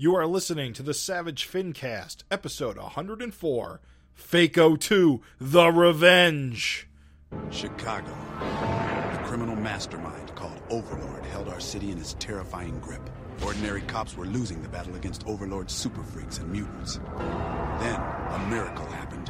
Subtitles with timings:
[0.00, 3.80] You are listening to the Savage Fincast, episode 104,
[4.18, 6.88] Fako 2, The Revenge.
[7.50, 8.10] Chicago.
[8.40, 13.10] A criminal mastermind called Overlord held our city in his terrifying grip.
[13.44, 16.98] Ordinary cops were losing the battle against Overlord's super freaks and mutants.
[17.18, 19.28] Then, a miracle happened.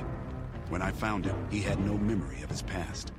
[0.69, 3.11] When I found him, he had no memory of his past.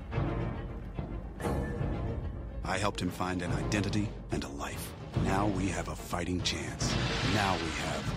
[2.64, 4.94] I helped him find an identity and a life.
[5.24, 6.96] Now we have a fighting chance.
[7.34, 8.14] Now we have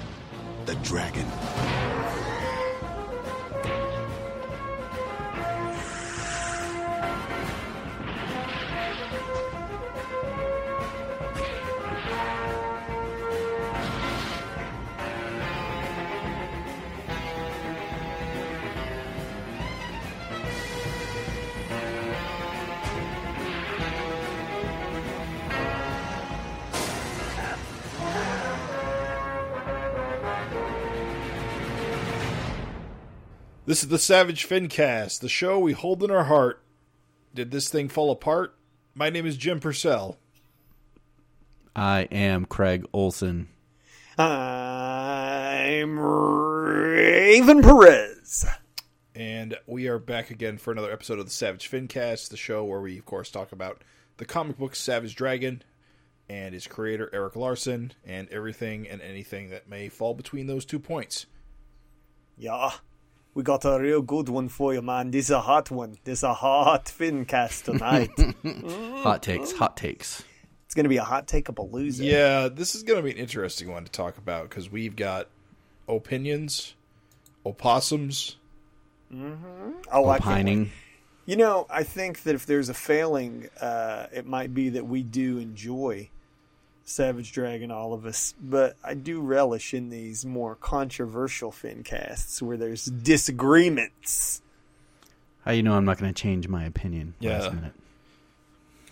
[0.67, 1.27] the dragon.
[33.67, 36.63] This is the Savage Fincast, the show we hold in our heart.
[37.35, 38.55] Did this thing fall apart?
[38.95, 40.19] My name is Jim Purcell.
[41.75, 43.49] I am Craig Olson.
[44.19, 48.45] I'm Raven Perez.
[49.15, 52.83] And we are back again for another episode of the Savage Fincast, the show where
[52.83, 53.83] we, of course, talk about
[54.19, 55.63] the comic book Savage Dragon
[56.29, 60.79] and its creator, Eric Larsen, and everything and anything that may fall between those two
[60.79, 61.25] points.
[62.37, 62.73] Yeah,
[63.35, 65.11] we got a real good one for you, man.
[65.11, 65.97] This is a hot one.
[66.05, 68.11] This is a hot Fincast tonight.
[69.03, 70.25] Hot takes, hot takes.
[70.65, 72.05] it's going to be a hot take of a loser.
[72.05, 75.29] Yeah, this is going to be an interesting one to talk about because we've got
[75.89, 76.75] opinions,
[77.45, 78.37] opossums.
[79.13, 80.39] Oh, I can't.
[80.39, 80.73] Opining.
[81.27, 85.03] You know, I think that if there's a failing, uh, it might be that we
[85.03, 86.09] do enjoy
[86.85, 92.57] Savage Dragon, all of us, but I do relish in these more controversial Fincasts where
[92.59, 94.43] there's disagreements.
[95.45, 97.39] How you know I'm not going to change my opinion Yeah.
[97.39, 97.73] last minute?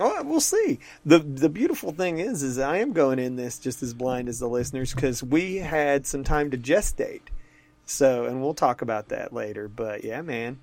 [0.01, 0.79] Oh, we'll see.
[1.05, 4.39] the The beautiful thing is, is I am going in this just as blind as
[4.39, 7.21] the listeners because we had some time to gestate.
[7.85, 9.69] So, and we'll talk about that later.
[9.69, 10.61] But yeah, man,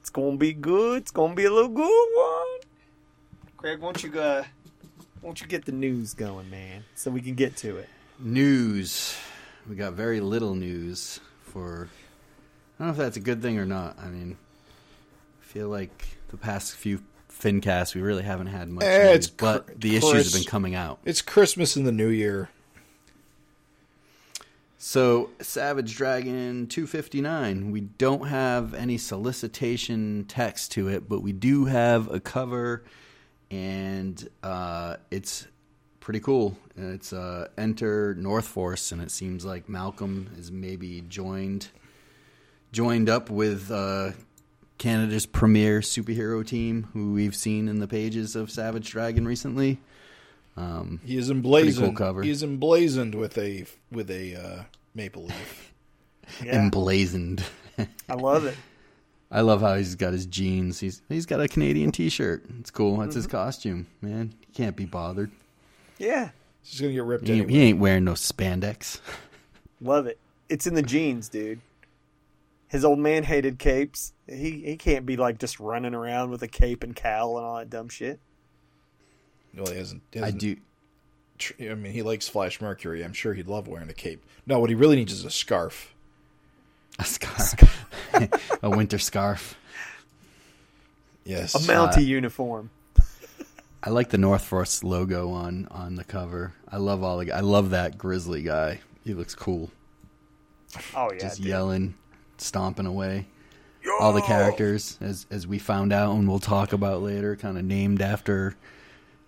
[0.00, 1.02] it's gonna be good.
[1.02, 2.60] It's gonna be a little good one.
[3.56, 4.44] Craig, won't you uh,
[5.24, 7.88] won't you get the news going, man, so we can get to it?
[8.18, 9.16] News.
[9.68, 11.88] We got very little news for.
[12.78, 13.98] I don't know if that's a good thing or not.
[13.98, 14.36] I mean,
[15.40, 19.26] I feel like the past few Fincasts we really haven't had much Eh, news, it's
[19.28, 21.00] cr- but the issues Chris- have been coming out.
[21.04, 22.48] It's Christmas and the New Year.
[24.78, 27.70] So, Savage Dragon 259.
[27.70, 32.84] We don't have any solicitation text to it, but we do have a cover,
[33.54, 35.46] and uh, it's
[36.00, 36.58] pretty cool.
[36.76, 41.68] It's uh, Enter North Force, and it seems like Malcolm is maybe joined
[42.72, 44.10] joined up with uh,
[44.78, 49.78] Canada's premier superhero team, who we've seen in the pages of Savage Dragon recently.
[50.56, 51.86] Um, He is emblazoned.
[51.86, 52.22] cool cover.
[52.22, 54.62] He is emblazoned with a with a uh,
[54.94, 55.70] maple leaf.
[56.42, 57.44] Yeah, Emblazoned.
[58.08, 58.56] I love it.
[59.34, 60.78] I love how he's got his jeans.
[60.80, 62.44] He's he's got a Canadian T-shirt.
[62.60, 62.96] It's cool.
[62.98, 63.16] That's Mm-hmm.
[63.16, 64.32] his costume, man.
[64.46, 65.30] He can't be bothered.
[65.98, 66.30] Yeah,
[66.62, 67.52] He's just gonna get ripped He ain't, anyway.
[67.60, 69.00] he ain't wearing no spandex.
[69.80, 70.18] love it.
[70.48, 71.60] It's in the jeans, dude.
[72.68, 74.12] His old man hated capes.
[74.28, 77.56] He he can't be like just running around with a cape and cowl and all
[77.58, 78.20] that dumb shit.
[79.56, 80.02] Well, he hasn't.
[80.12, 80.56] he I hasn't do.
[81.38, 83.04] tr- I mean, he likes Flash Mercury.
[83.04, 84.24] I'm sure he'd love wearing a cape.
[84.46, 85.94] No, what he really needs is a scarf.
[86.98, 87.54] A scarf,
[88.62, 89.56] a winter scarf.
[91.24, 91.54] Yes.
[91.54, 92.70] A Mountie uniform.
[93.82, 96.54] I like the North Force logo on on the cover.
[96.70, 97.32] I love all the.
[97.32, 98.80] I love that grizzly guy.
[99.04, 99.70] He looks cool.
[100.96, 101.46] Oh yeah, Just dude.
[101.46, 101.94] yelling,
[102.38, 103.26] stomping away.
[104.00, 107.64] All the characters, as as we found out and we'll talk about later, kind of
[107.64, 108.56] named after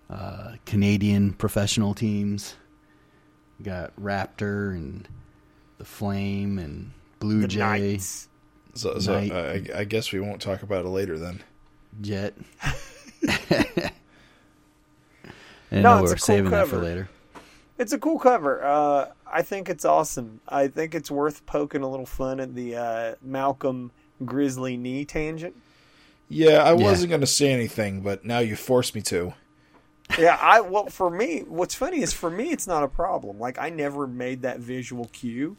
[0.08, 2.56] uh, Canadian professional teams.
[3.58, 5.06] We got Raptor and
[5.76, 8.28] the Flame and Blue The Jay, Knights.
[8.76, 9.70] So, so Night.
[9.74, 11.42] I, I guess we won't talk about it later then.
[12.02, 12.34] Yet.
[13.22, 13.92] and
[15.70, 17.08] No, no, it's we're a cool saving that for later.
[17.78, 18.64] It's a cool cover.
[18.64, 20.40] Uh, I think it's awesome.
[20.48, 23.92] I think it's worth poking a little fun at the uh, Malcolm
[24.24, 25.54] Grizzly knee tangent.
[26.28, 29.34] Yeah, I wasn't gonna say anything, but now you forced me to.
[30.18, 33.38] Yeah, I well for me, what's funny is for me it's not a problem.
[33.38, 35.56] Like I never made that visual cue,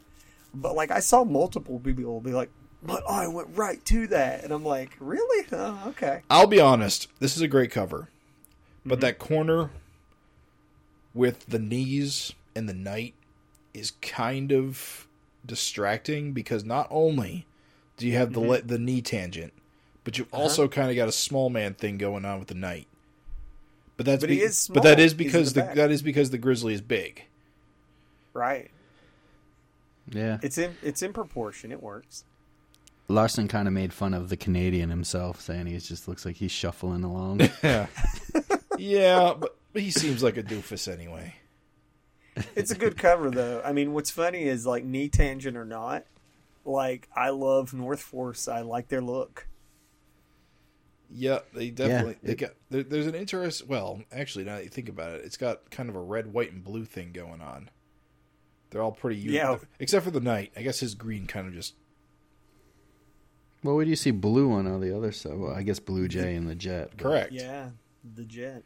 [0.54, 2.50] but like I saw multiple people be like,
[2.82, 5.46] "But I went right to that," and I'm like, "Really?
[5.52, 7.08] Oh, okay." I'll be honest.
[7.18, 8.08] This is a great cover,
[8.86, 9.70] but that corner
[11.14, 13.14] with the knees and the knight
[13.74, 15.06] is kind of
[15.44, 17.46] distracting because not only
[17.96, 18.50] do you have the Mm-hmm.
[18.50, 19.52] le- the knee tangent,
[20.04, 20.72] but you've also Uh-huh.
[20.72, 22.86] kind of got a small man thing going on with the knight.
[23.96, 25.04] But that's But he be- is but that small.
[25.04, 27.24] is He's because the the, that is because the grizzly is big.
[28.32, 28.70] Right.
[30.10, 30.38] Yeah.
[30.42, 31.72] It's in it's in proportion.
[31.72, 32.24] It works.
[33.08, 36.52] Larsen kind of made fun of the Canadian himself, saying he just looks like he's
[36.52, 37.40] shuffling along.
[37.62, 37.86] Yeah,
[38.78, 41.34] yeah, but he seems like a doofus anyway.
[42.54, 43.60] It's a good cover though.
[43.64, 46.04] I mean, what's funny is like knee tangent or not,
[46.64, 48.46] like I love North Force.
[48.46, 49.48] I like their look.
[51.10, 52.50] Yeah, they definitely they it- got.
[52.70, 53.66] There, there's an interest.
[53.66, 56.52] Well, actually, now that you think about it, it's got kind of a red, white,
[56.52, 57.70] and blue thing going on.
[58.70, 59.18] They're all pretty.
[59.18, 59.56] uni- Yeah.
[59.80, 60.52] except for the knight.
[60.54, 61.74] I guess his green kind of just.
[63.62, 65.36] Well, where do you see blue on all the other side?
[65.36, 66.90] Well, I guess Blue Jay and the Jet.
[66.90, 67.32] but- Correct.
[67.32, 67.70] Yeah,
[68.14, 68.62] the jet.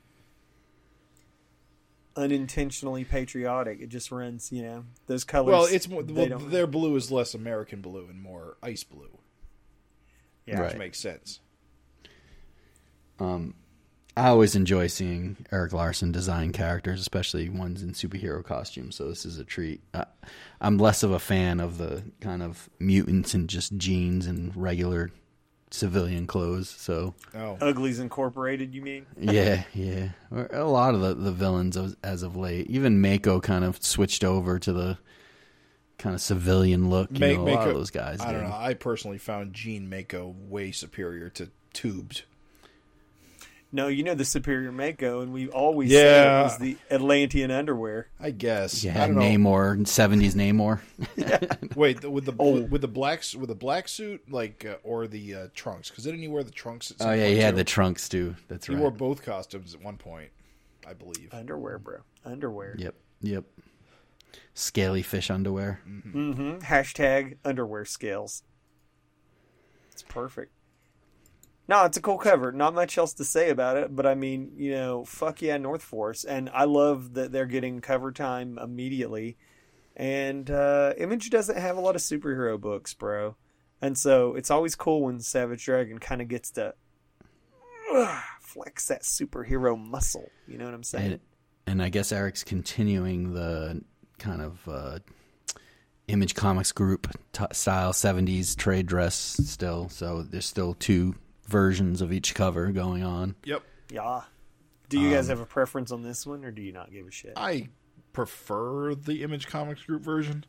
[2.15, 3.81] Unintentionally patriotic.
[3.81, 5.51] It just runs, you know, those colors.
[5.51, 6.03] Well, it's more.
[6.03, 9.19] Well, their blue is less American blue and more ice blue,
[10.45, 10.61] yeah.
[10.61, 10.69] Right.
[10.73, 11.41] which makes sense.
[13.19, 13.55] Um,
[14.17, 18.97] I always enjoy seeing Eric Larsen design characters, especially ones in superhero costumes.
[18.97, 19.81] So this is a treat.
[19.95, 20.05] I,
[20.61, 25.11] I'm less of a fan of the kind of mutants and just jeans and regular
[25.71, 26.69] civilian clothes.
[26.69, 28.75] So Oh, Uglies Incorporated.
[28.75, 29.07] You mean?
[29.19, 30.11] yeah, yeah.
[30.51, 34.25] A lot of the, the villains as, as of late, even Mako kind of switched
[34.25, 34.99] over to the
[35.97, 37.09] kind of civilian look.
[37.13, 38.21] You Make- know, a make lot of those guys.
[38.21, 38.55] I don't know.
[38.55, 42.25] I personally found Jean Mako way superior to Tubes.
[43.75, 45.99] No, you know the Superior Mako, and we always Yeah.
[46.01, 48.09] said it was the Atlantean underwear.
[48.21, 48.85] I guess.
[48.85, 49.17] Yeah, I don't.
[49.17, 50.81] Namor, seventies Namor.
[51.75, 52.61] Wait, the, with the Oh.
[52.61, 55.89] with the black with the black suit, like uh, or the uh, trunks?
[55.89, 56.91] Because didn't he wear the trunks?
[56.91, 57.57] At some Oh yeah, point, he had too?
[57.57, 58.37] the trunks too.
[58.49, 58.81] That's He right.
[58.83, 60.31] wore both costumes at one point,
[60.87, 61.31] I believe.
[61.33, 61.99] Underwear, bro.
[62.27, 62.75] Underwear.
[62.79, 63.45] Yep, yep.
[64.53, 65.81] Scaly fish underwear.
[65.89, 66.59] Mm-hmm.
[66.59, 68.43] Hashtag underwear scales.
[69.93, 70.53] It's perfect.
[71.69, 72.51] No, it's a cool cover.
[72.53, 75.83] Not much else to say about it, but I mean, you know, fuck yeah, North
[75.83, 79.37] Force, and I love that they're getting cover time immediately.
[79.97, 83.37] And uh, Image doesn't have a lot of superhero books, bro,
[83.81, 86.75] and so it's always cool when Savage Dragon kind of gets to
[87.95, 90.31] ugh, flex that superhero muscle.
[90.49, 91.13] You know what I'm saying?
[91.13, 91.21] And,
[91.67, 93.83] and I guess Eric's continuing the
[94.19, 94.99] kind of uh,
[96.09, 99.89] Image Comics Group t- style '70s trade dress still.
[99.89, 101.15] So there's still two
[101.53, 103.37] versions of each cover going on.
[103.45, 103.63] Yep.
[103.91, 104.23] yeah.
[104.89, 107.07] Do you guys um, have a preference on this one, or do you not give
[107.07, 107.35] a shit?
[107.37, 107.69] I
[108.13, 110.45] prefer the Image Comics Group version,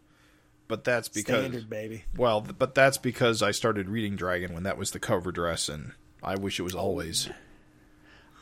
[0.68, 2.06] but that's because Standard, baby.
[2.18, 5.92] well, but that's because I started reading Dragon when that was the cover dress, and
[6.22, 7.30] I wish it was always.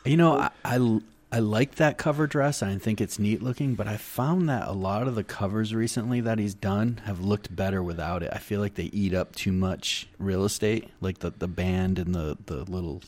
[0.04, 1.00] You know, I, I,
[1.34, 2.62] I like that cover dress.
[2.62, 6.20] I think it's neat looking, but I found that a lot of the covers recently
[6.20, 8.28] that he's done have looked better without it.
[8.30, 12.14] I feel like they eat up too much real estate, like the, the band and
[12.14, 13.00] the, the little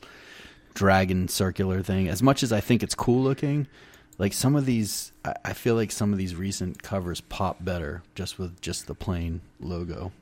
[0.73, 2.09] dragon circular thing.
[2.09, 3.67] As much as I think it's cool looking,
[4.17, 8.03] like some of these, I, I feel like some of these recent covers pop better
[8.15, 10.13] just with just the plain logo.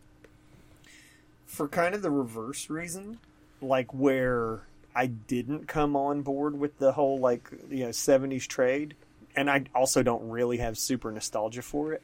[1.46, 3.20] for kind of the reverse reason,
[3.60, 4.62] like where
[4.94, 8.94] I didn't come on board with the whole like you know '70s trade,
[9.34, 12.02] and I also don't really have super nostalgia for it.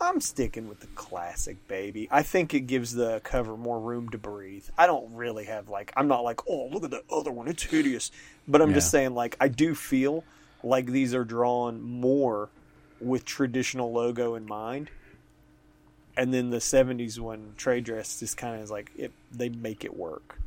[0.00, 2.08] I'm sticking with the classic, baby.
[2.10, 4.66] I think it gives the cover more room to breathe.
[4.76, 7.62] I don't really have like I'm not like oh look at the other one, it's
[7.62, 8.10] hideous,
[8.48, 10.24] but I'm just saying like I do feel
[10.62, 12.48] like these are drawn more
[13.00, 14.88] with traditional logo in mind
[16.16, 19.84] and then the 70s one trade dress just kind of is like it they make
[19.84, 20.38] it work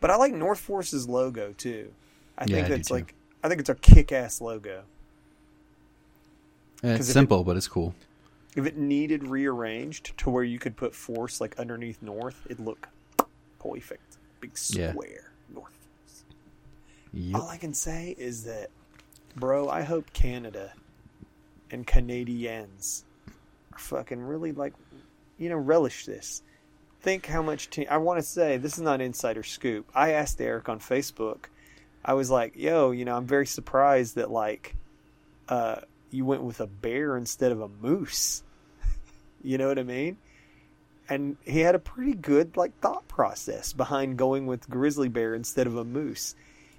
[0.00, 1.90] but i like north force's logo too
[2.38, 2.94] i Yeah, think I it's too.
[2.94, 4.82] like i think it's a kick-ass logo
[6.82, 7.94] eh, 'Cause It's if it- simple, but it's cool.
[8.56, 12.88] if it needed rearranged to where you could put force like underneath north it'd look
[13.58, 14.90] perfect big Yeah.
[14.92, 16.24] square north force
[17.14, 17.40] Yep.
[17.40, 18.70] all i can say is that
[19.36, 20.72] bro i hope canada
[21.70, 23.04] and canadians
[23.72, 24.74] are fucking really like
[25.38, 26.42] you know relish this
[27.04, 29.86] think how much te- I want to say this is not insider scoop.
[29.94, 31.44] I asked Eric on Facebook.
[32.02, 34.74] I was like, "Yo, you know, I'm very surprised that like
[35.48, 38.42] uh you went with a bear instead of a moose."
[39.44, 40.16] you know what I mean?
[41.06, 45.66] And he had a pretty good like thought process behind going with grizzly bear instead
[45.66, 46.34] of a moose.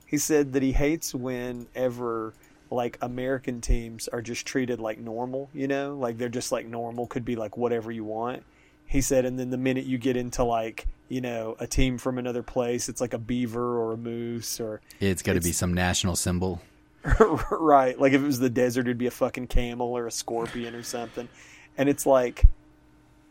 [0.08, 2.34] He said that he hates whenever
[2.72, 5.96] like American teams are just treated like normal, you know?
[5.96, 8.44] Like they're just like normal, could be like whatever you want
[8.88, 12.18] he said and then the minute you get into like you know a team from
[12.18, 15.74] another place it's like a beaver or a moose or It's got to be some
[15.74, 16.62] national symbol.
[17.52, 20.74] right like if it was the desert it'd be a fucking camel or a scorpion
[20.74, 21.30] or something
[21.78, 22.44] and it's like,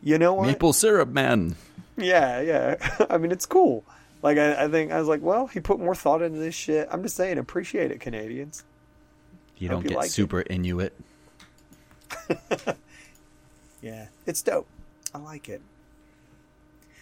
[0.03, 0.47] you know what?
[0.47, 1.55] Maple syrup man.
[1.97, 3.05] Yeah, yeah.
[3.09, 3.83] I mean, it's cool.
[4.21, 6.87] Like, I, I think I was like, well, he put more thought into this shit.
[6.91, 8.63] I'm just saying, appreciate it, Canadians.
[9.57, 10.11] You Hope don't you get like it.
[10.11, 10.93] super Inuit.
[13.81, 14.67] Yeah, it's dope.
[15.15, 15.61] I like it.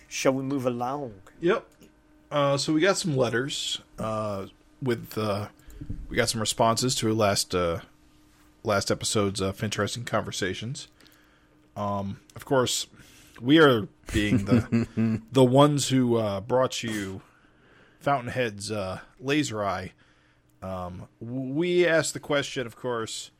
[0.07, 1.13] Shall we move along?
[1.41, 1.67] Yep.
[2.29, 4.45] Uh, so we got some letters uh,
[4.83, 5.47] with uh,
[6.07, 7.79] we got some responses to last uh,
[8.63, 10.89] last episode's uh, interesting conversations.
[11.75, 12.85] Um, of course,
[13.41, 17.23] we are being the the ones who uh, brought you
[17.99, 19.93] Fountainhead's uh, Laser Eye.
[20.61, 23.31] Um, we asked the question, of course,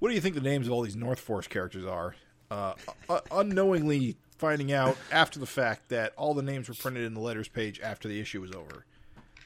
[0.00, 2.14] what do you think the names of all these North Force characters are?
[2.54, 7.20] Uh, unknowingly finding out after the fact that all the names were printed in the
[7.20, 8.84] letters page after the issue was over.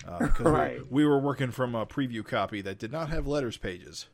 [0.06, 3.56] Uh, because we- we, were working from a preview copy that did not have letters
[3.56, 4.08] pages.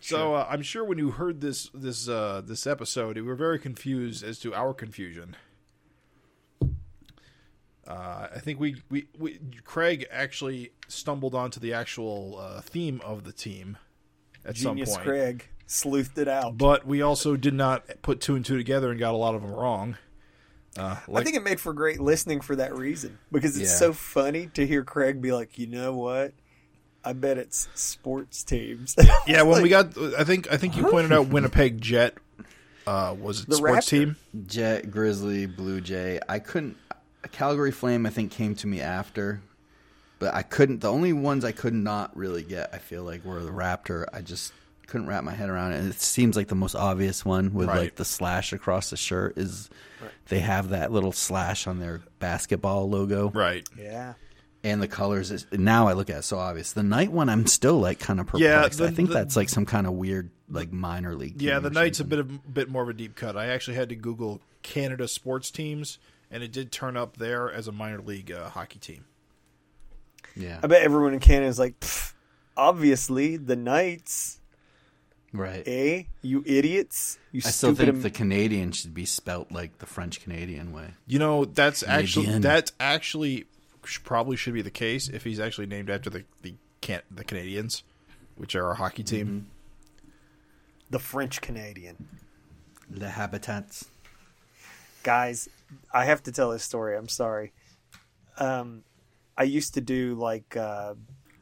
[0.00, 3.58] So uh, I'm sure when you heard this this uh, this episode, you were very
[3.58, 5.34] confused as to our confusion.
[7.88, 13.24] Uh, I think we, we, we Craig actually stumbled onto the actual uh, theme of
[13.24, 13.78] the team
[14.44, 16.56] at Genius some point, Craig sleuthed it out.
[16.58, 19.42] but we also did not put two and two together and got a lot of
[19.42, 19.96] them wrong.
[20.78, 23.76] Uh, I think it made for great listening for that reason because it's Yeah.
[23.78, 26.34] so funny to hear Craig be like, you know what?
[27.02, 28.94] I bet it's sports teams.
[29.26, 32.14] yeah, when Like, we got, I think I think you pointed out Winnipeg Jet
[32.86, 33.90] uh, was it The sports Raptor.
[33.90, 34.16] team.
[34.46, 36.20] Jet, Grizzly, Blue Jay.
[36.28, 36.76] I couldn't.
[37.32, 39.40] Calgary Flame, I think, came to me after,
[40.18, 40.80] but I couldn't.
[40.82, 44.04] The only ones I could not really get, I feel like, were the Raptor.
[44.12, 44.52] I just
[44.86, 45.78] couldn't wrap my head around it.
[45.80, 47.78] And it seems like the most obvious one with Right.
[47.78, 49.68] like the slash across the shirt is
[50.28, 53.68] they have that little slash on their basketball logo Right.
[53.78, 54.14] yeah.
[54.64, 55.30] and the colors.
[55.30, 56.72] Is, now I look at it so obvious.
[56.72, 58.78] The night one, I'm still like kind of Yeah, perplexed.
[58.78, 61.40] the- I think the- that's like some kind of weird like minor league.
[61.42, 63.36] Yeah, team the or night's a bit of bit more of a deep cut.
[63.36, 65.98] I actually had to Google Canada sports teams,
[66.30, 69.04] and it did turn up there as a minor league uh, hockey team.
[70.36, 71.74] yeah, I bet everyone in Canada is like,
[72.56, 74.40] obviously the Knights,
[75.40, 75.62] right.
[75.66, 76.02] eh?
[76.22, 77.18] You idiots!
[77.32, 80.94] You I still think Am- the Canadian should be spelt like the French Canadian way.
[81.06, 82.42] You know, that's actually Canadian.
[82.42, 83.44] that's actually
[83.84, 87.24] sh- probably should be the case if he's actually named after the the can the
[87.24, 87.82] Canadians,
[88.36, 89.48] which are our hockey team.
[90.90, 92.08] the French Canadian
[92.90, 93.86] Le Habitats.
[95.02, 95.48] guys.
[95.92, 96.96] I have to tell this story.
[96.96, 97.52] I'm sorry.
[98.38, 98.82] Um,
[99.36, 100.94] I used to do like uh,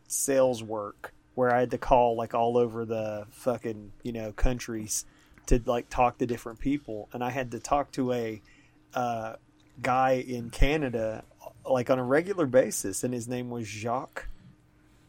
[0.09, 5.05] sales work where I had to call like all over the fucking you know countries
[5.47, 8.43] to like talk to different people, and I had to talk to a
[8.95, 9.35] uh,
[9.83, 11.25] guy in Canada
[11.69, 14.29] like on a regular basis, and his name was Jacques,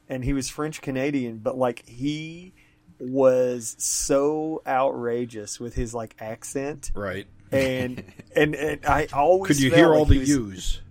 [0.10, 2.54] and he was French Canadian, but like he
[3.00, 7.28] was so outrageous with his like accent Right?
[7.52, 8.04] and
[8.36, 10.82] and, and I always Could you hear all he the was- U's?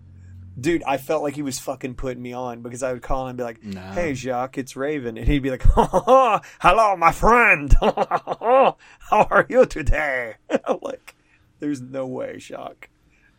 [0.58, 0.82] Dude?
[0.84, 3.38] I felt like he was fucking putting me on because I would call him and
[3.38, 3.80] be like, No.
[3.80, 7.74] "Hey, Jacques, it's Raven," and he'd be like, oh, "Hello, my friend.
[7.80, 8.76] How
[9.10, 10.34] are you today?"
[10.66, 11.14] I'm like,
[11.60, 12.88] "There's no way, Jacques.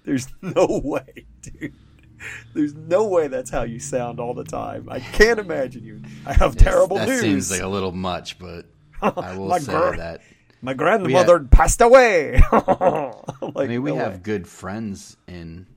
[0.03, 1.73] There's no way, dude."
[2.55, 4.87] There's no way that's how you sound all the time.
[4.89, 6.01] I can't imagine you.
[6.25, 7.19] I have terrible that news.
[7.21, 8.65] seems like a little much, but
[9.01, 10.21] I will say girl- that.
[10.61, 12.41] My grandmother passed away.
[12.51, 12.63] like,
[13.55, 14.19] I mean, we no have way.
[14.23, 15.67] good friends in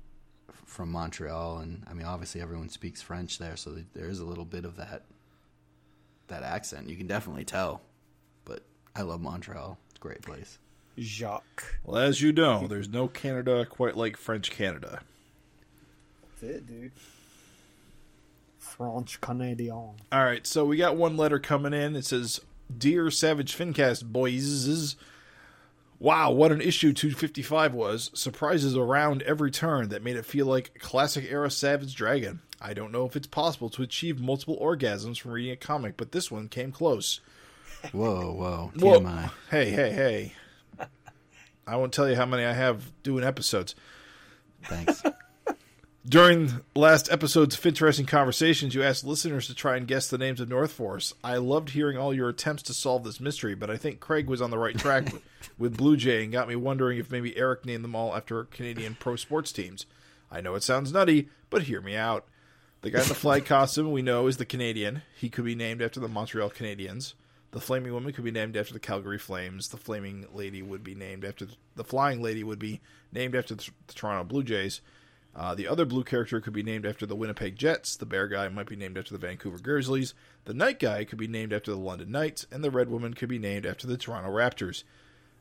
[0.79, 4.45] from Montreal, and I mean, obviously everyone speaks French there, so there is a little
[4.45, 5.03] bit of that
[6.29, 6.89] that accent.
[6.89, 7.81] You can definitely tell.
[8.45, 8.63] But
[8.95, 10.59] I love Montreal; it's a great place.
[10.97, 11.81] Jacques.
[11.83, 15.01] Well, as you know, there's no Canada quite like French Canada.
[16.23, 16.93] That's it, dude.
[18.61, 19.75] French Canadian.
[19.75, 21.97] All right, so we got one letter coming in.
[21.97, 22.41] It says,
[22.77, 24.95] "Dear Savage Fincast boys,
[25.99, 28.11] wow, what an issue 255 was!
[28.15, 32.41] Surprises around every turn that made it feel like classic era Savage Dragon.
[32.61, 36.13] I don't know if it's possible to achieve multiple orgasms from reading a comic, but
[36.13, 37.21] this one came close.
[37.93, 39.31] Whoa, whoa, Whoa.
[39.51, 40.33] Hey, hey, hey!
[41.67, 43.75] I won't tell you how many I have doing episodes."
[44.65, 45.03] Thanks.
[46.07, 50.49] During last episode's interesting conversations, you asked listeners to try and guess the names of
[50.49, 51.13] North Force.
[51.23, 54.41] I loved hearing all your attempts to solve this mystery, but I think Craig was
[54.41, 55.23] on the right track with,
[55.59, 58.97] with Blue Jay and got me wondering if maybe Eric named them all after Canadian
[58.99, 59.87] pro sports teams.
[60.31, 62.27] I know it sounds nutty, but hear me out.
[62.83, 65.03] The guy in the flag costume we know is the Canadian.
[65.17, 67.15] He could be named after the Montreal Canadiens.
[67.51, 69.69] The flaming woman could be named after the Calgary Flames.
[69.69, 73.55] The flaming lady would be named after the, the flying lady would be named after
[73.55, 74.81] the, the Toronto Blue Jays.
[75.39, 77.95] Uh, the other blue character could be named after the Winnipeg Jets.
[77.95, 80.13] The bear guy might be named after the Vancouver Grizzlies.
[80.47, 83.29] The night guy could be named after the London Knights, and the red woman could
[83.29, 84.83] be named after the Toronto Raptors.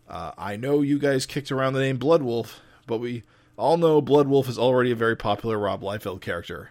[0.08, 3.24] Uh, I know you guys kicked around the name Blood Wolf, but we
[3.58, 6.70] all know Blood Wolf is already a very popular Rob Liefeld character.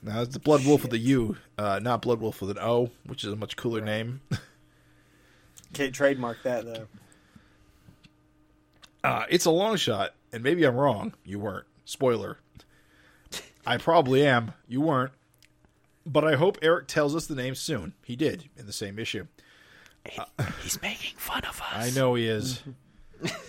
[0.00, 2.90] Now it's the Blood Wolf with a U, uh, not Blood Wolf with an O,
[3.04, 4.20] which is a much cooler name.
[5.72, 6.86] Can't trademark that though.
[9.02, 11.12] Uh, it's a long shot, and maybe I'm wrong.
[11.24, 11.66] You weren't.
[11.86, 12.38] Spoiler.
[13.64, 14.52] I probably am.
[14.68, 15.12] You weren't.
[16.04, 17.94] But I hope Eric tells us the name soon.
[18.04, 19.26] He did in the same issue.
[20.62, 21.72] He's making fun of us.
[21.72, 22.62] I know he is.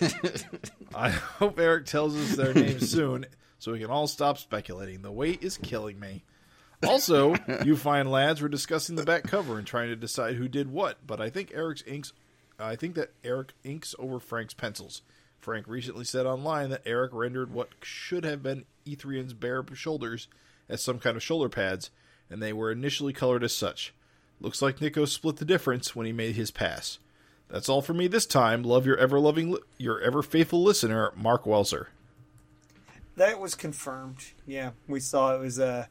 [0.94, 3.26] I hope Eric tells us their names soon
[3.58, 5.02] so we can all stop speculating.
[5.02, 6.24] The wait is killing me.
[6.86, 10.72] Also, you fine lads were discussing the back cover and trying to decide who did
[10.72, 12.12] what, but I think Eric's inks
[12.58, 15.02] I think that Eric inks over Frank's pencils.
[15.40, 20.28] Frank recently said online that Eric rendered what should have been Ethrian's bare shoulders
[20.68, 21.90] as some kind of shoulder pads,
[22.28, 23.94] and they were initially colored as such.
[24.40, 26.98] Looks like Nico split the difference when he made his pass.
[27.48, 28.62] That's all for me this time.
[28.62, 31.86] Love your ever loving, li- your ever faithful listener, Mark Welser.
[33.16, 34.18] That was confirmed.
[34.46, 35.86] Yeah, we saw it was uh,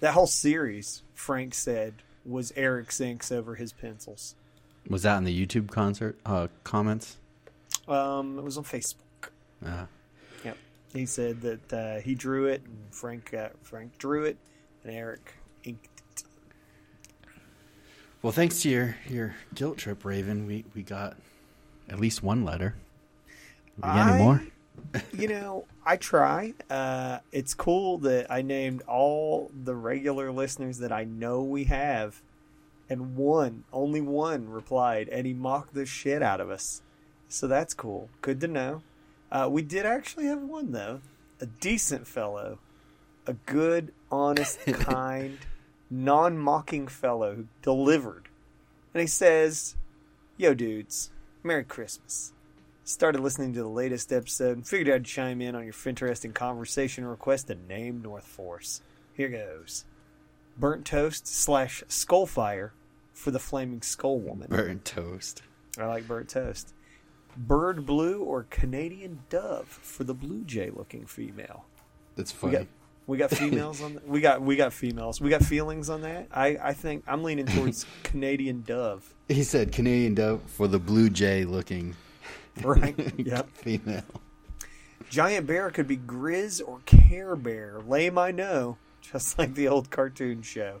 [0.00, 1.02] that whole series.
[1.14, 4.36] Frank said was Eric Zinks over his pencils.
[4.88, 7.16] Was that in the YouTube concert uh, comments?
[7.92, 8.96] Um, it was on Facebook.
[9.64, 9.86] Uh,
[10.44, 10.56] Yep.
[10.92, 14.36] He said that uh, he drew it, and Frank uh, Frank drew it,
[14.84, 15.34] and Eric
[15.64, 16.24] inked it.
[18.22, 21.16] well, thanks to your, your guilt trip, Raven, we, we got
[21.88, 22.74] at least one letter.
[23.76, 24.42] We got I- any more?
[25.12, 26.54] you know, I try.
[26.70, 32.20] Uh, it's cool that I named all the regular listeners that I know we have,
[32.88, 36.82] and one, only one, replied, and he mocked the shit out of us.
[37.32, 38.10] So that's cool.
[38.20, 38.82] Good to know.
[39.30, 41.00] Uh, we did actually have one though,
[41.40, 42.58] a decent fellow,
[43.26, 45.38] a good, honest, kind,
[45.90, 48.28] non-mocking fellow who delivered,
[48.92, 49.76] and he says,
[50.36, 51.10] "Yo, dudes,
[51.42, 52.34] Merry Christmas."
[52.84, 57.06] started listening to the latest episode and figured I'd chime in on your interesting conversation
[57.06, 58.82] request to name North Force.
[59.14, 59.86] Here goes.
[60.58, 62.72] Burnt toast slash skullfire
[63.14, 64.48] for the flaming skull woman.
[64.50, 65.42] Burnt toast.
[65.78, 66.74] I like burnt toast.
[67.36, 71.64] Bird blue or Canadian dove for the blue jay looking female.
[72.16, 72.52] That's We funny.
[72.58, 72.66] got
[73.06, 74.06] we got females on that.
[74.06, 75.20] We got we got females.
[75.20, 76.28] We got feelings on that.
[76.32, 79.12] I I think I'm leaning towards Canadian dove.
[79.28, 81.96] He said Canadian dove for the blue jay looking
[82.62, 82.94] Right.
[83.18, 83.48] yep.
[83.54, 84.02] female.
[85.10, 87.80] Giant Bear could be Grizz or Care Bear.
[87.86, 90.80] Lame, I know, just like the old cartoon show.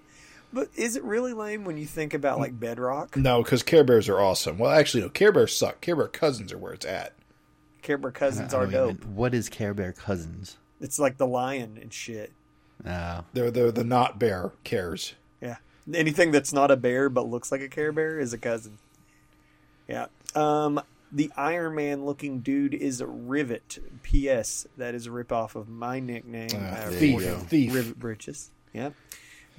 [0.52, 3.16] But is it really lame when you think about like Bedrock?
[3.16, 4.58] No, because Care Bears are awesome.
[4.58, 5.08] Well, actually, no.
[5.08, 5.80] Care Bears suck.
[5.80, 7.14] Care Bear cousins are where it's at.
[7.80, 8.96] Care Bear cousins are dope.
[8.96, 10.58] even- what is Care Bear Cousins?
[10.80, 12.32] It's like the lion and shit.
[12.84, 15.14] Uh, They're they're the not bear cares.
[15.40, 15.56] Yeah.
[15.94, 18.78] Anything that's not a bear but looks like a Care Bear is a cousin.
[19.88, 20.06] Yeah.
[20.34, 20.80] Um,
[21.12, 23.78] the Iron Man looking dude is a Rivet.
[24.02, 24.66] P.S.
[24.76, 26.48] That is a ripoff of my nickname.
[26.54, 27.74] Ah, uh, thief, thief.
[27.74, 28.50] Rivet Britches.
[28.72, 28.94] Yep.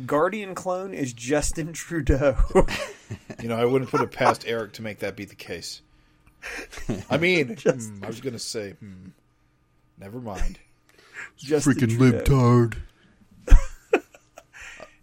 [0.06, 2.36] Guardian clone is Justin Trudeau.
[3.42, 5.82] You know, I wouldn't put it past Eric to make that be the case.
[7.10, 9.10] I mean, hmm, I was gonna say, hmm,
[10.00, 10.60] never mind.
[11.38, 12.24] Justin freaking Trudeau.
[12.24, 12.78] libtard.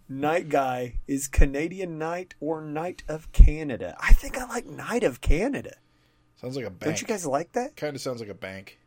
[0.09, 3.95] Night Guy is Canadian Knight or Knight of Canada.
[3.99, 5.75] I think I like Knight of Canada.
[6.37, 6.81] Sounds like a bank.
[6.81, 7.75] Don't you guys like that?
[7.75, 8.79] Kind of sounds like a bank.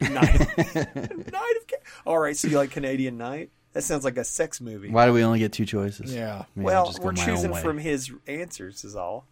[0.00, 1.78] Knight, Knight of Canada.
[2.06, 3.50] All right, so you like Canadian Knight?
[3.74, 4.90] That sounds like a sex movie.
[4.90, 6.14] Why do we only get two choices?
[6.14, 6.44] Yeah.
[6.56, 9.26] Maybe well, we're choosing from his answers, is all.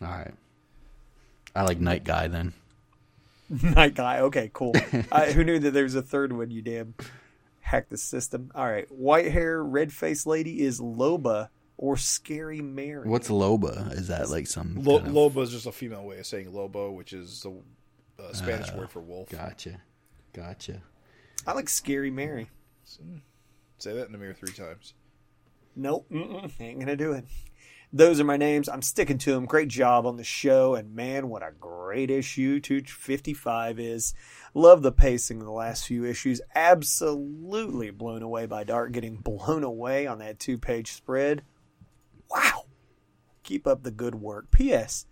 [0.00, 0.34] All right.
[1.54, 2.54] I like Night Guy then.
[3.62, 4.20] Night Guy.
[4.20, 4.72] Okay, cool.
[5.12, 6.50] I, who knew that there was a third one?
[6.50, 6.94] You damn
[7.60, 8.50] hack the system.
[8.54, 13.08] All right, white hair, red faced lady is Loba or Scary Mary.
[13.08, 13.92] What's Loba?
[13.92, 16.52] Is that like some Lo- kind of- Lobo is just a female way of saying
[16.52, 17.54] lobo, which is the
[18.22, 19.28] uh, Spanish word for wolf.
[19.28, 19.80] Gotcha.
[20.32, 20.80] Gotcha.
[21.46, 22.48] I like Scary Mary.
[23.84, 24.94] Say that in the mirror three times.
[25.76, 27.26] Nope, mm-mm, ain't gonna do it.
[27.92, 28.66] Those are my names.
[28.66, 29.44] I'm sticking to them.
[29.44, 34.14] Great job on the show, and man, what a great issue 255 is.
[34.54, 36.40] Love the pacing of the last few issues.
[36.54, 41.42] Absolutely blown away by Dark getting blown away on that two page spread.
[42.30, 42.64] Wow.
[43.42, 44.50] Keep up the good work.
[44.50, 45.04] P.S.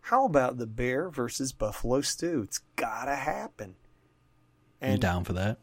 [0.00, 2.40] How about the Bear versus Buffalo Stew?
[2.42, 3.74] It's gotta happen.
[4.82, 5.58] you down for that?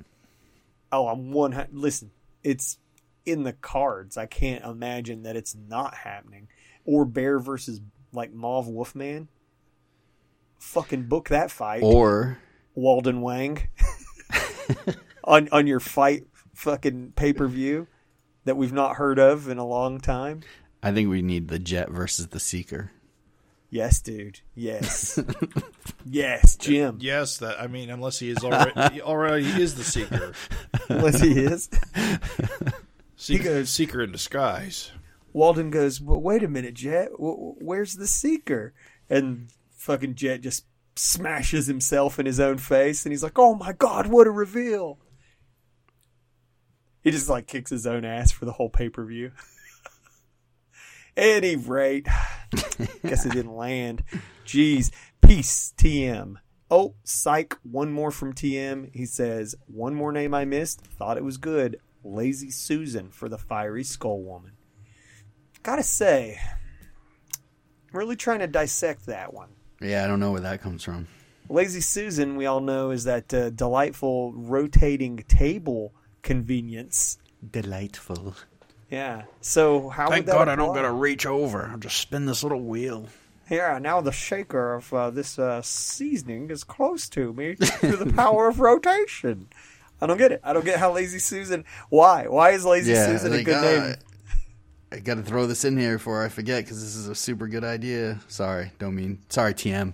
[0.91, 1.54] Oh, I'm one.
[1.54, 2.12] hun- Listen,
[2.43, 2.77] it's
[3.25, 4.17] in the cards.
[4.17, 6.47] I can't imagine that it's not happening.
[6.86, 9.30] Or Bear versus like Mauve Wolfman.
[10.60, 12.38] Fucking book that fight, Or
[12.75, 13.67] Walden Wang.
[15.23, 17.88] on on your fight fucking pay per view
[18.45, 20.41] that we've not heard of in a long time.
[20.84, 22.91] I think we need the Jet versus the Seeker.
[23.74, 24.42] Yes, dude.
[24.54, 25.18] Yes.
[26.06, 26.98] yes, Jim.
[27.00, 30.34] Yes, that I mean, unless he is already he already is the seeker,
[30.90, 31.70] Unless he is.
[33.16, 34.92] seeker, goes- seeker in disguise.
[35.34, 37.12] Walden goes, well, wait a minute, Jet.
[37.12, 38.74] W- where's the seeker?
[39.10, 40.66] And fucking Jet just
[40.98, 45.00] smashes himself in his own face, and he's like, oh my god, what a reveal.
[47.02, 49.32] He just like kicks his own ass for the whole pay per view.
[51.17, 52.08] Any rate,
[53.06, 54.04] guess it didn't land.
[54.45, 56.36] Jeez, peace, TM.
[56.69, 58.93] Oh, psych, one more from TM.
[58.93, 60.82] He says, one more name I missed.
[60.82, 61.80] Thought it was good.
[62.04, 64.54] Lazy Susan for the Fiery Skull Woman.
[65.63, 66.39] Gotta say,
[67.93, 69.50] I'm really trying to dissect that one.
[69.82, 71.08] Yeah, I don't know where that comes from.
[71.50, 77.17] Lazy Susan, we all know, is that uh, delightful rotating table convenience.
[77.47, 78.36] Delightful.
[78.91, 79.23] Yeah.
[79.39, 81.69] So how Thank would that God I don't gotta reach over.
[81.71, 83.08] I'll just spin this little wheel.
[83.49, 88.13] Yeah, now the shaker of uh, this uh, seasoning is close to me through the
[88.13, 89.47] power of rotation.
[90.01, 90.41] I don't get it.
[90.43, 91.65] I don't get how Lazy Susan.
[91.89, 92.27] Why?
[92.27, 93.95] Why is Lazy Yeah, Susan a good uh, name?
[94.91, 97.63] I gotta throw this in here before I forget because this is a super good
[97.63, 98.19] idea.
[98.27, 99.19] Sorry, don't mean.
[99.30, 99.93] Sorry, TM.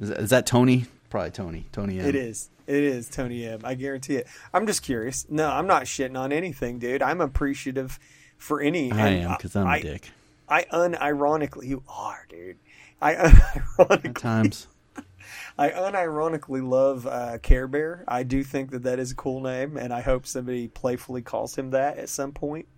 [0.00, 0.86] Is that, is that Tony?
[1.10, 1.66] Probably Tony.
[1.70, 2.06] Tony M.
[2.06, 2.50] It is.
[2.66, 3.60] It is Tony M.
[3.62, 4.26] I guarantee it.
[4.52, 5.26] I'm just curious.
[5.28, 7.02] No, I'm not shitting on anything, dude.
[7.02, 8.00] I'm appreciative
[8.38, 8.92] for any.
[8.92, 10.10] I am because I'm a I- dick.
[10.48, 12.58] I unironically, you are, dude.
[13.02, 14.68] I At unironically, times.
[15.58, 18.04] I unironically love uh, Care Bear.
[18.06, 21.56] I do think that that is a cool name, and I hope somebody playfully calls
[21.58, 22.68] him that at some point.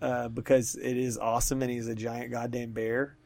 [0.00, 3.16] Uh, because it is awesome, and he's a giant goddamn bear.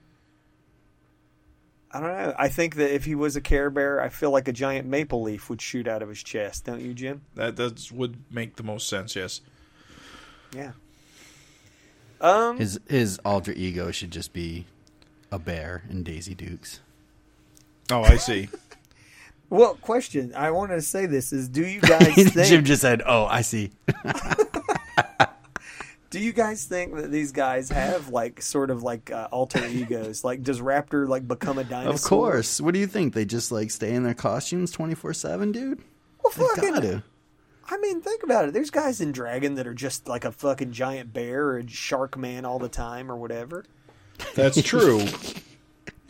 [1.90, 2.34] I don't know.
[2.38, 5.22] I think that if he was a Care Bear, I feel like a giant maple
[5.22, 7.22] leaf would shoot out of his chest, don't you, Jim?
[7.34, 9.16] That that would make the most sense.
[9.16, 9.40] Yes.
[10.54, 10.72] Yeah.
[12.20, 12.58] Um.
[12.58, 14.66] His his alter ego should just be
[15.30, 16.80] a bear and Daisy Dukes.
[17.90, 18.48] Oh, I see.
[19.50, 20.34] Well, question.
[20.36, 23.40] I wanted to say this is: Do you guys think Jim just said, "Oh, I
[23.40, 23.70] see."
[26.10, 30.22] do you guys think that these guys have like sort of like uh, alter egos?
[30.22, 31.94] Like, does Raptor like become a dinosaur?
[31.94, 32.60] Of course.
[32.60, 33.14] What do you think?
[33.14, 35.82] They just like stay in their costumes twenty four seven, dude.
[36.22, 37.02] Well, They fucking.
[37.68, 37.74] Gotta.
[37.76, 38.54] I mean, think about it.
[38.54, 42.16] There's guys in Dragon that are just like a fucking giant bear or a shark
[42.16, 43.64] man all the time or whatever.
[44.34, 45.02] That's true.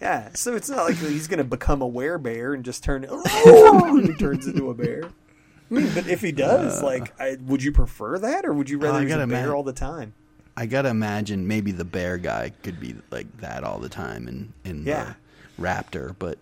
[0.01, 4.17] Yeah, so it's not like he's going to become a werebear and just turn and
[4.17, 5.03] turns into a bear.
[5.07, 8.79] I mean, but if he does, like, I, would you prefer that, or would you
[8.79, 10.15] rather Uh, I he's a bear imagine- all the time?
[10.57, 14.53] I gotta imagine maybe the bear guy could be like that all the time and
[14.65, 15.15] in Yeah.
[15.57, 16.39] the Raptor, but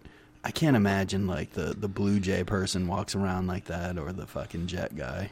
[0.47, 4.27] I can't imagine like the the Blue Jay person walks around like that, or the
[4.29, 5.31] fucking Jet guy,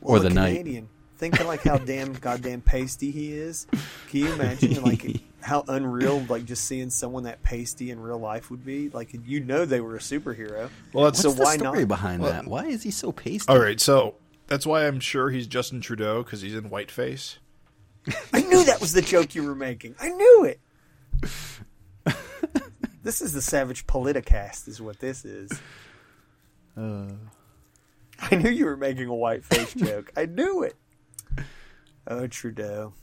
[0.00, 0.56] or Well, the a Knight.
[0.58, 0.88] Canadian.
[1.18, 3.66] Thinking like how damn goddamn pasty he is.
[4.08, 8.48] Can you imagine like how unreal like just seeing someone that pasty in real life
[8.50, 8.90] would be?
[8.90, 10.70] Like you know they were a superhero.
[10.92, 11.88] Well, that's So What's the story not?
[11.88, 12.46] behind Well- that?
[12.46, 13.48] Why is he so pasty?
[13.52, 13.80] all right.
[13.80, 14.14] So
[14.46, 17.38] that's why I'm sure he's Justin Trudeau because he's in whiteface.
[18.32, 19.96] I knew that was the joke you were making.
[20.00, 20.60] I knew it.
[23.02, 25.50] this is the Savage Politicast, is what this is.
[26.74, 27.04] Uh.
[28.18, 30.10] I knew you were making a white face joke.
[30.16, 30.74] I knew it.
[32.06, 32.94] Oh, Trudeau.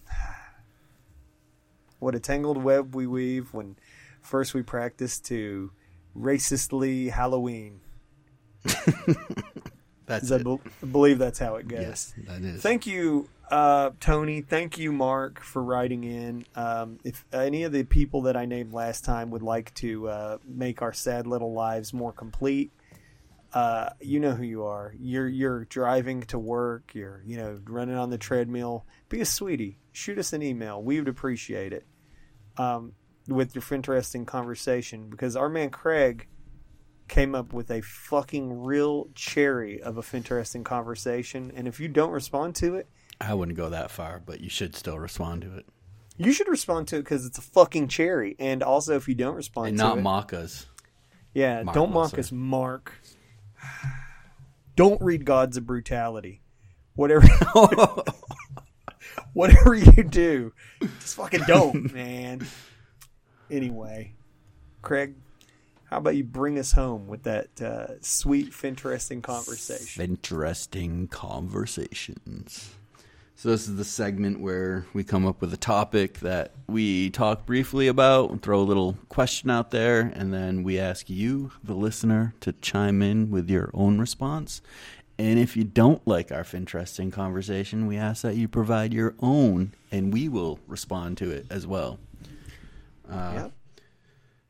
[1.99, 3.75] What a tangled web we weave when
[4.23, 5.71] first we practice to
[6.17, 7.81] racistly Halloween.
[10.07, 10.43] That's I it.
[10.43, 11.81] bel- believe that's how it goes.
[11.81, 12.61] Yes, that is.
[12.63, 14.41] Thank you, uh, Tony.
[14.41, 16.45] Thank you, Mark, for writing in.
[16.55, 20.37] Um, if any of the people that I named last time would like to uh,
[20.45, 22.71] make our sad little lives more complete,
[23.53, 24.93] uh, you know who you are.
[24.99, 26.91] You're you're driving to work.
[26.93, 28.85] You're you know running on the treadmill.
[29.09, 29.79] Be a sweetie.
[29.91, 30.81] Shoot us an email.
[30.81, 31.85] We would appreciate it.
[32.57, 32.93] Um,
[33.27, 36.27] with your interesting conversation because our man Craig
[37.07, 42.11] came up with a fucking real cherry of a interesting conversation, and if you don't
[42.11, 42.87] respond to it,
[43.21, 45.65] I wouldn't go that far, but you should still respond to it
[46.19, 48.35] you should respond to it because it's a fucking cherry.
[48.37, 50.67] And also, if you don't respond and to not it, mock us.
[51.33, 52.93] yeah, Mark don't mock us, Mark.
[54.75, 56.41] Don't read Gods of Brutality.
[56.95, 57.27] Whatever,
[59.33, 60.53] whatever you do,
[60.99, 62.45] just fucking don't, man.
[63.49, 64.13] Anyway,
[64.81, 65.15] Craig,
[65.85, 70.03] how about you bring us home with that uh, sweet, interesting conversation?
[70.03, 72.71] Interesting conversations.
[73.39, 77.45] So this is the segment where we come up with a topic that we talk
[77.45, 81.73] briefly about and throw a little question out there, and then we ask you, the
[81.73, 84.61] listener, to chime in with your own response.
[85.17, 89.71] And if you don't like our interesting conversation, we ask that you provide your own,
[89.89, 91.97] and we will respond to it as well.
[93.09, 93.51] Uh, Yep.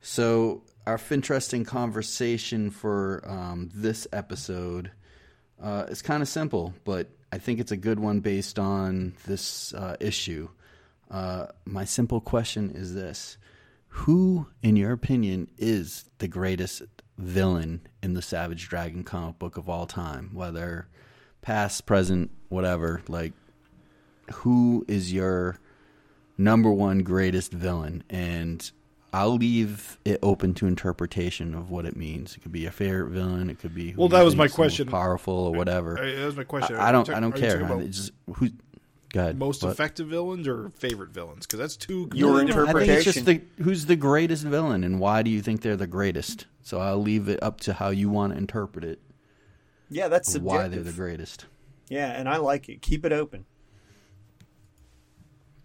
[0.01, 4.89] So our interesting conversation for um, this episode
[5.61, 9.73] uh, is kind of simple, but I think it's a good one based on this
[9.73, 10.49] uh, issue.
[11.11, 13.37] Uh, my simple question is this:
[13.89, 16.83] Who, in your opinion, is the greatest
[17.17, 20.31] villain in the Savage Dragon comic book of all time?
[20.33, 20.87] Whether
[21.41, 23.01] past, present, whatever.
[23.07, 23.33] Like,
[24.33, 25.59] who is your
[26.37, 28.03] number one greatest villain?
[28.09, 28.69] And
[29.11, 32.35] I'll leave it open to interpretation of what it means.
[32.35, 33.49] It could be a favorite villain.
[33.49, 34.87] It could be who Well, that was my think's the most question.
[34.87, 35.97] powerful or whatever.
[35.97, 36.75] Uh, That was my question.
[36.75, 37.09] I, I don't.
[37.09, 37.61] Are I don't talking- are you care.
[37.61, 37.87] talking man.
[37.87, 38.49] It's just who.
[39.11, 39.39] Go ahead.
[39.39, 39.71] most What?
[39.71, 41.47] effective villains or favorite villains?
[41.47, 42.07] Because that's two.
[42.13, 45.31] Your completely different- I think it's just the who's the greatest villain and why do
[45.31, 46.45] you think they're the greatest?
[46.61, 48.99] So I'll leave it up to how you want to interpret it.
[49.89, 51.47] Yeah, that's of Why they're the greatest.
[51.89, 52.83] Yeah, and I like it.
[52.83, 53.45] Keep it open.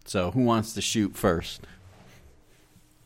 [0.07, 1.61] So who wants to shoot first?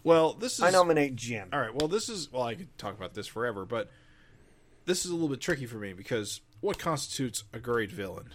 [0.09, 0.63] Well, this is.
[0.63, 1.51] I nominate Jim.
[1.53, 1.75] All right.
[1.75, 2.33] Well, this is.
[2.33, 3.91] Well, I could talk about this forever, but
[4.87, 8.31] this is a little bit tricky for me because what constitutes a great villain?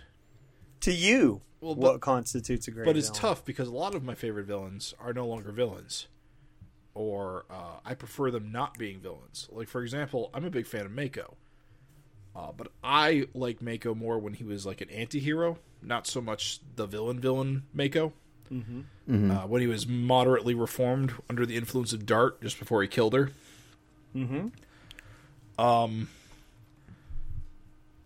[0.82, 3.22] To you, Well, what constitutes a great but it's villain?
[3.22, 6.08] tough because a lot of my favorite villains are no longer villains,
[6.94, 9.48] or uh, I prefer them not being villains.
[9.52, 11.38] Like for example, I'm a big fan of Mako,
[12.36, 16.60] uh, but I like Mako more when he was like an anti-hero, not so much
[16.76, 18.14] the villain villain Mako.
[18.52, 19.32] Mm-hmm.
[19.32, 23.14] Uh, when he was moderately reformed under the influence of Dart just before he killed
[23.14, 23.32] her.
[24.16, 24.48] Mm-hmm.
[25.62, 26.10] Um,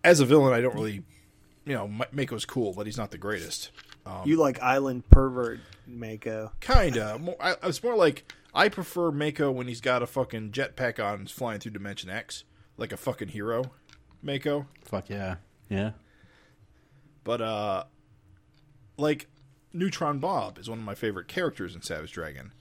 [0.03, 1.03] as a villain, I don't really,
[1.65, 3.71] you know, Ma- Mako's cool, but he's not the greatest.
[4.25, 6.53] You like Island Pervert Mako.
[6.61, 7.19] Kinda.
[7.19, 11.19] More, I, it's more like I prefer Mako when he's got a fucking jetpack on,
[11.19, 12.45] and flying through Dimension X,
[12.77, 13.71] like a fucking hero,
[14.21, 14.67] Mako.
[14.81, 15.35] Fuck yeah.
[15.67, 15.91] Yeah.
[17.25, 17.83] But uh,
[18.97, 19.27] like
[19.77, 22.51] Neutron Bob is one of my favorite characters in Savage Dragon.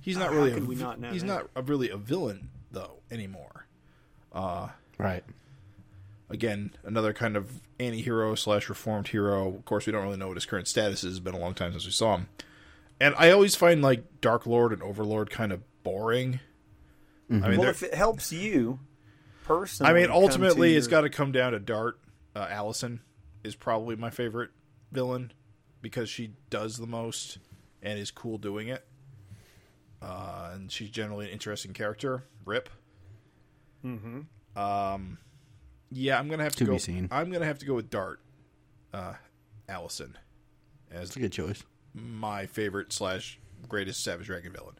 [0.00, 0.52] He's not How really.
[0.52, 1.26] could a, we not know he's that?
[1.26, 3.66] not a, really a villain though anymore.
[4.98, 5.24] Right.
[6.30, 9.48] Again, another kind of anti-hero slash reformed hero.
[9.48, 11.12] Of course, we don't really know what his current status is.
[11.16, 12.28] It's been a long time since we saw him.
[13.00, 16.40] And I always find like Dark Lord and Overlord kind of boring.
[17.30, 18.80] I mean, Well, if it helps you
[19.44, 21.98] personally, I mean, come to ultimately, it's your- got to come down to Dart.
[22.36, 23.00] Uh, Allison
[23.42, 24.50] is probably my favorite
[24.92, 25.32] villain
[25.84, 27.36] because she does the most
[27.82, 28.86] and is cool doing it.
[30.00, 32.24] Uh, and she's generally an interesting character.
[32.46, 32.70] Rip.
[33.84, 34.58] Mm-hmm.
[34.58, 35.18] Um,
[35.92, 36.72] yeah, I'm gonna have to, To go.
[36.72, 37.08] be seen.
[37.12, 38.20] I'm gonna have to go with Dart.
[38.94, 39.12] Uh,
[39.68, 40.16] Allison
[40.90, 41.62] as It's a good choice.
[41.94, 44.74] my favorite slash greatest Savage Dragon villain.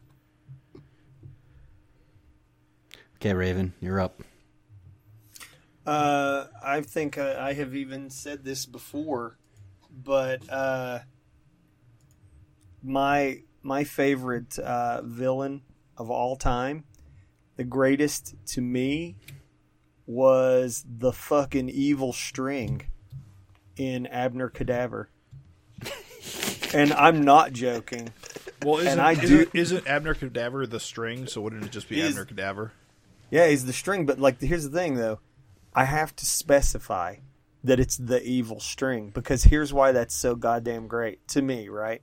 [3.17, 4.21] Okay, Raven, you're up.
[5.85, 9.37] Uh, I think uh, I have even said this before,
[10.03, 10.99] but uh,
[12.83, 15.61] my my favorite uh, villain
[15.97, 16.83] of all time,
[17.55, 19.15] the greatest to me,
[20.05, 22.83] was the fucking evil string
[23.77, 25.09] in Abner Cadaver.
[26.73, 28.11] and I'm not joking.
[28.63, 31.27] Well, isn't, I isn't, do- isn't Abner Cadaver the string?
[31.27, 32.71] So wouldn't it just be is- Abner Cadaver?
[33.31, 35.19] Yeah, he's the string, but like here's the thing though.
[35.73, 37.17] I have to specify
[37.65, 42.01] that it's the evil string because here's why that's so goddamn great to me, right?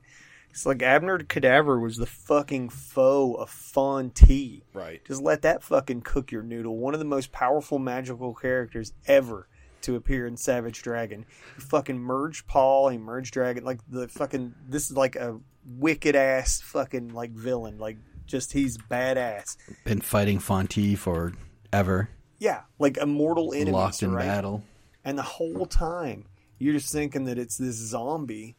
[0.50, 4.62] It's like Abner Cadaver was the fucking foe of Fonte.
[4.74, 5.00] Right.
[5.06, 6.76] Just let that fucking cook your noodle.
[6.76, 9.48] One of the most powerful magical characters ever
[9.82, 11.24] to appear in Savage Dragon.
[11.56, 13.64] He fucking merged Paul, he merged Dragon.
[13.64, 17.78] Like the fucking this is like a wicked ass fucking like villain.
[17.78, 17.96] Like
[18.26, 19.56] just he's badass.
[19.84, 21.32] Been fighting Fonte for
[21.72, 24.26] ever, Yeah, like immortal enemies, locked in right?
[24.26, 24.62] battle.
[25.04, 26.26] And the whole time
[26.58, 28.56] you're just thinking that it's this zombie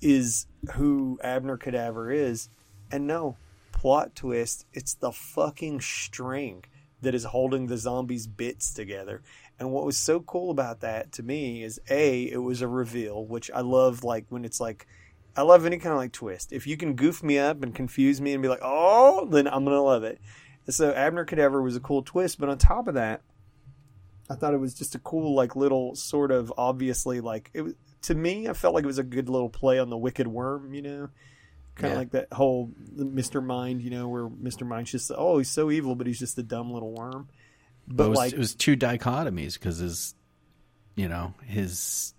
[0.00, 2.48] is who Abner Cadaver is.
[2.90, 3.36] And no,
[3.72, 6.64] plot twist, it's the fucking string
[7.02, 9.22] that is holding the zombies' bits together.
[9.58, 13.24] And what was so cool about that to me is A, it was a reveal,
[13.24, 14.86] which I love like when it's like
[15.36, 16.52] I love any kind of like twist.
[16.52, 19.64] If you can goof me up and confuse me and be like, oh, then I'm
[19.64, 20.18] gonna love it.
[20.68, 23.22] So Abner Cadaver was a cool twist, but on top of that,
[24.28, 28.14] I thought it was just a cool, like little sort of obviously like it to
[28.14, 28.48] me.
[28.48, 31.08] I felt like it was a good little play on the Wicked Worm, you know,
[31.76, 31.98] kind of Yeah.
[31.98, 35.94] like that whole Mister Mind, you know, where Mister Mind's just oh he's so evil,
[35.94, 37.28] but he's just a dumb little worm.
[37.86, 40.14] But But it was, like it was two dichotomies because his,
[40.96, 42.14] you know, his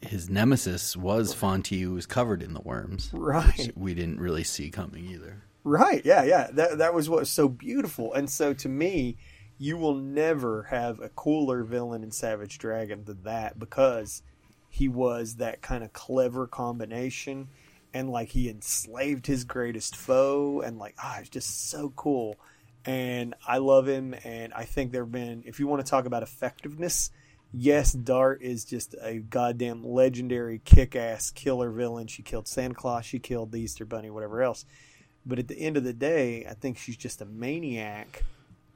[0.00, 3.10] his nemesis was Fonty, who was covered in the worms.
[3.12, 3.58] Right.
[3.58, 5.42] which we didn't really see coming either.
[5.64, 6.04] Right.
[6.04, 6.22] Yeah.
[6.22, 6.50] Yeah.
[6.52, 8.14] That that was what was so beautiful.
[8.14, 9.16] And so to me,
[9.58, 14.22] you will never have a cooler villain in Savage Dragon than that because
[14.68, 17.48] he was that kind of clever combination.
[17.96, 22.36] and like he enslaved his greatest foe, and like ah, it's just so cool.
[22.84, 26.22] And I love him, and I think there've been, if you want to talk about
[26.22, 27.10] effectiveness,
[27.52, 32.06] yes, Dart is just a goddamn legendary kick-ass killer villain.
[32.06, 34.66] She killed Santa Claus, she killed the Easter Bunny, whatever else.
[35.24, 38.22] But at the end of the day, I think she's just a maniac,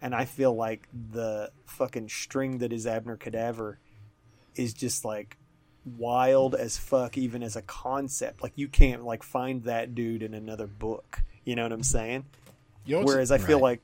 [0.02, 3.78] and I feel like the fucking string that is Abner Cadaver
[4.56, 5.36] is just like
[5.96, 8.42] wild as fuck even as a concept.
[8.42, 11.22] Like you can't like find that dude in another book.
[11.44, 12.24] You know what i'm saying?
[12.86, 13.62] Whereas i feel Right.
[13.62, 13.80] like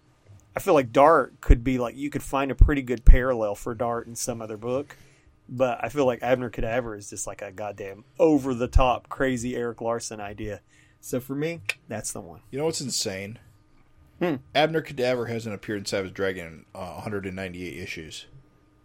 [0.56, 3.74] i feel like dart could be like you could find a pretty good parallel for
[3.74, 4.96] dart in some other book.
[5.48, 9.56] But i feel like abner cadaver is just like a goddamn over the top crazy
[9.56, 10.60] eric larsen idea.
[11.00, 12.40] So for me that's the one.
[12.50, 13.38] You know what's insane?
[14.20, 14.36] Hmm.
[14.54, 18.26] Abner Cadaver hasn't appeared in Savage Dragon in uh, 198 issues.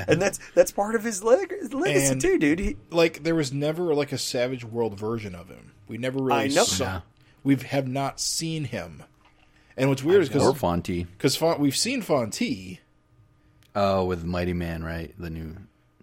[0.06, 3.52] and that's that's part of his leg- legacy And- too dude he, Like there was
[3.52, 5.72] never like a Savage World version of him.
[5.88, 6.64] We never really I know.
[6.64, 6.84] saw.
[6.84, 7.00] Yeah.
[7.42, 9.02] We have not seen him.
[9.76, 11.06] And what's weird is because Fonty.
[11.16, 12.78] because we've seen Fonty.
[13.74, 15.14] Oh, with Mighty Man, right?
[15.18, 15.56] The new,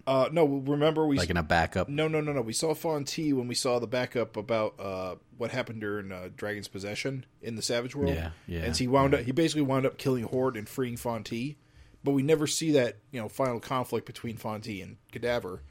[0.07, 1.89] Uh, no, remember we like in a backup.
[1.89, 5.51] no no no no we saw Fonty when we saw the backup about uh, what
[5.51, 8.15] happened during uh, Dragon's Possession in the Savage World.
[8.15, 10.95] Yeah, yeah, And so he wound up he basically wound up killing Horde and freeing
[10.95, 11.57] Fonty,
[12.05, 15.61] but we never see that you know final conflict between Fonty and Cadaver.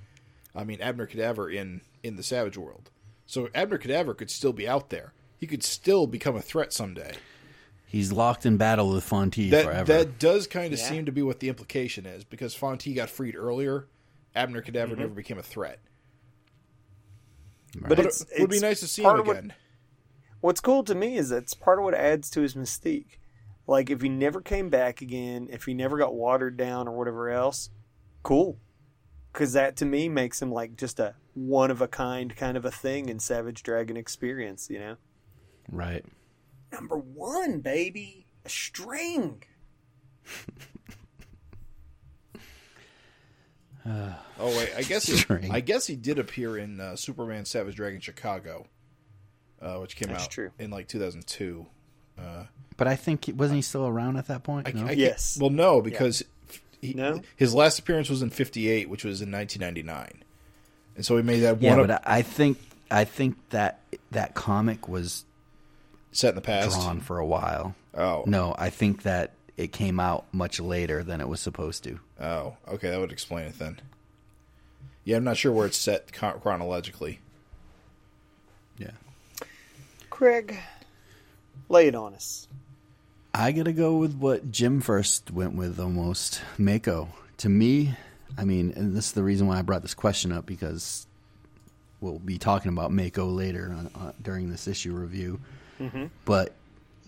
[0.55, 2.91] I mean Abner Cadaver in in the Savage World.
[3.25, 5.15] So Abner Cadaver could still be out there.
[5.39, 7.15] He could still become a threat someday.
[7.87, 9.85] He's locked in battle with Fonty That forever.
[9.93, 10.89] that does kind of Yeah.
[10.89, 13.87] seem to be what the implication is because Fonty got freed earlier.
[14.37, 15.01] Abner Cadaver Mm-hmm.
[15.03, 15.81] never became a threat.
[17.81, 19.55] but But it's, it would be nice to see him of what- again.
[20.41, 23.19] what's cool to me is that's part of what adds to his mystique.
[23.67, 27.31] Like if he never came back again, if he never got watered down or whatever
[27.31, 27.71] else,
[28.23, 28.59] cool.
[29.33, 32.65] Because that to me makes him like just a one of a kind kind of
[32.65, 34.71] a thing in Savage Dragon experience.
[34.71, 34.97] You know,
[35.71, 36.05] right.
[36.73, 39.43] number one, baby, a string.
[44.39, 48.01] Oh wait, I guess he, I guess he did appear in uh, Superman Savage Dragon
[48.01, 48.67] Chicago,
[49.63, 50.51] uh, which came That's out true.
[50.59, 51.67] in like 2002.
[52.79, 54.69] But I think wasn't he still around at that point?
[54.69, 54.83] I, no?
[54.85, 55.39] I can't- Yes.
[55.41, 56.23] Well, no, because
[56.83, 57.23] he, No?
[57.37, 60.23] his last appearance was in 58, which was in 1999,
[60.97, 62.59] and so he made that yeah, one Yeah, but up, I I think
[62.91, 65.25] I think that that comic was
[66.13, 66.79] set in the past.
[66.79, 67.75] drawn for a while.
[67.95, 71.99] Oh, No, I think that it came out much later than it was supposed to.
[72.21, 73.81] oh, okay, that would explain it then.
[75.05, 77.21] Yeah, I'm not sure where it's set chronologically.
[78.77, 78.91] Yeah.
[80.11, 80.59] Craig,
[81.69, 82.49] lay it on us.
[83.33, 86.43] I gotta go with what Jim first went with almost.
[86.59, 87.09] Mako.
[87.39, 87.95] To me,
[88.37, 91.07] I mean, and this is the reason why I brought this question up because
[92.01, 95.39] we'll be talking about Mako later on, uh, during this issue review.
[96.25, 96.53] But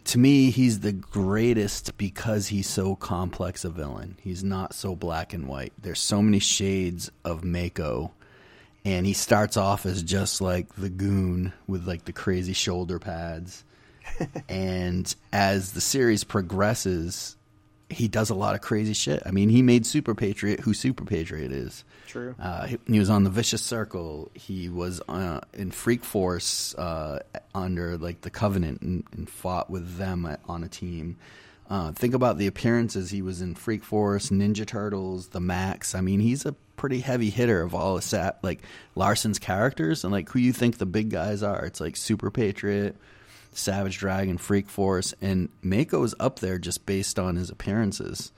[0.08, 4.16] to me, he's the greatest because he's so complex a villain.
[4.22, 5.74] He's not so black and white.
[5.78, 8.12] There's so many shades of Mako.
[8.86, 13.64] And he starts off as just like the goon with like the crazy shoulder pads.
[14.48, 17.36] and as the series progresses,
[17.90, 19.22] he does a lot of crazy shit.
[19.26, 21.84] I mean, he made Super Patriot who Super Patriot is.
[22.08, 22.34] True.
[22.40, 24.30] Uh, he, he was on the Vicious Circle.
[24.32, 27.20] He was uh, in Freak Force uh,
[27.54, 31.18] under like the Covenant and, and fought with them at, on a team.
[31.68, 33.10] Uh, think about the appearances.
[33.10, 35.94] He was in Freak Force, Ninja Turtles, The Max.
[35.94, 38.62] I mean, he's a pretty heavy hitter of all Sat like
[38.94, 41.66] Larsen's characters and like who you think the big guys are.
[41.66, 42.96] It's like Super Patriot,
[43.52, 48.32] Savage Dragon, Freak Force, and Mako's up there just based on his appearances.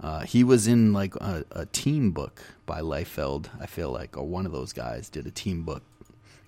[0.00, 4.24] Uh, he was in like a, a team book by Liefeld, I feel like, or
[4.24, 5.82] one of those guys did a team book,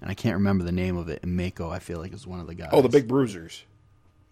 [0.01, 1.21] and I can't remember the name of it.
[1.23, 2.69] And Mako, I feel like, is one of the guys.
[2.73, 3.65] Oh, the Big Bruisers.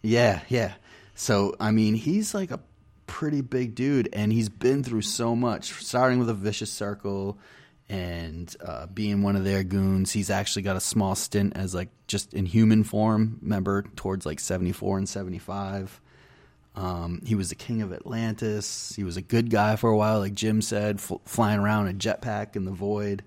[0.02, 0.74] yeah, yeah.
[1.14, 2.60] So I mean, he's like a
[3.06, 5.72] pretty big dude, and he's been through so much.
[5.82, 7.38] Starting with a vicious circle,
[7.88, 10.12] and uh, being one of their goons.
[10.12, 13.38] He's actually got a small stint as like just in human form.
[13.40, 16.00] member towards like seventy four and seventy five.
[16.76, 18.92] Um, he was the king of Atlantis.
[18.94, 21.94] He was a good guy for a while, like Jim said, fl- flying around a
[21.94, 23.24] jetpack in the void.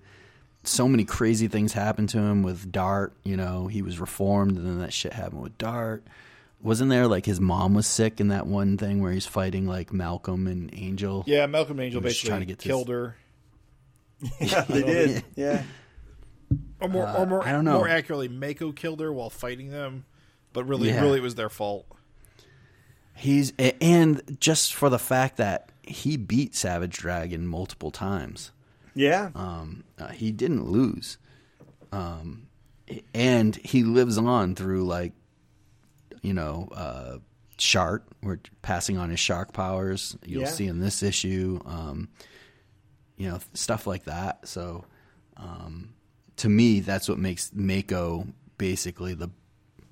[0.63, 3.13] So many crazy things happened to him with Dart.
[3.23, 6.03] You know, he was reformed, and then that shit happened with Dart.
[6.61, 9.91] Wasn't there like his mom was sick in that one thing where he's fighting like
[9.93, 11.23] Malcolm and Angel?
[11.25, 13.15] Yeah, Malcolm and Angel He was basically trying to get this- killed her.
[14.41, 15.23] Yeah, they did.
[15.35, 15.63] Yeah.
[16.81, 17.77] Or more, or more, I don't know.
[17.77, 20.05] more accurately, Mako killed her while fighting them,
[20.53, 21.01] but really, Yeah.
[21.01, 21.85] really, it was their fault.
[23.19, 23.51] He's
[23.81, 28.51] and just for the fact that he beat Savage Dragon multiple times.
[28.95, 29.29] Yeah.
[29.35, 31.17] Um, uh, he didn't lose.
[31.91, 32.47] Um,
[33.13, 35.13] and he lives on through like
[36.21, 37.17] you know uh
[37.57, 40.47] shark we're passing on his shark powers you'll Yeah.
[40.49, 42.09] see in this issue um
[43.15, 44.85] you know stuff like that so
[45.37, 45.89] um
[46.37, 48.25] to me that's what makes mako
[48.57, 49.29] basically the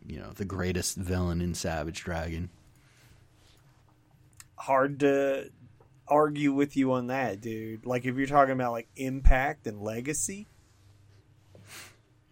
[0.08, 2.50] you know the greatest villain in savage dragon
[4.58, 5.50] Hard to
[6.08, 7.86] argue with you on that, dude.
[7.86, 10.48] Like if you're talking about like impact and legacy,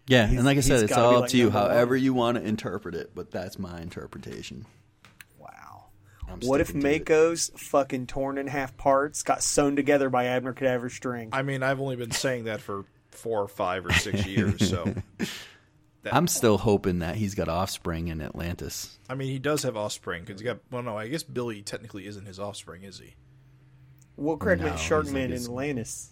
[0.08, 1.70] yeah and like i said it's gotta be, all up like, to you number one.
[1.70, 4.64] however you want to interpret it but that's my interpretation
[5.38, 5.86] wow.
[6.28, 7.00] I'm What if sticking to it.
[7.00, 11.28] Mako's fucking torn in half parts got sewn together by Abner Cadaver string?
[11.32, 14.68] I mean, I've only been saying that for four or five or six years.
[14.68, 14.92] So,
[16.12, 20.24] i'm still hoping that he's got offspring in atlantis I mean, he does have offspring
[20.24, 20.58] because he got.
[20.70, 23.14] Well, no, I guess Billy technically isn't his offspring, is he?
[24.16, 26.10] What correct me, No, Sharkman like in Atlantis.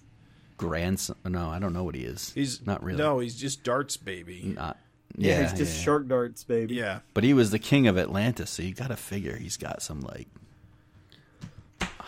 [0.57, 3.97] grandson no i don't know what he is He's not really No, he's just Dart's
[3.97, 4.55] baby.
[4.57, 4.79] Not,
[5.17, 5.83] Yeah, yeah, he's just yeah.
[5.85, 6.77] shark darts, baby.
[6.77, 9.83] Yeah, But he was the king of Atlantis, so you got to figure he's got
[9.83, 10.29] some like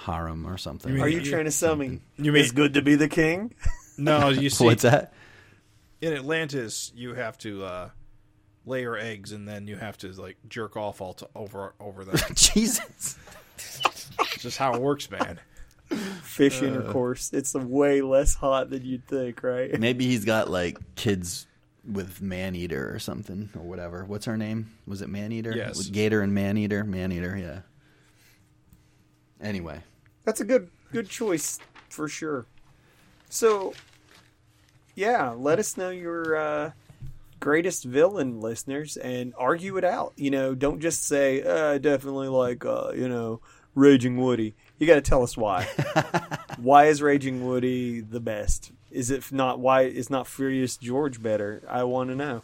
[0.05, 0.91] harem or something.
[0.93, 2.01] You mean- Are you trying to sell me?
[2.17, 3.55] You mean- it's good to be the king?
[3.99, 5.13] no, you see, What's that?
[6.01, 7.91] In Atlantis, you have to uh,
[8.65, 12.05] lay your eggs, and then you have to like jerk off all to, over over
[12.05, 12.17] them.
[12.35, 13.17] Jesus.
[13.57, 15.41] it's just how it works, man.
[16.23, 16.67] Fish Uh.
[16.67, 17.33] intercourse.
[17.33, 19.79] It's way less hot than you'd think, right?
[19.79, 21.47] Maybe he's got like kids
[21.91, 24.05] with Maneater or something or whatever.
[24.05, 24.73] What's her name?
[24.87, 25.53] Was it Maneater?
[25.55, 25.79] Yes.
[25.79, 26.83] With Gator and Maneater.
[26.83, 27.61] Maneater, yeah.
[29.41, 29.81] Anyway,
[30.25, 32.47] That's a good good choice for sure.
[33.29, 33.75] So,
[34.97, 36.71] yeah, let us know your uh,
[37.39, 40.15] greatest villain, listeners, and argue it out.
[40.17, 43.41] You know, don't just say uh, definitely like uh, you know
[43.75, 44.57] Raging Woody.
[44.79, 45.65] You got to tell us why.
[46.57, 48.73] why is Raging Woody the best?
[48.91, 51.63] Is it not why is not Furious George better?
[51.69, 52.43] I want to know.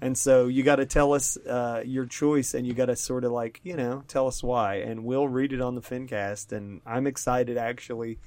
[0.00, 3.24] And so you got to tell us uh, your choice, and you got to sort
[3.24, 6.52] of like you know tell us why, and we'll read it on the FinCast.
[6.52, 8.20] And I'm excited actually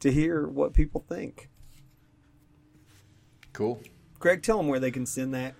[0.00, 1.48] to hear what people think.
[3.52, 3.80] Cool.
[4.18, 5.54] Greg, tell them where they can send that.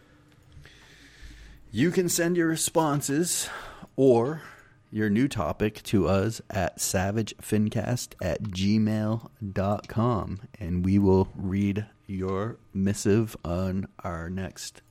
[1.70, 3.49] You can send your responses
[3.97, 4.43] or
[4.90, 13.34] your new topic to us at savagefincast at gmail.com and we will read your missive
[13.45, 14.82] on our next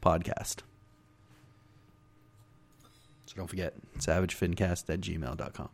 [0.00, 0.60] podcast.
[3.26, 5.68] So don't forget, savagefincast at gmail.com.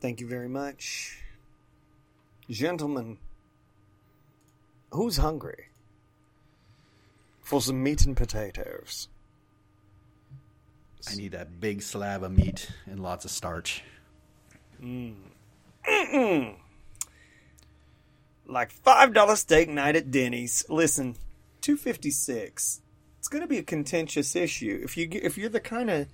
[0.00, 1.18] Thank you very much,
[2.48, 3.18] gentlemen.
[4.92, 5.66] Who's hungry
[7.46, 9.08] for some meat and potatoes?
[11.08, 13.84] I need that big slab of meat and lots of starch.
[14.82, 15.14] Mm.
[15.88, 16.56] Mm.
[18.46, 20.64] like five dollar steak night at Denny's.
[20.68, 21.14] Listen,
[21.60, 22.80] two fifty six.
[23.20, 24.80] It's going to be a contentious issue.
[24.82, 26.08] If you if you're the kind of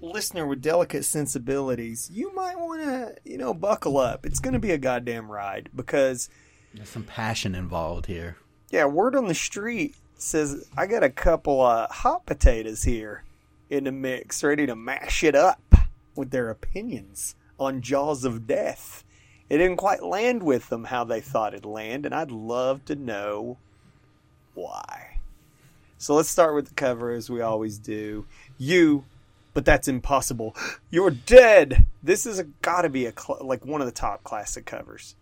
[0.00, 4.24] listener with delicate sensibilities, you might want to you know buckle up.
[4.24, 6.28] It's going to be a goddamn ride because
[6.72, 8.36] There's some passion involved here.
[8.70, 13.24] yeah, word on the street says I got a couple of hot potatoes here
[13.70, 15.74] in the mix, ready to mash it up
[16.14, 19.04] with their opinions on Jaws of Death.
[19.48, 22.94] It didn't quite land with them how they thought it'd land, and I'd love to
[22.94, 23.56] know
[24.54, 25.18] why.
[25.96, 28.26] So let's start with the cover as we always do.
[28.58, 29.04] You,
[29.54, 30.54] but that's impossible.
[30.90, 31.86] You're dead.
[32.02, 35.14] This is a, gotta be a cl- like one of the top classic covers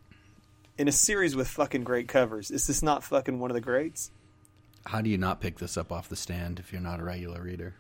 [0.79, 2.51] in a series with fucking great covers.
[2.51, 4.11] Is this not fucking one of the greats?
[4.87, 7.43] How do you not pick this up off the stand if you're not a regular
[7.43, 7.75] reader?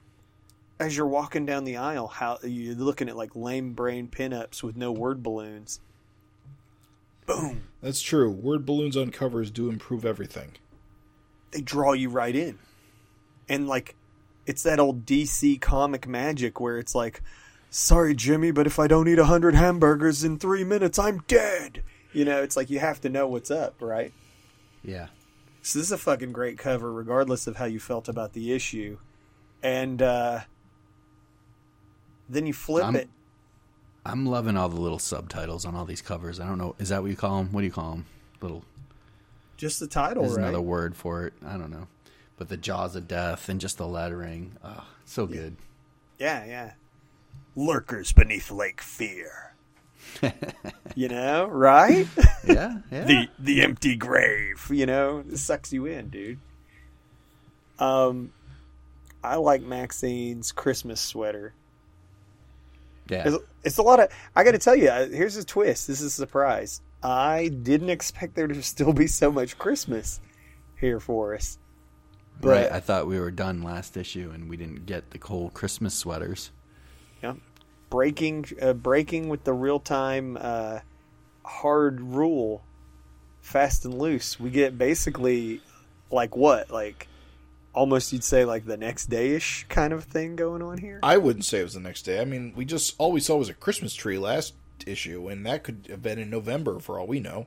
[0.80, 4.76] As you're walking down the aisle, how you're looking at like lame brain pinups with
[4.76, 5.80] no word balloons.
[7.24, 7.68] Boom!
[7.80, 8.30] That's true.
[8.30, 10.52] Word balloons on covers do improve everything.
[11.52, 12.59] They draw you right in,
[13.48, 13.94] and like
[14.44, 17.22] it's that old DC comic magic where it's like,
[17.70, 21.82] "Sorry, Jimmy, but if I don't eat a hundred hamburgers in three minutes, I'm dead."
[22.12, 24.12] You know, it's like you have to know what's up, right?
[24.82, 25.07] Yeah.
[25.66, 28.98] So this is a fucking great cover, regardless of how you felt about the issue.
[29.64, 30.42] And uh,
[32.28, 33.08] then you flip I'm- it.
[34.04, 36.38] I'm loving all the little subtitles on all these covers.
[36.38, 36.76] I don't know.
[36.78, 37.52] Is that what you call them?
[37.52, 38.06] What do you call them?
[38.40, 38.62] Little.
[39.56, 40.44] Just the title, There's right?
[40.44, 41.32] another word for it.
[41.44, 41.88] I don't know.
[42.36, 44.52] But the jaws of death and just the lettering.
[44.62, 45.56] Oh, so good.
[46.20, 46.72] Yeah, yeah.
[47.56, 49.45] Lurkers beneath Lake Fear.
[50.94, 52.06] you know, right?
[52.46, 53.04] Yeah, yeah.
[53.04, 54.70] the the empty grave.
[54.70, 56.38] You know, it sucks you in, dude.
[57.80, 58.32] Um,
[59.24, 61.54] I like Maxine's Christmas sweater.
[63.08, 63.24] yeah.
[63.26, 64.10] It's, it's a lot of.
[64.36, 65.88] I got to tell you, here's a twist.
[65.88, 66.80] This is a surprise.
[67.02, 70.20] I didn't expect there to still be so much Christmas
[70.78, 71.58] here for us.
[72.40, 72.72] But right.
[72.72, 76.52] I thought we were done last issue, and we didn't get the whole Christmas sweaters.
[77.87, 80.80] Yeah, breaking uh, breaking with the real time uh,
[81.45, 82.62] hard rule,
[83.41, 84.39] fast and loose.
[84.41, 85.61] We get basically
[86.11, 87.09] like what like
[87.72, 91.01] almost you'd say like the next day ish kind of thing going on here.
[91.03, 92.20] I wouldn't say it was the next day.
[92.20, 94.55] I mean, we just all we saw was a Christmas tree last
[94.87, 97.47] issue, and that could have been in November for all we know.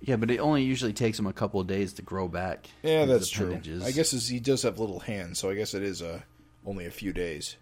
[0.00, 2.66] Yeah, but it only usually takes him a couple of days to grow back.
[2.82, 3.54] Yeah, these that's true.
[3.54, 6.20] I guess it's- he does have little hands, so I guess it is uh,
[6.66, 7.56] only a few days.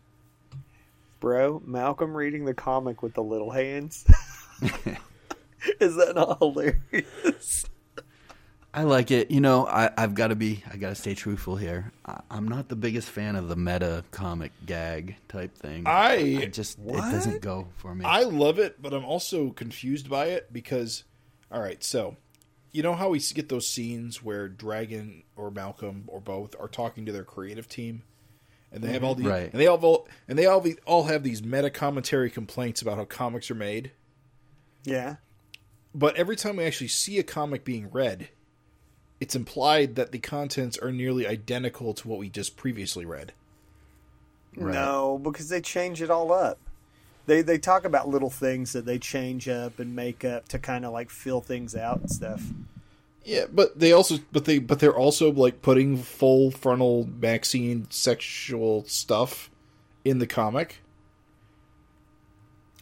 [1.23, 4.05] Bro, Malcolm reading the comic with the little hands.
[5.81, 7.65] Is that not hilarious?
[8.75, 9.31] I like it.
[9.31, 11.93] You know, I, I've got to be, I got to stay truthful here.
[12.05, 15.85] I, I'm not the biggest fan of the meta comic gag type thing.
[15.87, 17.13] I- just, it What?
[17.13, 18.05] doesn't go for me.
[18.05, 21.05] I love it, but I'm also confused by it because,
[21.53, 22.17] all right, so
[22.73, 27.07] you know how we get those scenes where Dragon or Malcolm or both are talking
[27.07, 28.03] to their creative team,
[28.73, 29.51] and they have all the Right.
[29.53, 33.51] and they all and they all all have these meta commentary complaints about how comics
[33.51, 33.93] are made.
[34.85, 35.17] Yeah.
[35.95, 38.31] But every time we actually see a comic being read,
[39.21, 43.33] it's implied that the contents are nearly identical to what we just previously read.
[44.57, 44.75] Right.
[44.75, 46.59] No, because they change it all up.
[47.27, 50.85] They they talk about little things that they change up and make up to kind
[50.85, 52.43] of like fill things out and stuff.
[53.25, 58.85] Yeah, but they also but they but they're also like putting full frontal Maxine sexual
[58.87, 59.51] stuff
[60.05, 60.83] in the comic.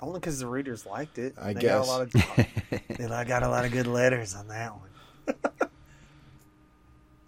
[0.01, 1.35] Only because the readers liked it.
[1.41, 1.87] I they guess.
[1.87, 2.13] Got a lot of,
[2.89, 5.37] they got a lot of good letters on that one.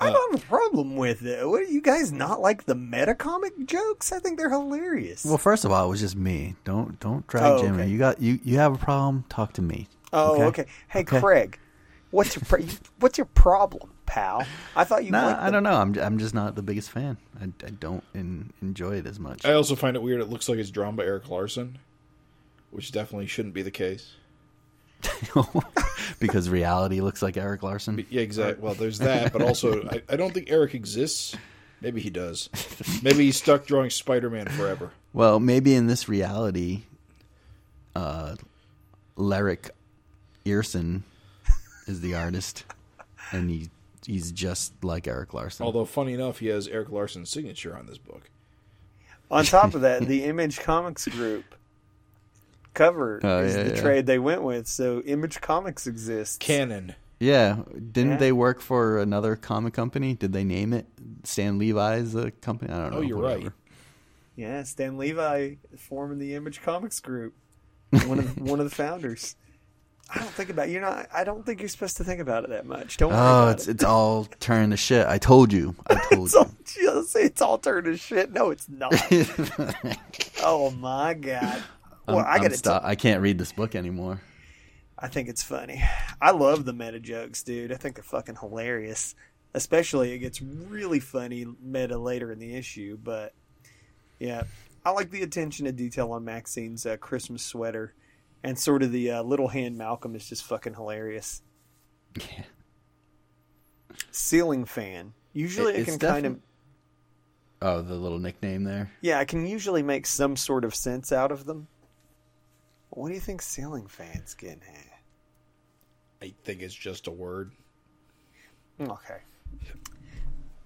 [0.01, 0.13] I uh.
[0.13, 1.47] don't have a problem with it.
[1.47, 4.11] What do you guys not like the meta comic jokes?
[4.11, 5.25] I think they're hilarious.
[5.25, 6.55] well, first of all, it was just me.
[6.65, 7.83] Don't don't drag Oh, Jimmy.
[7.83, 7.91] okay.
[7.91, 9.25] You got you you have a problem?
[9.29, 9.89] Talk to me.
[10.13, 10.67] oh, okay.
[10.89, 11.21] Hey, Okay.
[11.21, 11.59] Craig,
[12.13, 12.61] what's your
[13.01, 14.47] what's your problem, pal?
[14.77, 15.75] I thought you No, liked I don't know.
[15.75, 17.17] I'm I'm just not the biggest fan.
[17.41, 19.45] I, I don't in, enjoy it as much.
[19.45, 20.21] I also find it weird.
[20.21, 21.79] It looks like it's drawn by Eric Larsen,
[22.71, 24.13] which definitely shouldn't be the case.
[26.21, 27.97] because reality looks like Eric Larsen.
[27.97, 28.63] But, yeah, exactly.
[28.63, 31.37] Well, there's that, but also I, I don't think Eric exists.
[31.81, 32.49] Maybe he does.
[33.03, 34.93] Maybe he's stuck drawing Spider-Man forever.
[35.13, 36.83] Well, maybe in this reality,
[37.97, 38.37] uh,
[39.17, 39.71] Lyric
[40.45, 41.03] Earson
[41.93, 42.65] is the artist,
[43.31, 43.71] and he
[44.07, 45.65] he's just like Eric Larsen.
[45.65, 48.29] Although, funny enough, he has Eric Larsen's signature on this book.
[49.31, 51.45] On top of that, the Image Comics Group
[52.75, 53.81] cover Oh, is yeah, the yeah.
[53.81, 54.67] trade they went with.
[54.67, 56.37] So Image Comics exists.
[56.39, 56.95] Canon.
[57.21, 57.59] yeah,
[57.93, 58.17] didn't Yeah.
[58.19, 60.15] they work for another comic company?
[60.15, 60.87] Did they name it
[61.25, 62.73] Stan Levi's a company?
[62.73, 62.99] I don't know.
[62.99, 63.43] Oh, you're whatever.
[63.45, 63.53] right.
[64.35, 67.35] Yeah, Stan Levi forming the Image Comics Group,
[68.07, 69.37] one of one of the founders.
[70.11, 70.73] I don't think about it.
[70.73, 71.09] you're not.
[71.13, 72.99] I don't think you're supposed to think about it that much.
[72.99, 73.11] Don't.
[73.13, 73.71] worry Oh, about it's it.
[73.73, 75.07] it's all turned to shit.
[75.07, 75.75] I told you.
[75.87, 76.89] I told It's you.
[76.91, 78.31] all, just, it's all turned to shit.
[78.33, 78.93] No, it's not.
[80.43, 81.63] oh my god.
[82.07, 82.57] Well, I'm- I gotta.
[82.57, 84.21] stop- tell- I can't read this book anymore.
[84.99, 85.83] I think it's funny.
[86.21, 87.73] I love the meta jokes, dude.
[87.73, 89.15] I think they're fucking hilarious.
[89.55, 93.35] Especially it gets really funny meta later in the issue, but
[94.19, 94.45] yeah,
[94.85, 97.93] I like the attention to detail on Maxine's uh, Christmas sweater,
[98.45, 101.43] and sort of the uh, little hand Malcolm is just fucking hilarious.
[102.19, 102.45] Yeah.
[104.11, 105.13] Ceiling fan.
[105.33, 106.41] Usually, It- I it's can kind of
[107.65, 108.91] Oh, the little nickname there.
[109.03, 111.69] yeah, I can usually make some sort of sense out of them.
[112.91, 115.01] What do you think ceiling fans getting at?
[116.21, 117.53] I think it's just a word.
[118.81, 119.19] Okay.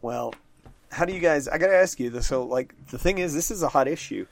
[0.01, 0.35] Well,
[0.91, 1.49] how do you guys?
[1.49, 2.27] I got to ask you this.
[2.27, 4.27] So, like, the thing is, this is a hot issue.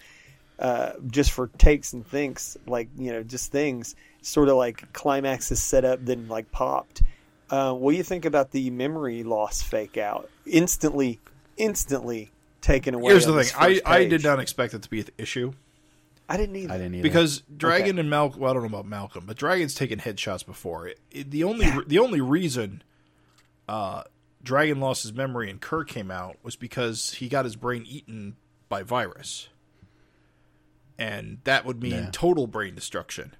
[0.58, 3.96] Uh, just for takes and thinks, like you know, just things.
[4.22, 7.02] Sort of like climax is set up, then like popped.
[7.50, 10.30] Uh, what do you think about the memory loss fake out?
[10.46, 11.20] Instantly,
[11.56, 12.30] instantly
[12.60, 13.10] taken away.
[13.12, 15.52] Here's the thing: I, first I did not expect it to be an issue
[16.28, 16.72] I didn't either.
[16.72, 17.02] I didn't either.
[17.02, 18.40] because Dragon and Malcolm.
[18.40, 20.88] Well, I don't know about Malcolm, but Dragon's taken headshots before.
[20.88, 22.82] It, it- the only the only reason
[23.68, 24.04] uh,
[24.42, 28.36] Dragon lost his memory and Kurr came out was because he got his brain eaten
[28.70, 29.48] by virus,
[30.98, 32.10] and that would mean Yeah.
[32.12, 33.34] total brain destruction.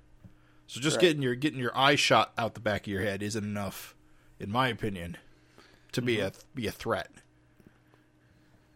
[0.66, 1.02] So just Right.
[1.02, 3.94] getting your getting your eye shot out the back of your head isn't enough,
[4.40, 5.16] in my opinion,
[5.92, 6.26] to be mm-hmm.
[6.26, 7.10] a be a threat.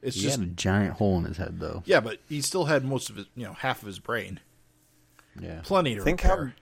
[0.01, 1.83] It's he just had a giant hole in his head, though.
[1.85, 4.39] yeah, but he still had most of his, you know, half of his brain.
[5.41, 5.61] Yeah.
[5.65, 6.47] Plenty to Think repair.
[6.47, 6.53] how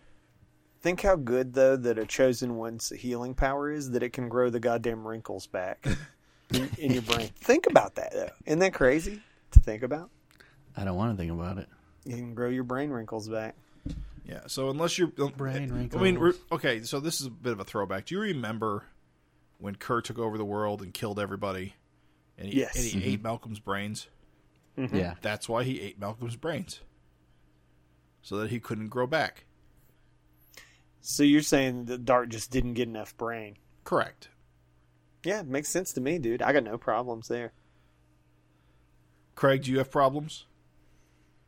[0.81, 4.49] think how good though that a chosen one's healing power is that it can grow
[4.51, 5.85] the goddamn wrinkles back
[6.55, 7.29] in, in your brain.
[7.41, 8.31] Think about that though.
[8.47, 10.11] Isn't that crazy to think about?
[10.77, 11.69] I don't want to think about it.
[12.07, 13.55] You can grow your brain wrinkles back.
[14.25, 14.41] Yeah.
[14.47, 16.43] So unless you're uh, Brain wrinkles, I mean, wrinkles.
[16.51, 16.83] re- okay.
[16.83, 18.07] So this is a bit of a throwback.
[18.07, 18.85] Do you remember
[19.59, 21.75] when Kurr took over the world and killed everybody,
[22.39, 22.77] and he, Yes.
[22.77, 23.23] and he ate mm-hmm.
[23.23, 24.09] Malcolm's brains.
[24.77, 25.15] Yeah.
[25.23, 26.81] That's why he ate Malcolm's brains, Yeah.
[26.81, 26.81] That's why he ate Malcolm's brains,
[28.21, 29.47] so that he couldn't grow back.
[31.01, 33.57] So you're saying that Dart just didn't get enough brain?
[33.85, 34.29] Correct.
[35.25, 36.43] Yeah, it makes sense to me, dude.
[36.43, 37.53] I got no problems there.
[39.35, 40.45] Craig, do you have problems?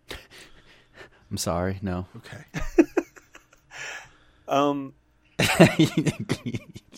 [1.31, 1.79] I'm sorry.
[1.83, 2.07] No.
[2.17, 2.85] Okay.
[4.49, 4.95] Um,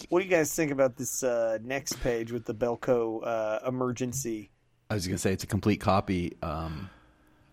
[0.09, 4.51] what do you guys think about this uh, next page with the Belco uh, emergency?
[4.89, 6.89] I was gonna say it's a complete copy um,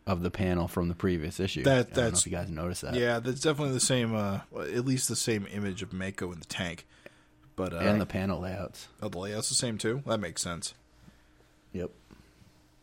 [0.06, 1.64] of the panel from the previous issue.
[1.64, 2.94] That- I don't know that's- if you guys noticed that.
[2.94, 4.14] Yeah, that's definitely the same.
[4.16, 6.86] Uh, at least the same image of Mako in the tank.
[7.56, 8.88] But uh, and the panel layouts.
[9.02, 10.04] oh, the layout's the same too.
[10.06, 10.76] That makes sense.
[11.74, 11.90] Yep.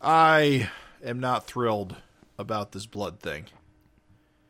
[0.00, 0.68] I
[1.04, 1.94] am not thrilled
[2.40, 3.44] about this blood thing.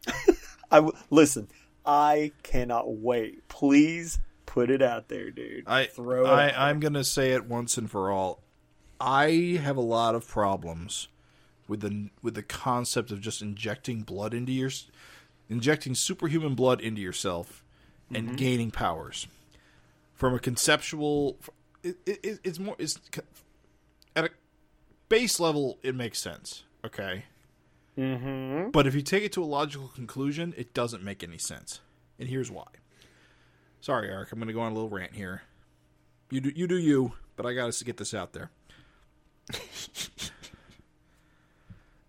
[0.71, 1.49] I w- listen.
[1.87, 3.47] I cannot wait.
[3.49, 5.65] Please put it out there, dude.
[5.67, 6.27] I throw.
[6.27, 6.71] I.
[6.71, 8.41] I'm gonna say it once and for all.
[9.01, 11.09] I have a lot of problems
[11.69, 14.71] with the with the concept of just injecting blood into your
[15.49, 17.63] injecting superhuman blood into yourself
[18.13, 18.37] and mm-hmm.
[18.37, 19.27] gaining powers.
[20.15, 21.37] From a conceptual,
[21.83, 22.99] it, it, it's more it's
[24.15, 24.31] at a
[25.09, 26.65] base level it makes sense.
[26.85, 27.25] Okay.
[27.99, 28.71] Mm-hmm.
[28.71, 31.81] But if you take it to a logical conclusion, it doesn't make any sense.
[32.19, 32.67] And here's why.
[33.81, 35.43] Sorry, Eric, I'm going to go on a little rant here.
[36.31, 38.51] You do you do you, but I got to get this out there.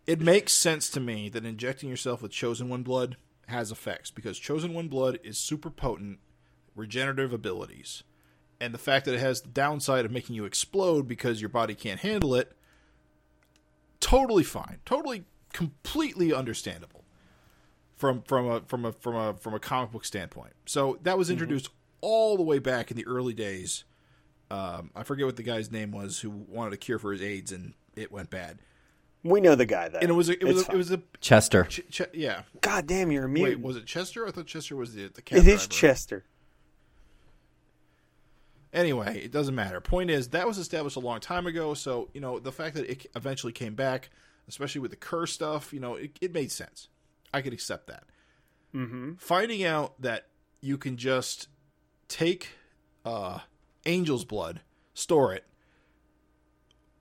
[0.07, 3.17] it makes sense to me that injecting yourself with chosen one blood
[3.47, 6.19] has effects because chosen one blood is super potent
[6.75, 8.03] regenerative abilities.
[8.59, 11.75] And the fact that it has the downside of making you explode because your body
[11.75, 12.53] can't handle it
[13.99, 15.25] totally fine, totally
[15.55, 17.05] completely understandable
[17.95, 20.51] from from a from a from a from a comic book standpoint.
[20.65, 21.69] So that was introduced
[22.01, 23.85] all the way back in the early days.
[24.51, 27.53] Um, I forget what the guy's name was who wanted a cure for his AIDS
[27.53, 28.59] and it went bad.
[29.23, 29.99] We know the guy though.
[29.99, 31.63] And it was a, it was a, it was a Chester.
[31.63, 32.41] ch- ch- yeah.
[32.59, 33.59] God damn, you're a mutant.
[33.59, 34.27] Wait, was it Chester?
[34.27, 35.69] I thought Chester was the the cab it is driver.
[35.69, 36.25] Chester.
[38.73, 39.79] Anyway, it doesn't matter.
[39.79, 41.73] Point is, that was established a long time ago.
[41.73, 44.09] So you know, the fact that it eventually came back,
[44.47, 46.89] especially with the curse stuff, you know, it, it made sense.
[47.33, 48.03] I could accept that.
[48.73, 49.13] Mm-hmm.
[49.15, 50.27] Finding out that
[50.61, 51.47] you can just
[52.07, 52.49] take
[53.05, 53.39] uh,
[53.85, 54.61] Angel's blood,
[54.93, 55.45] store it,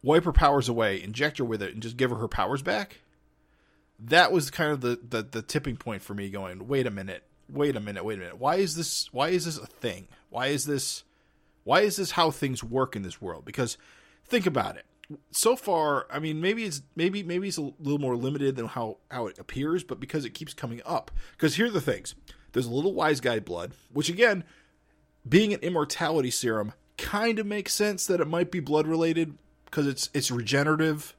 [0.03, 3.01] wipe her powers away, inject her with it, and just give her her powers back.
[3.99, 6.31] That was kind of the, the, the tipping point for me.
[6.31, 8.39] Going, wait a minute, wait a minute, wait a minute.
[8.39, 9.13] Why is this?
[9.13, 10.09] Why is this a thing?
[10.31, 11.05] Why is this?
[11.63, 13.45] Why is this how things work in this world?
[13.45, 13.79] Because
[14.27, 14.85] think about it.
[15.31, 18.99] So far, I mean, maybe it's maybe maybe it's a little more limited than how
[19.11, 21.11] how it appears, but because it keeps coming up.
[21.33, 22.15] Because here are the things:
[22.53, 24.45] there's a little wise guy blood, which again,
[25.29, 29.37] being an immortality serum, kind of makes sense that it might be blood related
[29.67, 31.15] because it's it's regenerative.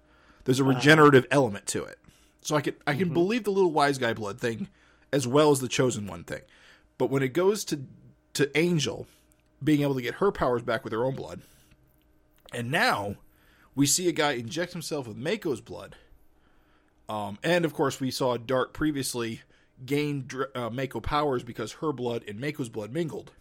[0.45, 1.99] There's a regenerative element to it,
[2.41, 3.13] so I can I can mm-hmm.
[3.13, 4.69] believe the little wise guy blood thing
[5.11, 6.41] as well as the chosen one thing.
[6.97, 7.81] But when it goes to
[8.33, 9.07] to Angel
[9.63, 11.41] being able to get her powers back with her own blood,
[12.53, 13.15] and now
[13.75, 15.95] we see a guy inject himself with Mako's blood.
[17.07, 19.41] Um, and of course, we saw Dart previously
[19.85, 23.31] gain uh, Mako powers because her blood and Mako's blood mingled.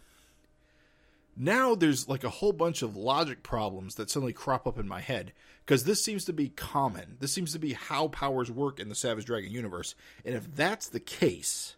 [1.37, 5.01] Now there's like a whole bunch of logic problems that suddenly crop up in my
[5.01, 5.33] head
[5.65, 7.17] because this seems to be common.
[7.19, 9.95] This seems to be how powers work in the Savage Dragon universe.
[10.23, 11.75] And if that's the case,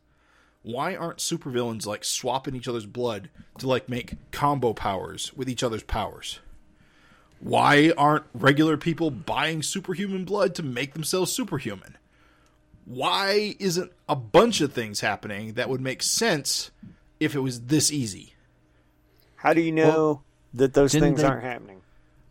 [0.61, 5.63] why aren't supervillains like swapping each other's blood to like make combo powers with each
[5.63, 6.39] other's powers?
[7.39, 11.97] Why aren't regular people buying superhuman blood to make themselves superhuman?
[12.85, 16.71] Why isn't a bunch of things happening that would make sense
[17.19, 18.33] if it was this easy?
[19.35, 20.23] How do you know
[20.53, 21.81] that those things they- aren't happening?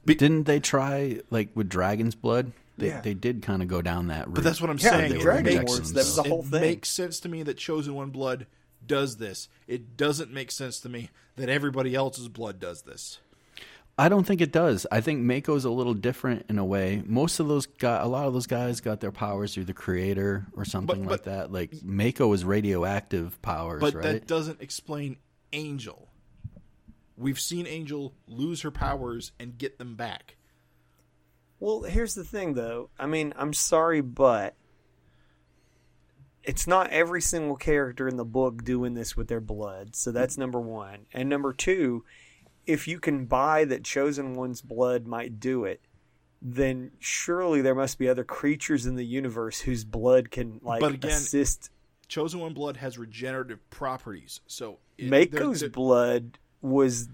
[0.07, 2.53] Didn't they try like with dragon's blood?
[2.79, 3.01] They Yeah.
[3.01, 4.35] they did kind of go down that route.
[4.35, 5.11] But that's what I'm Yeah, saying.
[5.13, 6.61] the It Dragon Wars, that was the whole it thing.
[6.61, 8.47] makes sense to me that Chosen One blood
[8.87, 9.49] does this.
[9.67, 13.19] It doesn't make sense to me that everybody else's blood does this.
[13.99, 14.87] I don't think it does.
[14.93, 17.03] I think Mako's a little different in a way.
[17.07, 20.47] Most of those guys, a lot of those guys got their powers through the creator
[20.55, 21.53] or something But- like but- that.
[21.53, 24.03] Like Mako is radioactive powers, But right?
[24.05, 25.17] that doesn't explain
[25.55, 26.09] Angel.
[27.17, 30.37] We've seen Angel lose her powers and get them back.
[31.59, 32.91] Well, here's the thing, though.
[32.99, 34.55] I mean, I'm sorry, but
[36.45, 39.97] it's not every single character in the book doing this with their blood.
[39.97, 41.07] So that's number one.
[41.15, 42.05] And number two,
[42.67, 45.81] if you can buy that Chosen One's blood might do it,
[46.43, 50.93] then surely there must be other creatures in the universe whose blood can like But
[50.93, 51.71] again, assist.
[52.09, 57.09] Chosen One blood has regenerative properties, so it, Mako's they're- they're- blood was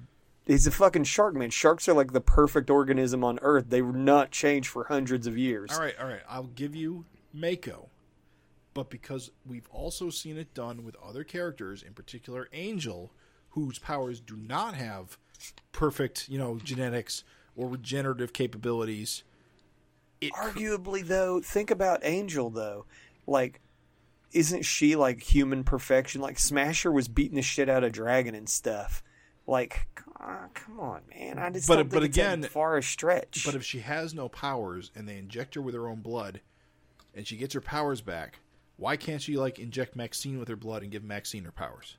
[0.44, 1.50] He's a fucking shark man.
[1.50, 3.66] Sharks are like the perfect organism on Earth.
[3.68, 5.70] They were not changed for hundreds of years.
[5.72, 6.22] All right, all right.
[6.28, 7.88] I'll give you Mako.
[8.74, 13.12] But because we've also seen it done with other characters, in particular Angel,
[13.50, 15.16] whose powers do not have
[15.72, 17.24] perfect, you know, genetics
[17.56, 19.24] or regenerative capabilities.
[20.20, 22.86] It, Arguably, though, think about Angel though.
[23.26, 23.60] Like,
[24.32, 26.20] isn't she like human perfection?
[26.20, 29.02] Like Smasher was beating the shit out of Dragon and stuff.
[29.46, 29.88] Like,
[30.20, 31.38] ah, come on, man.
[31.38, 33.42] I just But- don't think but again- far a stretch.
[33.44, 36.40] But if she has no powers and they inject her with her own blood
[37.14, 38.38] and she gets her powers back,
[38.76, 41.96] why can't she like inject Maxine with her blood and give Maxine her powers?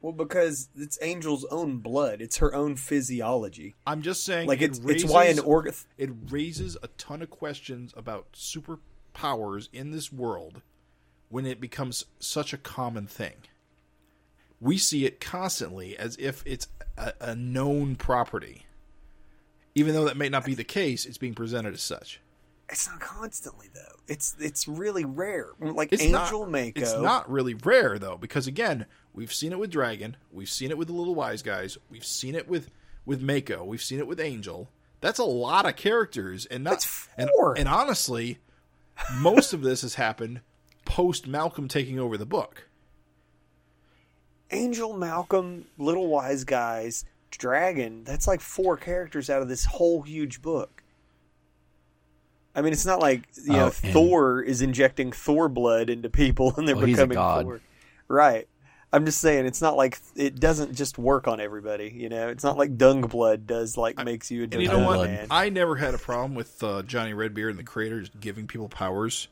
[0.00, 2.20] Well, because it's Angel's own blood.
[2.20, 3.74] It's her own physiology.
[3.86, 5.74] I'm just saying Like it it's it's why an raises- organ.
[5.98, 10.62] it raises a ton of questions about superpowers in this world
[11.28, 13.34] when it becomes such a common thing.
[14.60, 18.64] We see it constantly as if it's a, a known property.
[19.74, 22.20] Even though that may not be the case, it's being presented as such.
[22.68, 24.00] It's not constantly though.
[24.08, 25.50] It's it's really rare.
[25.60, 26.72] Like It's Angel not, Mako.
[26.74, 30.78] It's not really rare though, because again, we've seen it with Dragon, we've seen it
[30.78, 32.70] with the Little Wise Guys, we've seen it with
[33.04, 34.68] with Mako, we've seen it with Angel.
[35.00, 37.56] That's a lot of characters, and not That's and, four.
[37.56, 38.38] and honestly,
[39.14, 40.40] most of this has happened
[40.84, 42.68] post Malcolm taking over the book.
[44.50, 48.04] Angel, Malcolm, Little Wise Guys, Dragon.
[48.04, 50.75] That's like four characters out of this whole huge book.
[52.56, 56.08] I mean, it's not like you know Oh, and- Thor is injecting Thor blood into
[56.10, 57.44] people and they're Well, he's a becoming god.
[57.44, 57.60] Thor,
[58.08, 58.48] right?
[58.92, 61.92] I'm just saying it's not like it doesn't just work on everybody.
[61.94, 64.78] You know, it's not like dung blood does like makes you a And you know
[64.78, 64.94] what?
[64.94, 65.10] blood.
[65.10, 68.68] man, I never had a problem with uh, Johnny Redbeard and the creators giving people
[68.68, 69.28] powers.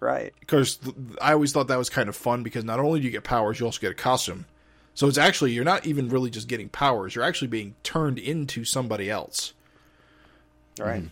[0.00, 0.32] right?
[0.40, 3.12] because th- I always thought that was kind of fun because not only do you
[3.12, 4.46] get powers, you also get a costume.
[4.94, 8.64] So it's actually you're not even really just getting powers; you're actually being turned into
[8.64, 9.52] somebody else.
[10.78, 11.04] Right.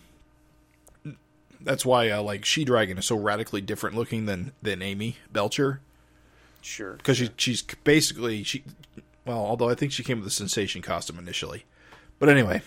[1.65, 5.81] That's why uh, like She Dragon is so radically different looking than than Amy Belcher
[6.61, 6.93] Sure.
[6.95, 8.65] because she she's basically she.
[9.27, 11.65] Well, although I think she came with a sensation costume initially,
[12.19, 12.61] but anyway,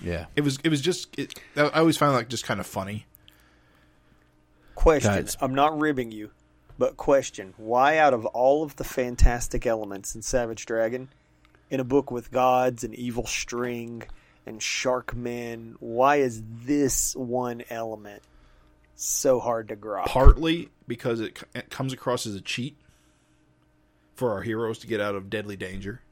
[0.00, 0.26] Yeah.
[0.34, 3.06] it was it was just it, I always found that just kind of funny.
[4.74, 5.12] Question.
[5.14, 5.36] Guys.
[5.40, 6.30] I'm not ribbing you,
[6.78, 7.54] but question.
[7.58, 11.08] Why, out of all of the fantastic elements in Savage Dragon,
[11.70, 14.02] in a book with gods and evil string
[14.46, 18.22] and shark men, why is this one element
[19.04, 20.06] so hard to grok?
[20.06, 22.76] Partly because it, c- it comes across as a cheat
[24.14, 26.02] for our heroes to get out of deadly danger.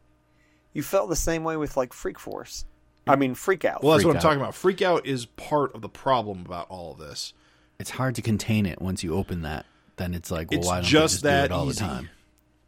[0.72, 2.64] you felt the same way with like Freak Force.
[3.06, 3.82] I mean, Freak Out.
[3.82, 4.22] Well, that's Freak what I'm out.
[4.22, 4.54] talking about.
[4.54, 7.32] Freak out is part of the problem about all of this.
[7.78, 9.64] It's hard to contain it once you open that.
[9.96, 11.80] Then it's like, well, It's why don't just they just do that it all easy,
[11.84, 12.10] the time?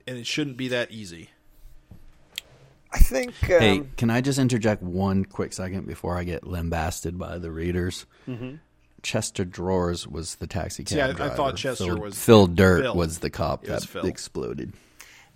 [0.07, 1.31] and it shouldn't be that easy.
[2.93, 3.31] I think.
[3.45, 7.51] Um, Hey, can I just interject one quick second before I get lambasted by the
[7.51, 8.07] readers?
[8.29, 8.57] Mm-hmm.
[9.03, 12.83] Chester Drawers was the taxi cab See, I- I thought Chester Phil, was- Phil Dirt
[12.83, 12.95] Phil.
[12.95, 14.07] was the cop It that Phil.
[14.07, 14.73] exploded.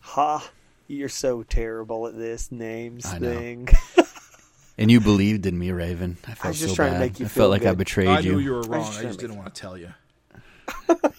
[0.00, 0.48] ha,
[0.86, 3.34] you're so terrible at this names I know.
[3.34, 3.68] thing.
[4.76, 6.16] And you believed in me, Raven.
[6.26, 7.00] I felt was just so trying to bad.
[7.00, 7.78] make you I feel felt like I good.
[7.78, 8.32] betrayed I you.
[8.32, 8.84] knew you were was wrong.
[8.86, 9.90] just I just didn't want to tell you.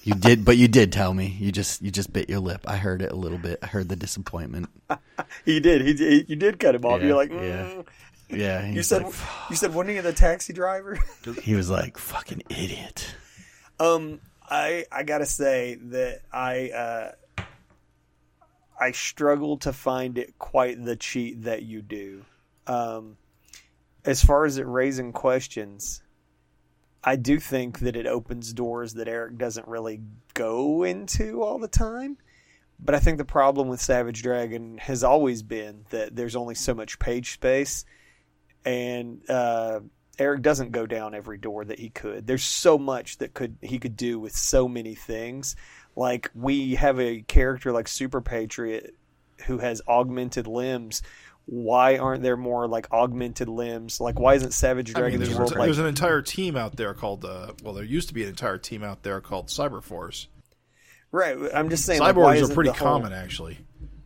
[0.03, 1.35] You did, but you did tell me.
[1.39, 2.61] You just you just bit your lip.
[2.67, 3.57] I heard it a little bit.
[3.63, 4.69] I heard the disappointment.
[5.45, 5.81] he did.
[5.81, 6.99] He, he you did cut him off.
[7.01, 7.41] Yeah, You're like, mm.
[7.41, 7.81] Yeah,
[8.29, 9.13] you said like,
[9.49, 10.99] you said wasn't he the taxi driver?
[11.43, 13.15] he was like fucking idiot.
[13.79, 14.19] Um,
[14.49, 17.43] I I gotta say that I uh,
[18.79, 22.23] I struggle to find it quite the cheat that you do.
[22.67, 23.17] Um,
[24.03, 26.01] as far as it raising questions,
[27.03, 30.01] I do think that it opens doors that Eric doesn't really
[30.33, 32.17] go into all the time.
[32.79, 36.73] But I think the problem with Savage Dragon has always been that there's only so
[36.73, 37.85] much page space,
[38.65, 39.79] and uh,
[40.17, 42.25] Eric doesn't go down every door that he could.
[42.27, 45.55] There's so much that could he could do with so many things.
[45.95, 48.95] Like we have a character like Super Patriot
[49.45, 51.01] who has augmented limbs.
[51.47, 54.01] Why aren't there more like augmented limbs?
[54.01, 56.93] Like why isn't Savage I mean, there's, an, like there's an entire team out there
[56.93, 60.27] called uh, well, there used to be an entire team out there called Cyberforce.
[61.11, 61.37] right?
[61.53, 63.59] I'm just saying like, Cyborgs isn't are pretty the whole- common, actually.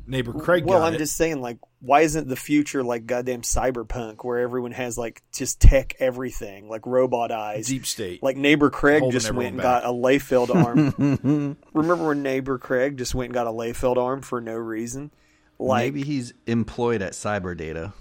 [0.09, 0.99] Neighbor Craig well, got I'm it.
[0.99, 5.61] just saying, like, why isn't the future like goddamn cyberpunk, where everyone has like just
[5.61, 8.21] tech everything, like robot eyes, Deep State.
[8.21, 9.83] Like neighbor Craig Holding just went and back.
[9.83, 11.57] got a Liefeld arm.
[11.73, 15.11] Remember when neighbor Craig just went and got a Liefeld arm for no reason?
[15.57, 17.93] Like, Maybe he's employed at Cyber Data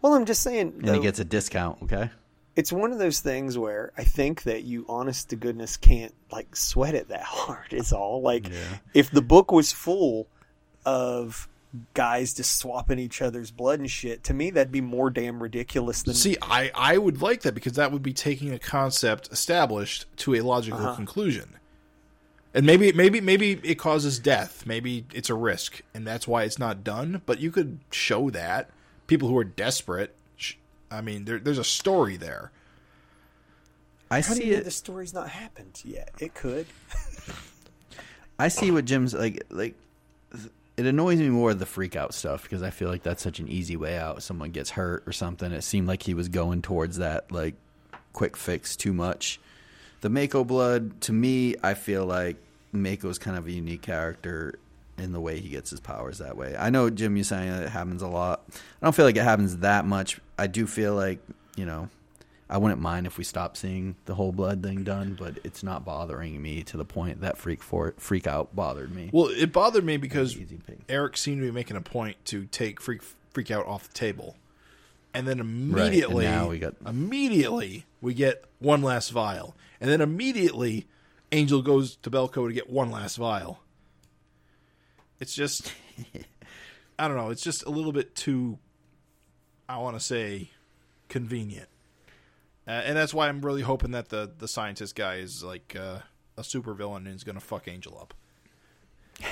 [0.00, 1.84] well, I'm just saying, and he gets a discount.
[1.84, 2.10] Okay.
[2.56, 6.56] it's one of those things where I think that you, honest to goodness, can't like
[6.56, 7.72] sweat it that hard.
[7.72, 8.20] Is all.
[8.20, 8.48] Like,
[8.94, 10.28] if the book was full
[10.84, 11.48] of
[11.94, 14.24] guys just swapping each other's blood and shit.
[14.24, 17.72] To me, that'd be more damn ridiculous than See, I, I would like that because
[17.74, 20.94] that would be taking a concept established to a logical Uh-huh.
[20.96, 21.56] conclusion.
[22.54, 24.66] And maybe maybe maybe it causes death.
[24.66, 27.22] Maybe it's a risk, and that's why it's not done.
[27.24, 28.68] But you could show that
[29.06, 30.14] people who are desperate.
[30.90, 32.52] I mean, there, there's a story there.
[34.10, 34.64] I How do see you know it.
[34.64, 36.10] the story's not happened yet?
[36.18, 36.66] It could.
[38.38, 39.42] I see what Jim's like.
[39.48, 39.74] Like,
[40.76, 43.48] it annoys me more the freak out stuff because I feel like that's such an
[43.48, 44.22] easy way out.
[44.22, 45.52] Someone gets hurt or something.
[45.52, 47.54] It seemed like he was going towards that like
[48.12, 49.38] quick fix too much.
[50.00, 52.36] The Mako blood, to me, I feel like
[52.72, 54.58] Mako's kind of a unique character
[54.98, 56.56] in the way he gets his powers that way.
[56.58, 58.42] I know Jim, you're saying that it happens a lot.
[58.50, 60.20] I don't feel like it happens that much.
[60.38, 61.18] I do feel like
[61.56, 61.88] you know.
[62.52, 65.86] I wouldn't mind if we stopped seeing the whole blood thing done, but it's not
[65.86, 69.08] bothering me to the point that freak for freak out bothered me.
[69.10, 70.36] Well, it bothered me because
[70.86, 73.00] Eric seemed to be making a point to take freak
[73.30, 74.36] freak out off the table,
[75.14, 80.02] and then and immediately, now we got- immediately we get one last vial, and then
[80.02, 80.86] immediately
[81.32, 83.60] Angel goes to Belko to get one last vial.
[85.20, 85.72] It's just,
[86.98, 87.30] I don't know.
[87.30, 88.58] It's just a little bit too,
[89.70, 90.50] I want to say,
[91.08, 91.68] convenient,
[92.66, 95.98] uh, and that's why I'm really hoping that the the scientist guy is like uh,
[96.36, 98.14] a supervillain and is going to fuck Angel up.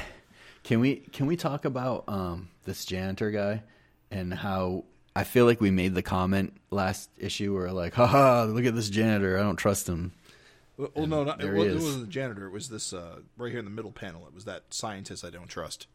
[0.63, 3.63] Can we can we talk about um, this janitor guy
[4.11, 4.85] and how
[5.17, 8.91] I feel like we made the comment last issue where like, haha, look at this
[8.91, 10.13] janitor, I don't trust him.
[10.77, 11.83] Well, well, no, not, it, there wa- he it is.
[11.83, 12.47] wasn't the janitor.
[12.47, 14.27] It was this uh, right here in the middle panel.
[14.27, 15.87] It was that scientist I don't trust.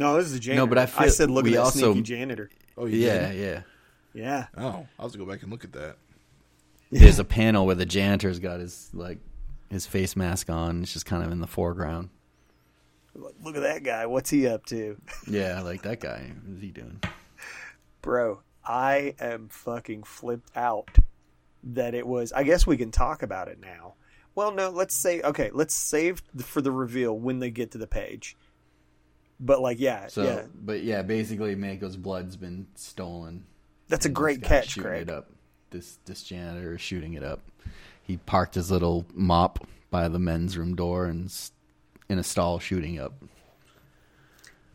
[0.00, 0.62] No, this is a janitor.
[0.62, 2.50] No, but I feel- said, look at we that also- sneaky janitor.
[2.76, 3.38] Oh, Yeah, did?
[3.40, 3.62] yeah.
[4.14, 4.46] Yeah.
[4.56, 5.96] Oh, I'll have to go back and look at that.
[6.90, 9.18] There's a panel where the janitor's got his like
[9.70, 10.82] his face mask on.
[10.82, 12.10] It's just kind of in the foreground.
[13.14, 14.06] Look at that guy.
[14.06, 14.96] What's he up to?
[15.26, 16.32] Yeah, like that guy.
[16.44, 17.00] What's he doing?
[18.02, 20.90] Bro, I am fucking flipped out
[21.64, 22.32] that it was.
[22.32, 23.94] I guess we can talk about it now.
[24.34, 27.86] Well, no, let's say, okay, let's save for the reveal when they get to the
[27.86, 28.36] page.
[29.40, 30.42] But, like, yeah, So, yeah.
[30.54, 33.44] but yeah, basically, Mako's blood's been stolen.
[33.88, 35.02] That's a great catch, Craig.
[35.02, 35.30] It up.
[35.70, 37.40] This this janitor is shooting it up.
[38.02, 41.30] He parked his little mop by the men's room door and
[42.08, 43.14] in a stall shooting up.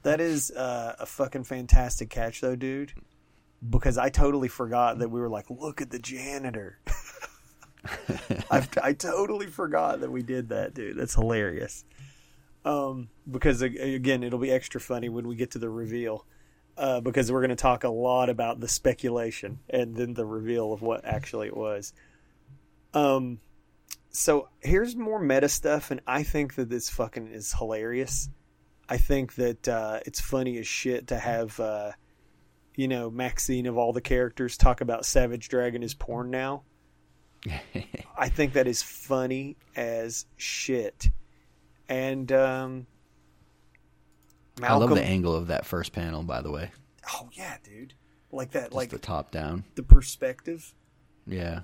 [0.04, 2.94] That is uh, a fucking fantastic catch, though, dude.
[3.68, 6.80] Because I totally forgot that we were like, look at the janitor.
[8.52, 10.98] I've, I totally forgot that we did that, dude.
[10.98, 11.86] That's hilarious.
[12.66, 16.26] Um, because again, it'll be extra funny when we get to the reveal.
[16.82, 20.74] Uh, because we're going to talk a lot about the speculation and then the reveal
[20.74, 21.94] of what actually it was.
[22.96, 23.40] Um,
[24.10, 28.30] so here's more meta stuff, and I think that this fucking is hilarious.
[28.90, 31.92] I think that uh, it's funny as shit to have, uh,
[32.76, 36.64] you know, Maxine of all the characters talk about Savage Dragon is porn now.
[38.18, 41.12] I think that is funny as shit.
[41.88, 42.88] And um,
[44.62, 46.72] I love the angle of that first panel, by the way.
[47.14, 47.94] oh yeah, dude,
[48.32, 49.64] like that, Just like the top down.
[49.76, 50.74] the perspective.
[51.26, 51.62] Yeah.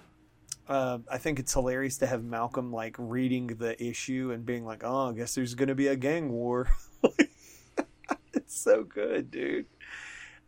[0.67, 4.83] Uh, I think it's hilarious to have Malcolm like reading the issue and being like,
[4.83, 6.67] "Oh, I guess there's going to be a gang war."
[8.33, 9.65] it's so good, dude.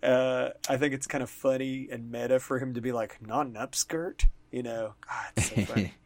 [0.03, 3.47] Uh, I think it's kind of funny and meta for him to be like, "Not
[3.47, 4.95] an upskirt," you know.
[5.07, 5.93] God, it's so funny.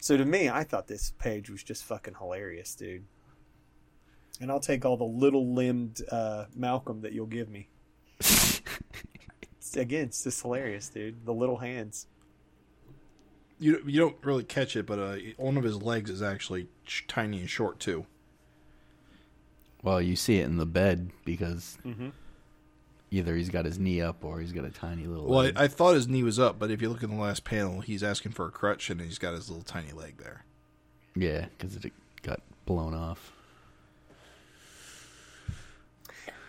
[0.00, 3.04] so to me, I thought this page was just fucking hilarious, dude.
[4.40, 7.68] And I'll take all the little limbed uh, Malcolm that you'll give me.
[8.20, 8.62] It's-
[9.76, 11.24] again, it's just hilarious, dude.
[11.26, 12.06] The little hands.
[13.60, 17.02] You you don't really catch it, but uh, one of his legs is actually sh-
[17.08, 18.06] tiny and short too.
[19.82, 22.12] well, you see it in the bed because Mhm.
[23.10, 25.26] either he's got his knee up or he's got a tiny little.
[25.26, 25.56] Well, leg.
[25.56, 27.80] I, I thought his knee was up, but if you look in the last panel,
[27.80, 30.44] he's asking for a crutch and he's got his little tiny leg there.
[31.14, 33.32] yeah, because it got blown off.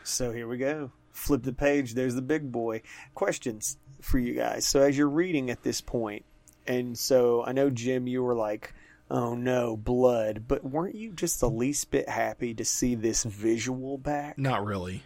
[0.09, 0.91] So here we go.
[1.11, 1.93] Flip the page.
[1.93, 2.81] There's the big boy.
[3.13, 4.65] Questions for you guys.
[4.65, 6.23] So as you're reading at this point,
[6.67, 8.73] and so I know Jim, you were like,
[9.09, 13.97] "Oh no, blood!" But weren't you just the least bit happy to see this visual
[13.97, 14.37] back?
[14.37, 15.03] Not really.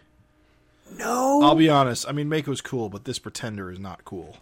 [0.98, 2.06] No, I'll be honest.
[2.08, 4.36] I mean, Mako's cool, but this pretender is not cool.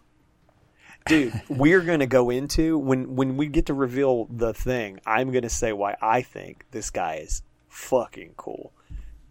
[1.07, 1.41] dude.
[1.49, 5.01] We're gonna go into when when we get to reveal the thing.
[5.07, 8.73] I'm gonna say why I think this guy is fucking cool.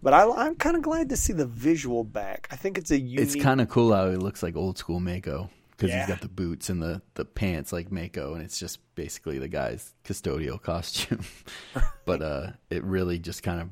[0.04, 2.47] But I, I'm kind of glad to see the visual back.
[2.52, 3.20] I think it's a unique.
[3.20, 5.99] It's kind of cool how he looks like old school Mako because Yeah.
[6.06, 9.47] he's got the boots and the, the pants like Mako, and it's just basically the
[9.47, 11.24] guy's custodial costume.
[12.06, 13.70] but uh, it really just kind of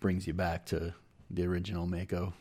[0.00, 0.94] brings you back to
[1.30, 2.32] the original Mako.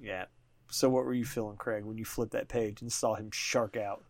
[0.00, 0.24] Yeah.
[0.70, 3.76] So what were you feeling, Craig, when you flipped that page and saw him shark
[3.76, 4.04] out?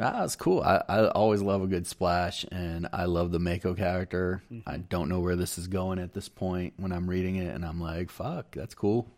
[0.00, 0.60] Ah, it's cool.
[0.62, 4.42] I, I always love a good splash, and I love the Mako character.
[4.52, 4.68] Mm-hmm.
[4.68, 7.64] I don't know where this is going at this point when I'm reading it, and
[7.64, 9.08] I'm like, fuck, that's cool.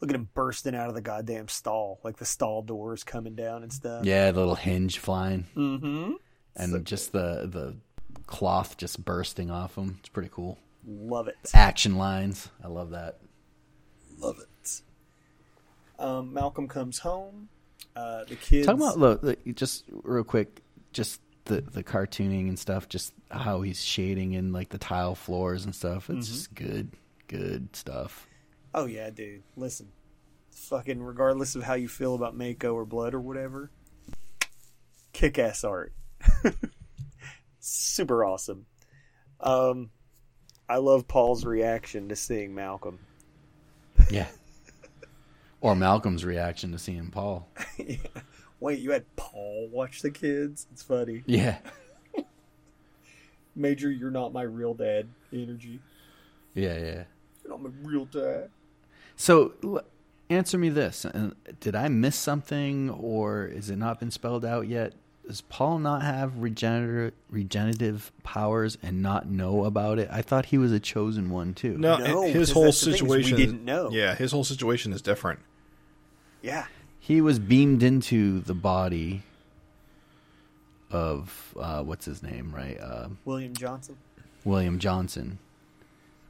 [0.00, 3.62] Look at him bursting out of the goddamn stall, like the stall doors coming down
[3.62, 4.04] and stuff.
[4.04, 6.12] Yeah, the little hinge flying, Mm-hmm.
[6.56, 7.76] and just the the
[8.26, 9.96] cloth just bursting off him.
[10.00, 10.58] It's pretty cool.
[10.86, 11.36] Love it.
[11.54, 13.18] Action lines, I love that.
[14.18, 14.80] Love it.
[15.98, 17.48] Um, Malcolm comes home.
[17.94, 18.66] Uh, the kids.
[18.66, 20.62] Talk about look, look, just real quick,
[20.92, 25.64] just the the cartooning and stuff, just how he's shading in like the tile floors
[25.64, 26.08] and stuff.
[26.10, 26.34] It's Mm-hmm.
[26.36, 26.92] just good,
[27.28, 28.26] good stuff.
[28.74, 29.42] Oh yeah, dude.
[29.56, 29.88] Listen,
[30.52, 33.70] fucking regardless of how you feel about Mako or Blood or whatever,
[35.12, 35.92] kick ass art.
[37.60, 38.66] Super awesome.
[39.40, 39.90] Um,
[40.68, 42.98] I love Paul's reaction to seeing Malcolm.
[44.10, 44.26] Yeah.
[45.62, 47.48] or Malcolm's reaction to seeing Paul.
[47.78, 47.96] yeah.
[48.60, 50.66] Wait, you had Paul watch the kids?
[50.72, 51.22] It's funny.
[51.26, 51.56] Yeah.
[53.56, 55.08] Major, you're not my real dad.
[55.32, 55.80] Energy.
[56.54, 57.04] Yeah, yeah.
[57.42, 58.50] You're not my real dad.
[59.16, 59.82] So, l-
[60.30, 64.68] answer me this: uh, Did I miss something, or is it not been spelled out
[64.68, 64.94] yet?
[65.26, 70.08] Does Paul not have regenerative regenerative powers and not know about it?
[70.10, 71.76] I thought he was a chosen one too.
[71.78, 73.36] No, No, his whole that's the thing is we situation.
[73.38, 73.90] didn't know.
[73.92, 75.40] Yeah, his whole situation is different.
[76.42, 76.66] Yeah.
[77.00, 79.22] he was beamed into the body
[80.90, 82.78] of uh, what's his name, right?
[82.80, 83.96] Uh, William Johnson.
[84.44, 85.38] William Johnson.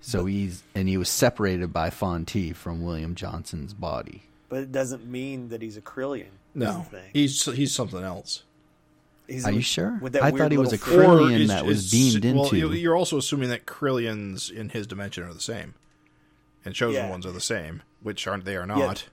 [0.01, 4.23] So he's and he was separated by Fonte from William Johnson's body.
[4.49, 6.27] But it doesn't mean that he's a Kurrian.
[6.55, 8.43] No, he's he's something else.
[9.29, 9.99] He's Are a- you sure?
[10.03, 12.57] with that I thought he was a fur- Kurrian is- that was beamed well, into.
[12.57, 15.75] you- you're also assuming that Kurrians in his dimension are the same,
[16.65, 17.09] and chosen Yeah.
[17.11, 19.07] ones are the same, which aren't they are not.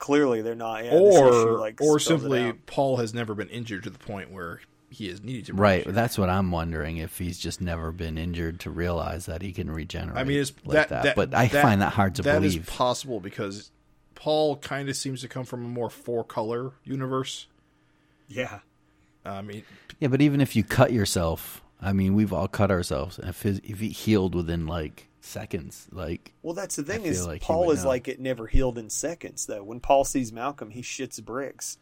[0.00, 0.84] Clearly, they're not.
[0.84, 2.52] Yeah, or issue, like, or simply.
[2.66, 5.52] Paul has never been injured to the point where he is needed to.
[5.54, 5.94] be Right, injured.
[5.94, 9.70] that's what I'm wondering if he's just never been injured to realize that he can
[9.70, 10.18] regenerate.
[10.18, 12.54] I mean, it's like that, that, but I that- find that hard to that is
[12.54, 12.66] believe.
[12.66, 13.70] That is possible because
[14.16, 17.46] Paul kind of seems to come from a more four color universe.
[18.26, 18.60] Yeah.
[19.24, 19.64] I mean,
[19.98, 23.18] yeah, but even if you cut yourself, I mean, we've all cut ourselves.
[23.22, 27.42] If his, if he healed within like seconds, like Well, that's the thing is like
[27.42, 27.90] Paul is know.
[27.90, 29.62] like it never healed in seconds though.
[29.62, 31.78] When Paul sees Malcolm, he shits bricks.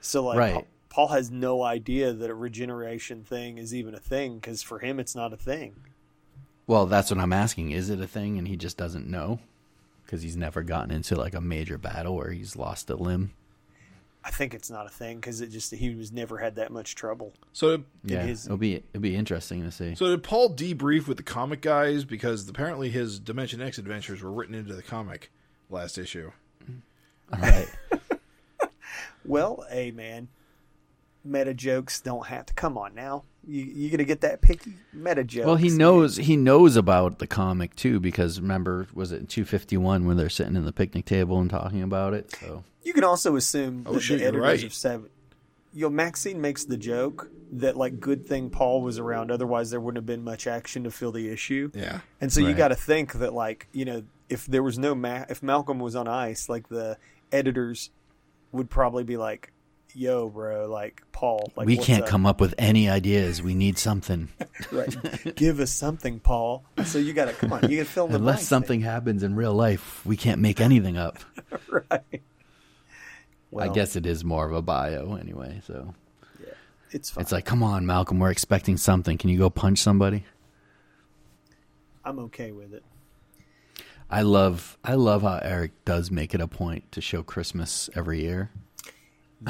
[0.00, 0.54] So like Right.
[0.54, 4.78] Pa- Paul has no idea that a regeneration thing is even a thing because for
[4.80, 5.76] him it's not a thing.
[6.66, 7.70] well, that's what I'm asking.
[7.70, 9.40] Is it a thing, and he just doesn't know
[10.04, 13.32] because he's never gotten into like a major battle where he's lost a limb?
[14.24, 16.94] I think it's not a thing because it just he was never had that much
[16.94, 17.32] trouble.
[17.52, 19.94] so did, Yeah, his- it'll be it'll be interesting to see.
[19.96, 24.30] so did Paul debrief with the comic guys because apparently his Dimension X adventures were
[24.32, 25.30] written into the comic
[25.70, 26.30] last issue.
[27.32, 27.68] All right.
[29.24, 30.28] Well, hey man,
[31.24, 33.24] meta jokes don't have to come on now.
[33.46, 35.46] You you gonna get that picky meta joke?
[35.46, 35.78] Well, he dude.
[35.78, 40.54] knows he knows about the comic too because remember was it 251 when they're sitting
[40.56, 42.30] in the picnic table and talking about it?
[42.40, 44.64] So You can also assume Oh, that shit, the you're editors right.
[44.64, 45.08] of Seven.
[45.74, 49.80] You know, Maxine makes the joke that like good thing Paul was around, otherwise there
[49.80, 51.70] wouldn't have been much action to fill the issue.
[51.74, 52.00] Yeah.
[52.20, 55.24] And so you got to think that like you know if there was no Ma-
[55.28, 56.96] if Malcolm was on ice, like the
[57.32, 57.90] editors
[58.52, 59.51] would probably be like,
[59.94, 62.08] "Yo, bro, like Paul, like we can't up?
[62.08, 63.42] come up with any ideas.
[63.42, 64.28] We need something.
[64.72, 65.34] right.
[65.36, 68.18] Give us something, Paul." So you got to come on, you can fill in the
[68.18, 71.18] Unless something happens in real life, we can't make anything up.
[71.68, 72.22] right?
[73.58, 75.60] I guess it is more of a bio anyway.
[75.66, 75.94] So
[76.40, 76.54] yeah,
[76.90, 77.22] it's fine.
[77.22, 79.18] it's like, come on, Malcolm, we're expecting something.
[79.18, 80.24] Can you go punch somebody?
[82.04, 82.82] I'm okay with it.
[84.10, 88.20] I love I love how Erik does make it a point to show Christmas every
[88.20, 88.50] year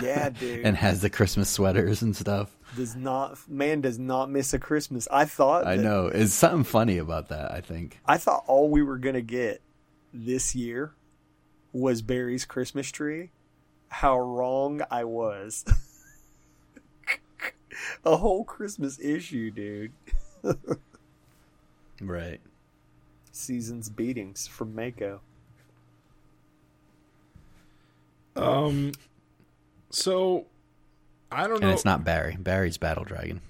[0.01, 0.65] Yeah, dude.
[0.65, 2.57] and has the Christmas sweaters and stuff.
[2.77, 5.09] does not man does not miss a Christmas.
[5.11, 6.07] I thought I that- know.
[6.07, 7.99] It's something funny about that, I think.
[8.07, 9.61] I thought all we were gonna get
[10.15, 10.93] this year
[11.73, 13.31] was Barry's Christmas tree.
[13.89, 15.65] How wrong I was.
[18.05, 19.93] a whole Christmas issue, dude.
[22.01, 22.41] Right.
[23.31, 25.21] Season's beatings from Mako.
[28.35, 28.91] Um.
[29.93, 30.47] So,
[31.31, 31.67] I don't And know.
[31.69, 32.37] And it's not Barry.
[32.39, 33.41] Barry's Battle Dragon.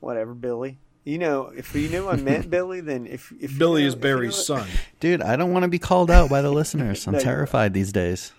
[0.00, 0.78] Whatever, Billy.
[1.04, 3.94] You know, if you knew I meant Billy, then if if you Billy know- is
[3.94, 4.66] if you know Barry's son.
[5.00, 7.06] Dude, I don't want to be called out by the listeners.
[7.06, 8.32] I'm No, terrified these days.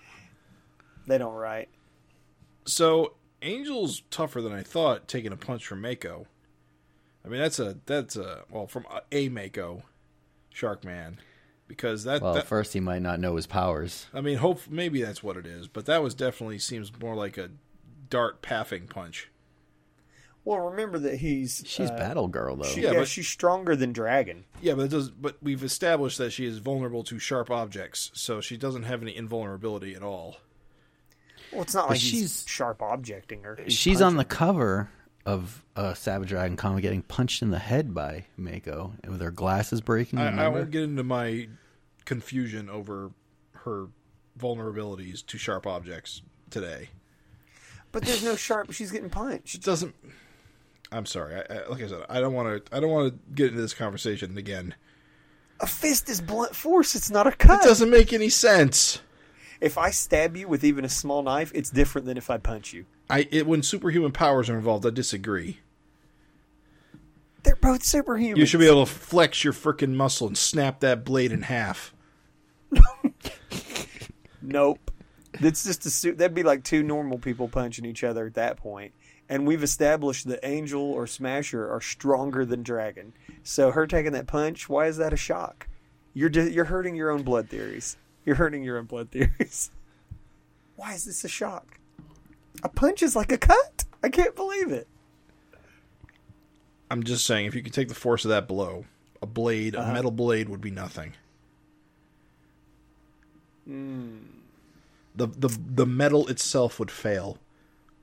[1.06, 1.68] They don't write.
[2.64, 6.26] So Angel's tougher than I thought, taking a punch from Mako.
[7.24, 9.82] I mean, that's a that's a well from a, a Mako.
[10.50, 11.18] Shark Man,
[11.68, 14.06] because that, Well, that first he might not know his powers.
[14.14, 17.36] I mean, hope maybe that's what it is, but that was definitely seems more like
[17.38, 17.50] a
[18.08, 19.30] dart paffing punch.
[20.44, 22.68] Well, remember that he's She's uh, Battle Girl though.
[22.68, 24.44] She, Yeah, yeah, but- she's stronger than Dragon.
[24.62, 25.10] Yeah, but it does.
[25.10, 29.16] But we've established that she is vulnerable to sharp objects, so she doesn't have any
[29.16, 30.36] invulnerability at all.
[31.52, 33.58] Well, it's not But like he's she's- sharp objecting her.
[33.64, 34.90] He's She's on the punching cover
[35.26, 39.32] of a Savage Dragon comic getting punched in the head by Mako and with her
[39.32, 40.20] glasses breaking.
[40.20, 41.48] I, I won't get into my
[42.04, 43.10] confusion over
[43.52, 43.88] her
[44.38, 46.90] vulnerabilities to sharp objects today.
[47.90, 48.72] But there's no sharp.
[48.72, 49.56] She's getting punched.
[49.56, 49.94] It doesn't.
[50.92, 51.36] I'm sorry.
[51.36, 52.76] I, I, like I said, I don't want to.
[52.76, 54.74] I don't want to get into this conversation again.
[55.58, 56.94] A fist is blunt force.
[56.94, 57.64] It's not a cut.
[57.64, 59.00] It doesn't make any sense.
[59.60, 62.74] If I stab you with even a small knife, it's different than if I punch
[62.74, 62.84] you.
[63.08, 65.58] I it, when superhuman powers are involved, I disagree.
[67.42, 68.36] They're both superhuman.
[68.36, 71.94] You should be able to flex your freaking muscle and snap that blade in half.
[74.46, 74.92] Nope.
[75.40, 76.18] That's just a suit.
[76.18, 78.94] That'd be like two normal people punching each other at that point.
[79.28, 83.12] And we've established that Angel or Smasher are stronger than Dragon.
[83.42, 85.66] So her taking that punch, why is that a shock?
[86.14, 87.96] You're di- you're hurting your own blood theories.
[88.24, 89.70] You're hurting your own blood theories.
[90.76, 91.75] Why is this a shock?
[92.62, 93.84] A punch is like a cut.
[94.02, 94.88] I can't believe it.
[96.90, 98.84] I'm just saying, if you could take the force of that blow,
[99.20, 99.90] a blade, Uh-huh.
[99.90, 101.14] a metal blade, would be nothing.
[103.66, 104.18] Hmm.
[105.16, 107.38] The the the metal itself would fail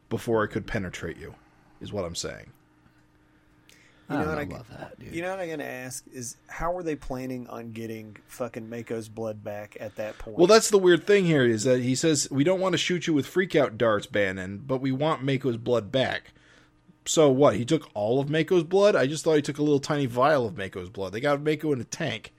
[0.09, 1.35] before it could penetrate you.
[1.79, 2.51] Is what I'm saying.
[4.09, 5.15] I You know know what I- that, dude.
[5.15, 9.07] You know what I'm gonna ask is how are they planning on getting fucking Mako's
[9.09, 10.37] blood back at that point?
[10.37, 13.07] Well, that's the weird thing here is that he says we don't want to shoot
[13.07, 16.33] you with freakout darts, Bannon, but we want Mako's blood back.
[17.05, 17.55] So what?
[17.55, 18.95] He took all of Mako's blood?
[18.95, 21.11] I just thought he took a little tiny vial of Mako's blood.
[21.13, 22.33] They got Mako in a tank.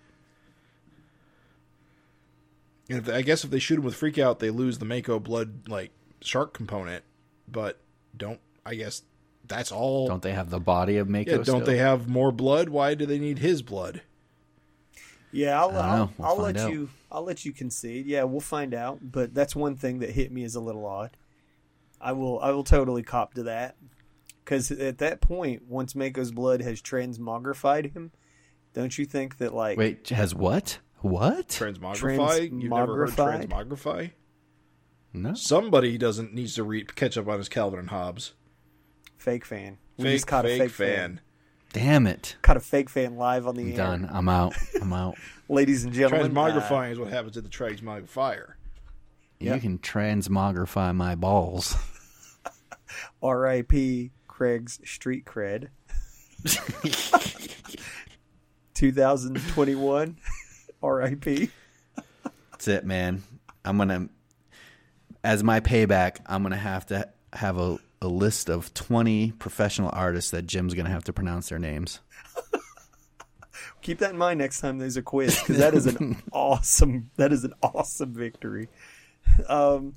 [2.88, 5.68] And if, I guess if they shoot him with freakout, they lose the Mako blood
[5.68, 5.90] like
[6.20, 7.04] shark component.
[7.48, 7.78] But
[8.16, 9.02] don't I guess
[9.46, 10.08] that's all.
[10.08, 11.30] don't they have the body of Mako?
[11.30, 11.60] yeah, don't still?
[11.60, 12.68] they have more blood?
[12.68, 14.02] Why do they need his blood?
[15.32, 16.10] Yeah, I'll, I don't I'll, know.
[16.16, 16.72] We'll I'll find let out.
[16.72, 16.90] you.
[17.10, 18.06] I'll let you concede.
[18.06, 19.00] Yeah, we'll find out.
[19.02, 21.16] But that's one thing that hit me as a little odd.
[22.00, 22.40] I will.
[22.40, 23.76] I will totally cop to that.
[24.44, 28.12] Because at that point, once Mako's blood has transmogrified him,
[28.74, 30.78] don't you think that like Wait, has what?
[31.00, 31.48] What?
[31.48, 32.42] Transmogrify?
[32.42, 34.12] You've never heard transmogrify?
[35.12, 35.34] No.
[35.34, 38.34] Somebody doesn't needs to read catch up on his Calvin and Hobbes.
[39.16, 39.78] Fake fan?
[39.96, 41.20] We Fake, just caught fake, a fake fan.
[41.72, 42.36] Damn it.
[42.42, 44.08] Caught a fake fan live on the I'm air, done.
[44.12, 44.54] I'm out.
[44.80, 45.16] I'm out.
[45.48, 46.32] ladies and gentlemen.
[46.32, 48.54] Transmogrifying is what happens to the transmogrifier.
[49.40, 51.76] You can transmogrify my balls.
[52.46, 52.50] uh,
[53.22, 54.12] R.I.P.
[54.26, 55.68] Craig's street cred.
[58.74, 60.16] 2021.
[60.82, 61.50] R.I.P.
[62.50, 63.22] That's it, man.
[63.64, 64.08] I'm gonna,
[65.22, 70.30] as my payback, I'm gonna have to have a, a list of 20 professional artists
[70.30, 72.00] that Jim's gonna have to pronounce their names.
[73.82, 77.10] Keep that in mind next time there's a quiz because that is an awesome.
[77.16, 78.68] That is an awesome victory.
[79.48, 79.94] Um,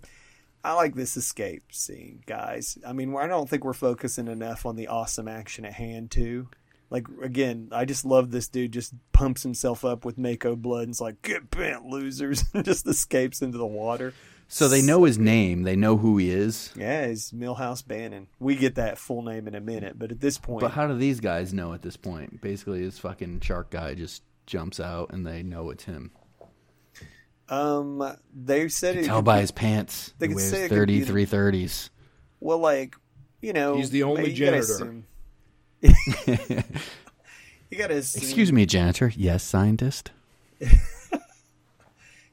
[0.64, 2.78] I like this escape scene, guys.
[2.86, 6.50] I mean, I don't think we're focusing enough on the awesome action at hand, too.
[6.90, 8.72] Like again, I just love this dude.
[8.72, 13.42] Just pumps himself up with Mako blood and's like, "Get bent, losers!" and just escapes
[13.42, 14.14] into the water.
[14.50, 15.64] So they know his name.
[15.64, 16.72] They know who he is.
[16.76, 18.28] Yeah, he's Millhouse Bannon.
[18.40, 20.96] We get that full name in a minute, but at this point, But how do
[20.98, 22.42] these guys know at this point?
[22.42, 26.12] Basically, this fucking shark guy just jumps out and they know it's him.
[27.50, 29.06] um, they said it.
[29.06, 30.14] Tell could by be- his pants.
[30.18, 31.90] they he could wears say it could be the- 33 30s.
[32.40, 32.96] Well, like
[33.42, 34.74] you know, He's the only you gotta janitor.
[34.74, 35.06] assume-
[37.70, 39.12] you gotta assume, Excuse me, janitor.
[39.16, 40.12] Yes, scientist.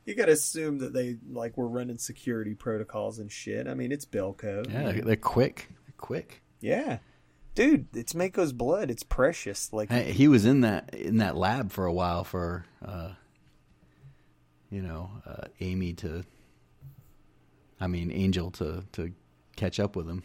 [0.05, 3.67] You gotta assume that they like were running security protocols and shit.
[3.67, 4.71] I mean, it's Belco.
[4.71, 5.69] Yeah, they're, they're quick.
[5.87, 6.43] They're quick.
[6.61, 6.99] yeah,
[7.55, 8.91] dude, it's Mako's blood.
[8.91, 9.73] It's precious.
[9.73, 13.13] Like Hey, He was in that in that lab for a while for, uh,
[14.71, 16.23] you know, uh, Amy to.
[17.81, 19.13] I mean, Angel to to
[19.57, 20.23] catch up with him.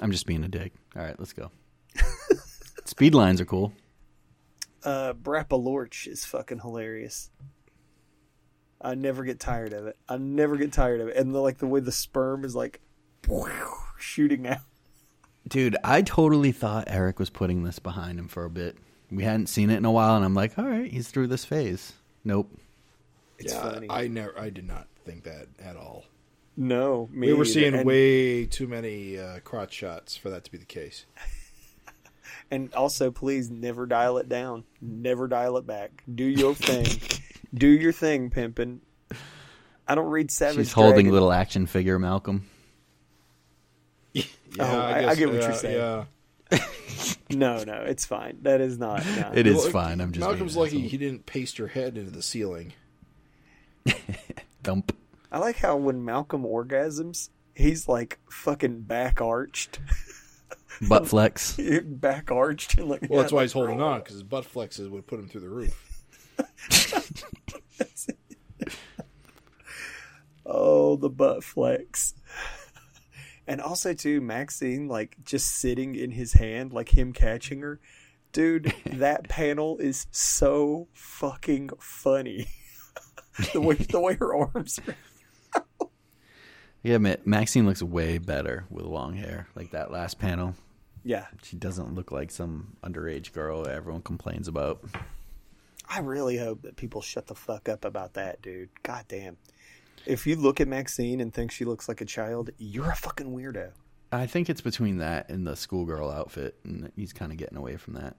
[0.00, 0.72] I'm just being a dick.
[0.96, 1.50] All right, let's go.
[2.86, 3.72] Speed lines are cool.
[4.84, 7.30] Uh, Brappa Lorch is fucking hilarious.
[8.80, 9.96] I never get tired of it.
[10.08, 11.16] I never get tired of it.
[11.16, 12.80] And the, like the way the sperm is like
[13.98, 14.58] shooting out.
[15.46, 18.76] Dude, I totally thought Erik was putting this behind him for a bit.
[19.10, 21.44] We hadn't seen it in a while, and I'm like, all right, he's through this
[21.44, 21.92] phase.
[22.24, 22.50] Nope.
[23.38, 23.86] It's yeah, funny.
[23.90, 26.04] I never, I did not think that at all.
[26.56, 27.52] no, me we were either.
[27.52, 31.04] seeing And- way too many uh, crotch shots for that to be the case.
[32.52, 34.62] And also, please never dial it down.
[34.80, 36.04] Never dial it back.
[36.14, 36.86] Do your thing.
[37.54, 38.78] Do your thing, pimpin'.
[39.88, 40.56] I don't read Savage.
[40.58, 41.10] She's holding Dragon.
[41.10, 42.46] a little action figure, Malcolm.
[44.14, 44.24] Yeah,
[44.60, 45.78] Oh, I- I get what you're saying.
[45.78, 46.58] Yeah.
[47.30, 48.36] No, no, it's fine.
[48.42, 49.02] That is not.
[49.06, 49.32] No.
[49.34, 50.02] It is Well, fine.
[50.02, 50.88] I'm just Malcolm's lucky asshole.
[50.90, 52.74] he didn't paste your head into the ceiling.
[54.62, 54.94] Dump.
[55.32, 59.80] I like how when Malcolm orgasms, he's like fucking back arched,
[60.88, 61.58] Butt flex.
[61.84, 63.06] back arched, and like.
[63.08, 65.48] Well, that's why he's holding on because his butt flexes would put him through the
[65.48, 65.78] roof.
[70.44, 72.14] Oh, the butt flex.
[73.46, 77.80] And also too, Maxine like just sitting in his hand, like him catching her.
[78.32, 82.48] Dude, that panel is so fucking funny.
[83.52, 84.96] the way the way her arms are.
[86.82, 89.48] Yeah, Ma- Maxine looks way better with long hair.
[89.54, 90.54] Like that last panel.
[91.04, 91.26] Yeah.
[91.42, 94.84] She doesn't look like some underage girl everyone complains about.
[95.88, 98.70] I really hope that people shut the fuck up about that, dude.
[98.82, 99.36] God damn.
[100.06, 103.32] If you look at Maxine and think she looks like a child, you're a fucking
[103.32, 103.70] weirdo.
[104.10, 107.76] I think it's between that and the schoolgirl outfit, and he's kind of getting away
[107.76, 108.16] from that.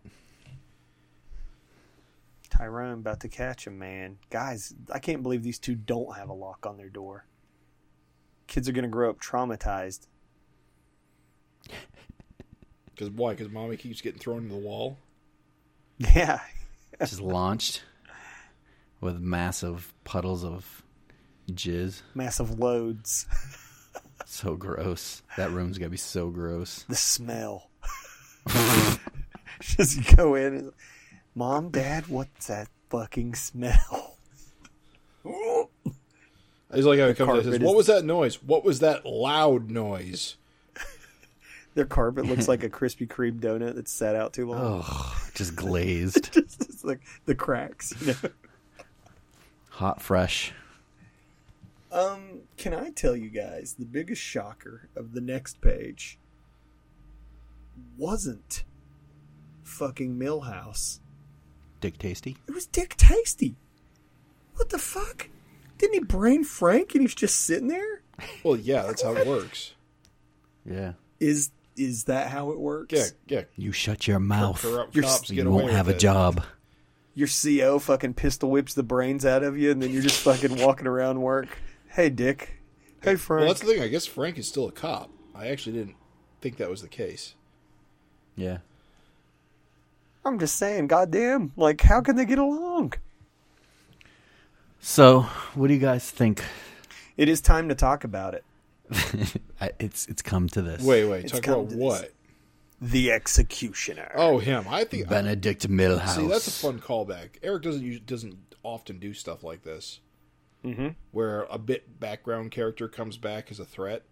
[2.49, 4.17] Tyrone about to catch him, man.
[4.29, 7.25] Guys, I can't believe these two don't have a lock on their door.
[8.53, 10.05] Kids are going to grow up traumatized.
[12.91, 13.31] Because why?
[13.31, 14.99] Because mommy keeps getting thrown into the wall.
[15.97, 16.39] Yeah.
[16.99, 17.81] Just launched
[19.01, 20.83] with massive puddles of
[21.51, 22.03] jizz.
[22.13, 23.25] Massive loads.
[24.25, 25.21] So gross.
[25.37, 26.85] That room's gonna be so gross.
[26.87, 27.69] The smell.
[29.59, 30.73] Just go in and,
[31.35, 34.02] Mom, Dad, what's that fucking smell?
[36.73, 38.43] I just like how he comes in and says, What is- was that noise?
[38.43, 40.35] What was that loud noise?
[41.75, 44.81] Their carpet looks like a Krispy Kreme donut that's sat out too long.
[44.85, 48.29] Oh, just glazed, Just, it's like the cracks, you know.
[49.69, 50.51] hot, fresh.
[51.91, 56.17] Um, can I tell you guys the biggest shocker of the next page
[57.97, 58.63] wasn't
[59.63, 60.99] fucking Millhouse.
[61.81, 62.37] Dick tasty.
[62.47, 63.55] It was Dick Tasty.
[64.55, 65.29] What the fuck?
[65.83, 68.01] Didn't he brain Frank and he's just sitting there?
[68.41, 69.73] Well, yeah, that's how it works.
[70.65, 70.93] Yeah.
[71.19, 72.93] Is is that how it works?
[72.93, 73.41] Yeah, yeah.
[73.57, 74.61] You shut your mouth.
[74.61, 75.99] Corrupt You're- cops You get away won't with have a it.
[75.99, 76.41] job.
[77.15, 80.55] Your CO fucking pistol whips the brains out of you and then you're just fucking
[80.61, 81.57] walking around work.
[81.89, 82.61] Hey Dick.
[83.01, 83.41] Hey Frank.
[83.41, 83.81] Well, that's the thing.
[83.83, 85.09] I guess Frank is still a cop.
[85.35, 85.95] I actually didn't
[86.39, 87.35] think that was the case.
[88.37, 88.59] Yeah.
[90.23, 91.51] I'm just saying, goddamn.
[91.57, 92.93] Like, how can they get along?
[94.85, 95.21] So,
[95.55, 96.43] what do you guys think?
[97.15, 98.43] It is time to talk about it.
[99.79, 100.83] It's it's come to this.
[100.83, 101.23] Wait, wait.
[101.23, 102.11] It's talk come about to what?
[102.81, 104.11] The Executioner.
[104.13, 104.65] Oh, him.
[104.69, 105.07] I think.
[105.07, 106.17] Benedict Millhouse.
[106.17, 107.37] See, that's a fun callback.
[107.41, 110.01] Erik doesn't use, doesn't often do stuff like this,
[110.65, 110.89] Mm-hmm.
[111.11, 114.03] where a bit background character comes back as a threat,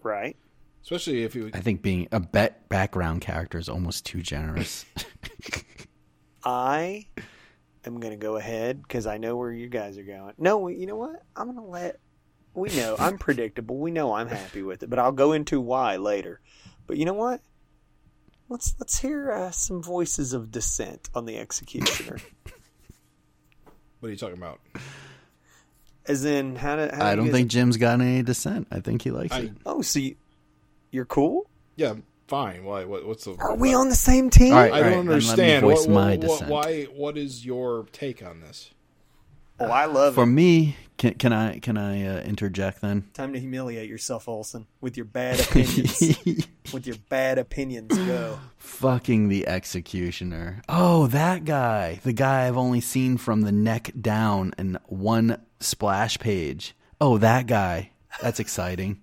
[0.00, 0.36] Right.
[0.84, 1.50] especially if you.
[1.52, 4.84] I think being a bet background character is almost too generous.
[6.44, 7.06] I
[7.86, 10.34] am going to go ahead because I know where you guys are going.
[10.38, 11.22] No, you know what?
[11.36, 12.00] I'm going to let.
[12.54, 13.78] We know I'm predictable.
[13.78, 16.40] We know I'm happy with it, but I'll go into why later.
[16.86, 17.40] But you know what?
[18.48, 22.18] Let's let's hear uh, some voices of dissent on the executioner.
[24.00, 24.60] What are you talking about?
[26.04, 26.92] As in, how did?
[26.92, 28.68] How I you don't guys- think Jim's got any dissent.
[28.70, 29.52] I think he likes I it.
[29.64, 30.16] Oh, so you,
[30.90, 31.48] you're cool?
[31.76, 31.94] yeah,
[32.26, 32.64] fine.
[32.64, 32.84] Why?
[32.84, 33.34] What, what's the?
[33.38, 34.52] Are we on the same team?
[34.52, 34.72] All right.
[34.72, 35.62] I don't then let me understand.
[35.62, 36.50] voice What, my what, what, dissent.
[36.50, 36.82] why?
[36.84, 38.70] What is your take on this?
[39.60, 40.26] Oh, I love For it.
[40.26, 43.08] me, can can I can I uh, interject then?
[43.14, 46.00] Time to humiliate yourself, Olson, with your bad opinions.
[46.72, 48.40] with your bad opinions, go.
[48.58, 50.62] Fucking the executioner.
[50.68, 52.00] Oh, that guy.
[52.02, 56.74] The guy I've only seen from the neck down in one splash page.
[57.00, 57.90] Oh, that guy.
[58.20, 59.02] That's exciting.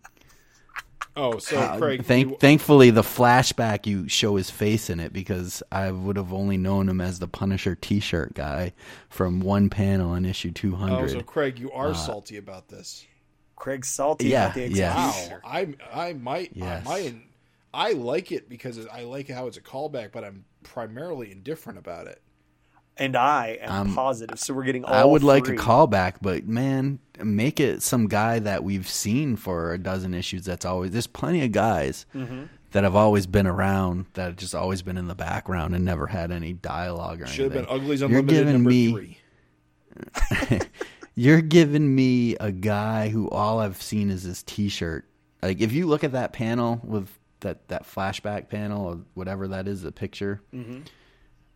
[1.15, 5.11] Oh, so Uh, Craig, thank, you- thankfully, the flashback you show his face in it
[5.11, 8.71] because I would have only known him as the Punisher T-shirt guy
[9.09, 11.09] from one panel in issue two oh, hundred.
[11.11, 13.05] so Craig, you are salty about this.
[13.57, 14.95] Craig's salty Yeah, about the yeah.
[14.95, 15.39] Wow.
[15.43, 16.85] I I might Yes.
[16.87, 17.15] I might
[17.73, 22.07] I like it because I like how it's a callback, but I'm primarily indifferent about
[22.07, 22.21] it.
[22.97, 24.39] And I am Um, positive.
[24.39, 28.39] So we're getting all I would like a callback, but man, make it some guy
[28.39, 30.45] that we've seen for a dozen issues.
[30.45, 32.43] That's always there's plenty of guys Mm-hmm.
[32.71, 36.07] that have always been around that have just always been in the background and never
[36.07, 39.17] had any dialogue or Should have been Uglies You're Unlimited giving number me
[41.15, 45.05] you're giving me a guy who all I've seen is his T-shirt.
[45.41, 47.09] Like if you look at that panel with
[47.41, 50.41] that that flashback panel or whatever that is, the picture.
[50.53, 50.81] Mm-hmm.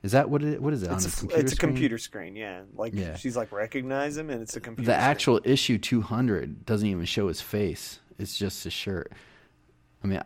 [0.05, 0.61] Is that what it?
[0.61, 1.41] What is it It's on a, computer?
[1.41, 1.71] it's a screen?
[1.71, 2.61] computer screen, yeah.
[2.75, 3.15] Like Yeah.
[3.15, 4.91] she's like recognize him, and it's a computer.
[4.91, 5.09] The screen.
[5.09, 7.99] actual issue 200 doesn't even show his face.
[8.19, 9.11] It's just his shirt.
[10.03, 10.21] I mean,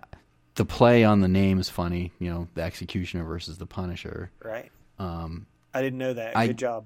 [0.56, 2.12] the play on the name is funny.
[2.20, 4.32] You know, the Executioner versus the Punisher.
[4.44, 4.70] right.
[5.00, 6.36] Um, I didn't know that.
[6.36, 6.86] I- Good job.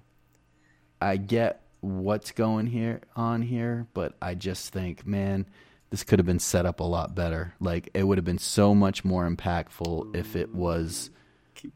[1.02, 5.48] I get what's going here on here, but I just think, man,
[5.90, 7.56] this could have been set up a lot better.
[7.60, 11.10] Like it would have been so much more impactful if it was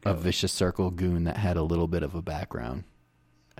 [0.04, 2.84] a vicious circle goon that had a little bit of a background.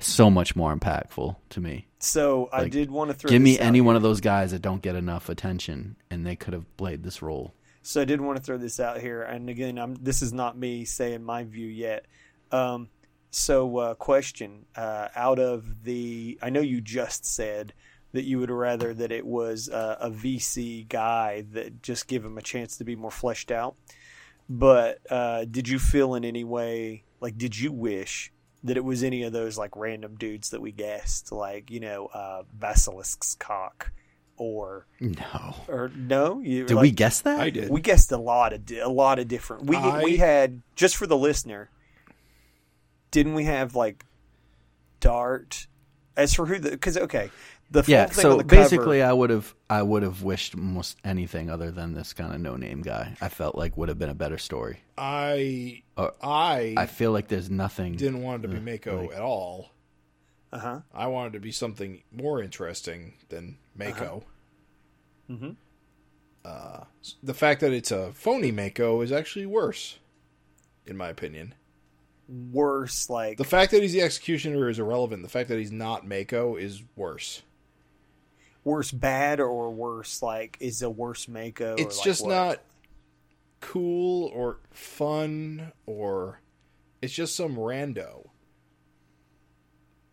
[0.01, 1.89] So much more impactful to me.
[1.99, 3.29] So I did want to throw.
[3.29, 3.85] Give me any here.
[3.85, 7.21] one of those guys that don't get enough attention, and they could have played this
[7.21, 7.55] role.
[7.83, 10.57] So I did want to throw this out here, and again, I'm, this is not
[10.57, 12.07] me saying my view yet.
[12.53, 12.91] Um,
[13.31, 17.73] so, uh, question: uh, Out of the, I know you just said
[18.13, 22.39] that you would rather that it was uh, a VC guy that just give him
[22.39, 23.77] a chance to be more fleshed out.
[24.49, 28.33] But uh, did you feel in any way like did you wish
[28.65, 32.07] that it was any of those like random dudes that we guessed, like you know,
[32.07, 33.93] uh, Basilisk's cock,
[34.37, 35.55] or No.
[35.69, 36.41] or no?
[36.41, 37.41] You Did like, we guess that?
[37.41, 37.71] I did.
[37.71, 39.67] we guessed a lot of di- a lot of different.
[39.67, 41.71] We I- we had just for the listener.
[43.11, 44.05] Didn't we have like
[45.01, 45.67] Dart?
[46.17, 47.31] As for who the because okay
[47.71, 48.07] the Yeah.
[48.07, 51.51] thing So on the cover- basically, I would have, I would have wished almost anything
[51.51, 53.17] other than this kind of no-name guy.
[53.21, 54.81] I felt like would have been a better story.
[54.97, 57.97] I Uh, I, I feel like there's nothing.
[57.97, 59.71] didn't want it to be Mako like- at all.
[60.53, 60.81] uh-huh.
[60.95, 64.25] I wanted to be something more interesting than Mako.
[65.31, 65.57] Mhm.
[66.45, 66.85] Uh,
[67.23, 69.99] the fact that it's a phony Mako is actually worse,
[70.87, 71.55] in my opinion.
[72.53, 75.23] worse like The fact that he's the executioner is irrelevant.
[75.23, 77.43] The fact that he's not Mako is worse.
[78.69, 81.73] Worse bad or worse like is a worse Mako.
[81.73, 82.31] or, It's like, just what?
[82.31, 82.59] not
[83.61, 86.41] cool or fun or
[87.03, 88.29] it's just some rando.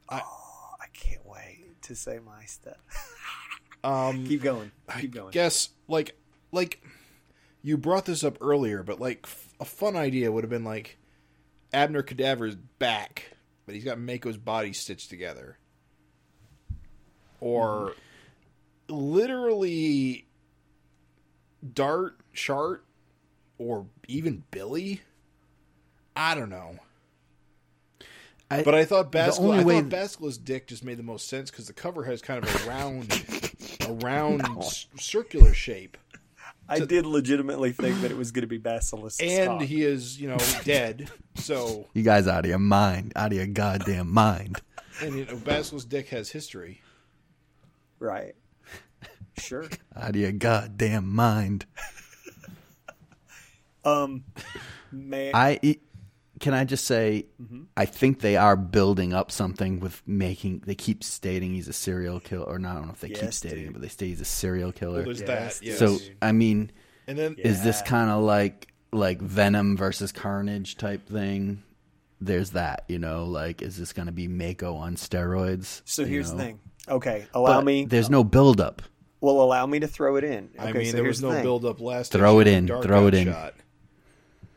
[0.09, 2.77] I I can't wait to say my stuff.
[3.83, 4.71] Um, Keep going.
[4.89, 5.29] I Keep going.
[5.29, 6.15] guess like
[6.51, 6.81] like
[7.61, 10.97] you brought this up earlier, but like f- a fun idea would have been like
[11.71, 13.35] Abner Cadaver's back,
[13.67, 15.59] but he's got Mako's body stitched together,
[17.39, 17.93] or
[18.87, 20.25] literally
[21.73, 22.85] Dart, Shart,
[23.57, 25.01] or even Billy.
[26.15, 26.77] I don't know.
[28.51, 31.27] I- But I thought the only I way- thought Basilisk's dick just made the most
[31.27, 33.11] sense because the cover has kind of a round,
[33.81, 35.97] a round s- circular shape,
[36.69, 39.21] I did legitimately think that it was going to be Basilisk.
[39.21, 41.09] and he is you know dead.
[41.35, 44.61] So You guys out of your mind, out of your goddamn mind.
[45.01, 46.81] and you know Basilisk's dick has history.
[47.99, 48.35] right.
[49.37, 49.65] Sure.
[49.95, 51.65] Out of your goddamn mind.
[53.83, 54.23] Um,
[54.91, 55.77] man, I
[56.39, 57.63] can I just say, Mm-hmm.
[57.77, 60.63] I think they are building up something with making.
[60.65, 62.71] They keep stating he's a serial killer, or not.
[62.71, 63.67] I don't know if they keep stating dude.
[63.69, 65.03] it, but they say he's a serial killer.
[65.03, 65.65] Well, there's Yes, that.
[65.65, 65.77] Yes.
[65.77, 66.71] so I mean,
[67.07, 71.61] and then is this kind of like like Venom versus Carnage type thing?
[72.19, 73.25] There's that, you know.
[73.25, 75.83] Like, is this going to be Mako on steroids?
[75.85, 76.37] so here's know?
[76.39, 76.59] the thing.
[76.89, 77.85] Okay, allow But me.
[77.85, 78.81] There's no buildup.
[79.21, 80.49] Well, allow me to throw it in.
[80.59, 81.43] Okay, I mean, so there here's was the no thing.
[81.43, 82.11] build up last.
[82.11, 83.27] Throw it in, throw it in.
[83.27, 83.53] Shot.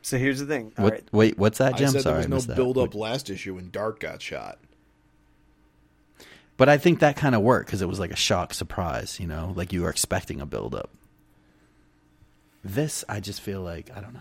[0.03, 0.73] So here's the thing.
[0.79, 0.93] All What?
[0.95, 1.05] right.
[1.13, 2.57] Wait, what's that, I said Sorry, there I was no missed that.
[2.57, 4.59] build up last issue when Dark got shot.
[6.57, 9.27] But I think that kind of worked because it was like a shock surprise, you
[9.27, 10.91] know, like you were expecting a build up.
[12.65, 14.21] This, I just feel like I don't know.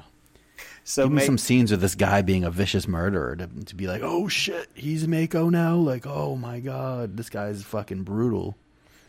[0.84, 3.76] So Give me make, some scenes of this guy being a vicious murderer to, to
[3.76, 5.76] be like, oh shit, he's Mako now.
[5.76, 8.56] Like, oh my god, this guy's fucking brutal.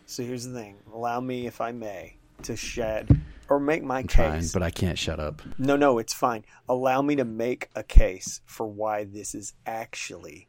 [0.08, 0.76] So here's the thing.
[0.92, 3.20] Allow me, if I may, to shed
[3.50, 4.52] or make my case.
[4.54, 5.42] but I can't shut up.
[5.58, 6.44] No, no, it's fine.
[6.66, 10.48] Allow me to make a case for why this is actually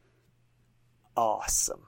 [1.18, 1.82] awesome.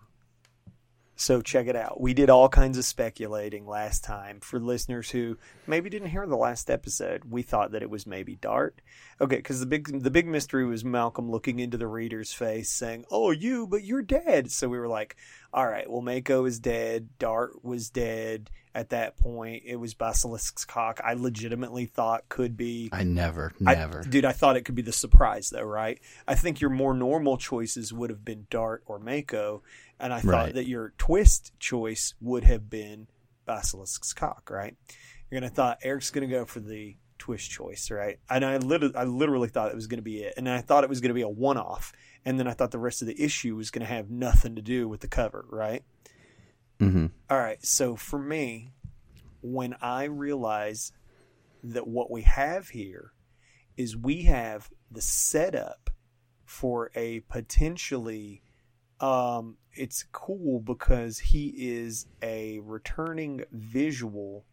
[1.21, 2.01] So check it out.
[2.01, 5.37] We did all kinds of speculating last time for listeners who
[5.67, 7.25] maybe didn't hear the last episode.
[7.29, 8.81] We thought that it was maybe Dart.
[9.21, 13.05] Okay, because the big the big mystery was Malcolm looking into the reader's face saying,
[13.11, 15.15] "Oh, you, but you're dead." So we were like,
[15.53, 17.09] "All right, well, Mako is dead.
[17.19, 19.61] Dart was dead at that point.
[19.65, 20.99] It was Basilisk's cock.
[21.03, 24.01] I legitimately thought could be I never, I- never.
[24.01, 25.99] dude, I thought it could be the surprise though, right?
[26.27, 29.61] I think your more normal choices would have been Dart or Mako,
[30.01, 30.53] and I thought Right.
[30.55, 33.07] that your twist choice would have been
[33.47, 34.75] Basilisk's cock, right?
[35.29, 38.19] You're gonna thought Erik's gonna go for the twist choice, right?
[38.29, 40.89] And I literally, I literally thought it was gonna be it, and I thought it
[40.89, 41.93] was gonna be a one-off,
[42.25, 44.87] and then I thought the rest of the issue was gonna have nothing to do
[44.89, 45.83] with the cover, right?
[46.79, 48.73] hmm All right, so for me,
[49.41, 50.91] when I realize
[51.63, 53.13] that what we have here
[53.77, 55.89] is we have the setup
[56.43, 58.41] for a potentially
[59.01, 64.45] um it's cool because he is a returning visual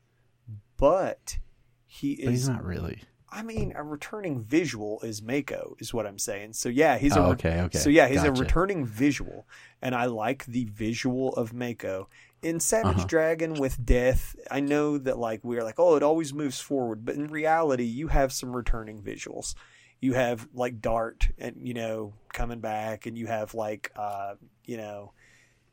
[0.76, 1.38] but
[1.86, 3.02] he But he's is not really.
[3.30, 6.54] I mean a returning visual is Mako is what I'm saying.
[6.54, 7.78] So yeah, he's a Oh, re- okay, okay.
[7.78, 9.46] So yeah, he's a returning visual
[9.82, 12.08] and I like the visual of Mako.
[12.40, 13.06] In Savage Uh-huh.
[13.06, 17.16] Dragon with Death, I know that like we're like, oh, it always moves forward, but
[17.16, 19.54] in reality, you have some returning visuals.
[20.00, 24.34] You have like Dart and you know coming back, and you have like uh,
[24.64, 25.12] you know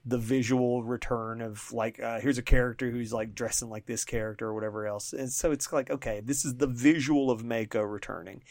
[0.05, 4.47] the visual return of like uh, here's a character who's like dressing like this character
[4.47, 8.43] or whatever else, and so it's like okay, this is the visual of Mako returning.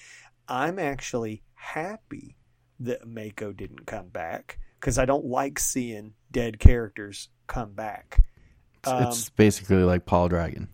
[0.48, 2.36] I'm actually happy
[2.80, 8.22] that Mako didn't come back because I don't like seeing dead characters come back.
[8.84, 10.68] Um, it's basically like Paul Dragon.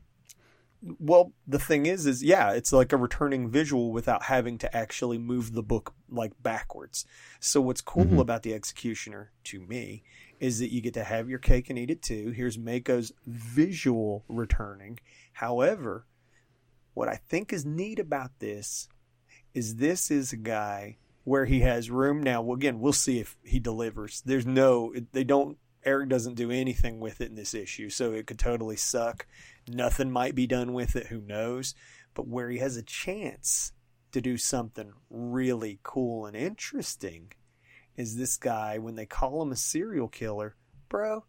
[0.83, 5.19] Well, the thing is, is yeah, it's like a returning visual without having to actually
[5.19, 7.05] move the book like backwards.
[7.39, 8.21] So what's cool Mhm.
[8.21, 10.03] about the Executioner to me
[10.39, 12.31] is that you get to have your cake and eat it too.
[12.31, 14.99] Here's Mako's visual returning.
[15.35, 16.07] However,
[16.95, 18.89] what I think is neat about this
[19.53, 22.53] is this is a guy where he has room now.
[22.53, 24.23] Again, we'll see if he delivers.
[24.23, 25.59] There's no, they don't.
[25.85, 29.27] Erik doesn't do anything with it in this issue, so it could totally suck.
[29.69, 31.07] Nothing might be done with it.
[31.07, 31.75] Who knows?
[32.15, 33.73] But where he has a chance
[34.13, 37.33] to do something really cool and interesting
[37.97, 40.57] is this guy when they call him a serial killer,
[40.89, 41.25] bro.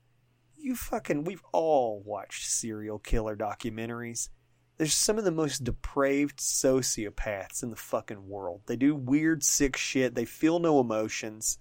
[0.57, 4.29] You fucking, we've all watched serial killer documentaries.
[4.77, 8.61] There's some of the most depraved sociopaths in the fucking world.
[8.65, 10.15] They do weird, sick shit.
[10.15, 11.57] They feel no emotions.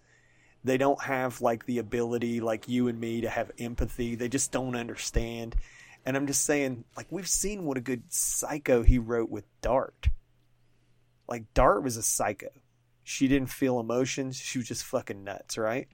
[0.63, 4.15] They don't have like the ability, like you and me, to have empathy.
[4.15, 5.57] They just don't understand.
[6.05, 10.09] And I'm just saying, like, we've seen what a good psycho he wrote with Dart.
[11.29, 12.49] Like, Dart was a psycho.
[13.05, 14.37] She didn't feel emotions.
[14.37, 15.89] She was just fucking nuts, right?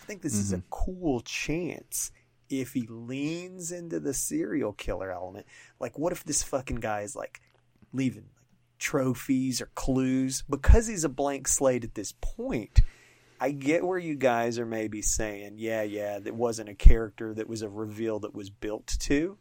[0.00, 0.66] I think this is a mm-hmm.
[0.70, 2.10] cool chance
[2.48, 5.46] if he leans into the serial killer element.
[5.78, 7.40] Like, what if this fucking guy is like
[7.92, 8.46] leaving like,
[8.78, 12.80] trophies or clues because he's a blank slate at this point?
[13.42, 17.48] I get where you guys are maybe saying, yeah, yeah, that wasn't a character that
[17.48, 19.38] was a reveal that was built to.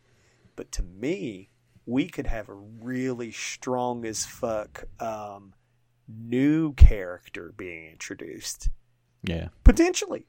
[0.56, 1.50] But to me,
[1.86, 5.54] we could have a really strong as fuck um,
[6.08, 8.70] new character being introduced.
[9.24, 9.50] Yeah.
[9.66, 10.26] Potentially.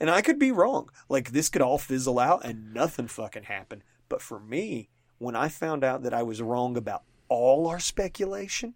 [0.00, 0.90] And I could be wrong.
[1.08, 3.84] Like this could all fizzle out and nothing fucking happen.
[4.08, 8.74] But for me, when I found out that I was wrong about all our speculation,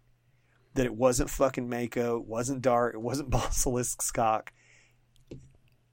[0.77, 4.53] that it wasn't fucking Mako, it wasn't Dart, it wasn't Basilisk's cock,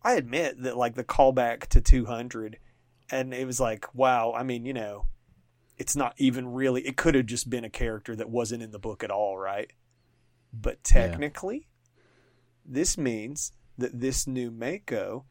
[0.03, 2.60] I admit that like the callback to 200
[3.10, 5.07] and it was like, wow, I mean, you know,
[5.77, 8.80] it's not even really it could have just been a character that wasn't in the
[8.80, 9.72] book at all, right?
[10.51, 11.07] But Yeah.
[11.07, 11.68] technically,
[12.65, 15.26] this means that this new Mako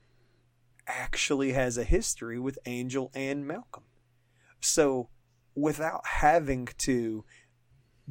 [0.87, 3.85] actually has a history with Angel and Malcolm.
[4.61, 5.11] So,
[5.55, 7.25] without having to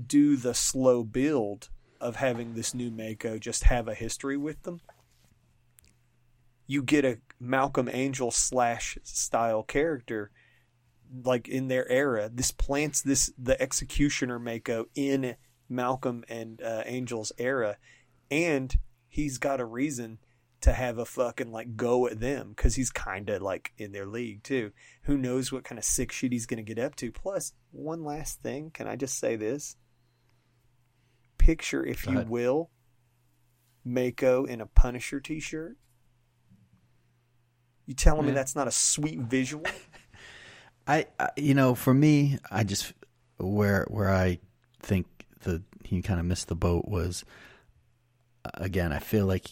[0.07, 1.69] do the slow build
[1.99, 4.81] of having this new Mako just have a history with them,
[6.67, 10.31] you get a Malcolm Angel slash style character
[11.23, 12.29] like in their era.
[12.33, 15.35] This plants this the executioner Mako in
[15.67, 17.77] Malcolm and uh, Angel's era,
[18.29, 18.75] and
[19.07, 20.19] he's got a reason
[20.61, 24.05] to have a fucking like go at them because he's kind of like in their
[24.05, 24.71] league too.
[25.03, 27.11] Who knows what kind of sick shit he's going to get up to?
[27.11, 29.75] Plus, one last thing, can I just say this?
[31.37, 32.29] Picture, if Go you ahead.
[32.29, 32.69] will,
[33.83, 35.77] Mako in a Punisher t-shirt.
[37.87, 39.65] You telling me that's not a sweet visual?
[40.87, 42.93] I, I you know, for me, I just
[43.37, 44.39] where where I
[44.79, 45.07] think
[45.41, 47.25] the he kind of missed the boat was
[48.53, 48.93] again.
[48.93, 49.47] I feel like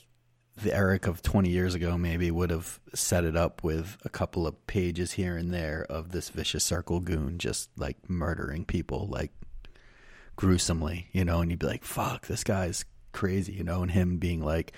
[0.64, 4.48] the Erik of twenty years ago maybe would have set it up with a couple
[4.48, 9.32] of pages here and there of this vicious circle goon just like murdering people like
[10.36, 14.18] gruesomely, you know, and you'd be like, "Fuck, this guy's crazy," you know, and him
[14.18, 14.74] being like.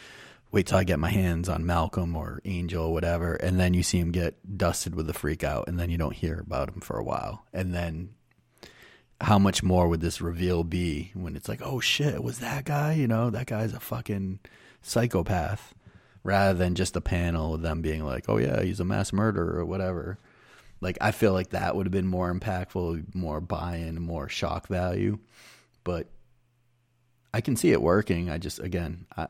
[0.54, 3.84] Wait till I get my hands on Malcolm or Angel or whatever, and then you
[3.84, 6.82] see him get dusted with the freak out, and then you don't hear about him
[6.82, 7.46] for a while.
[7.54, 8.16] And then
[9.22, 12.94] how much more would this reveal be when it's like, oh shit, was that guy?
[12.94, 14.40] You know, that guy's a fucking
[14.82, 15.74] psychopath.
[16.24, 19.58] Rather than just a panel of them being like, oh yeah, he's a mass murderer
[19.58, 20.20] or whatever.
[20.80, 24.68] Like, I feel like that would have been more impactful, more buy in, more shock
[24.68, 25.18] value.
[25.84, 26.08] But
[27.34, 28.30] I can see it working.
[28.30, 29.28] I just, again, I,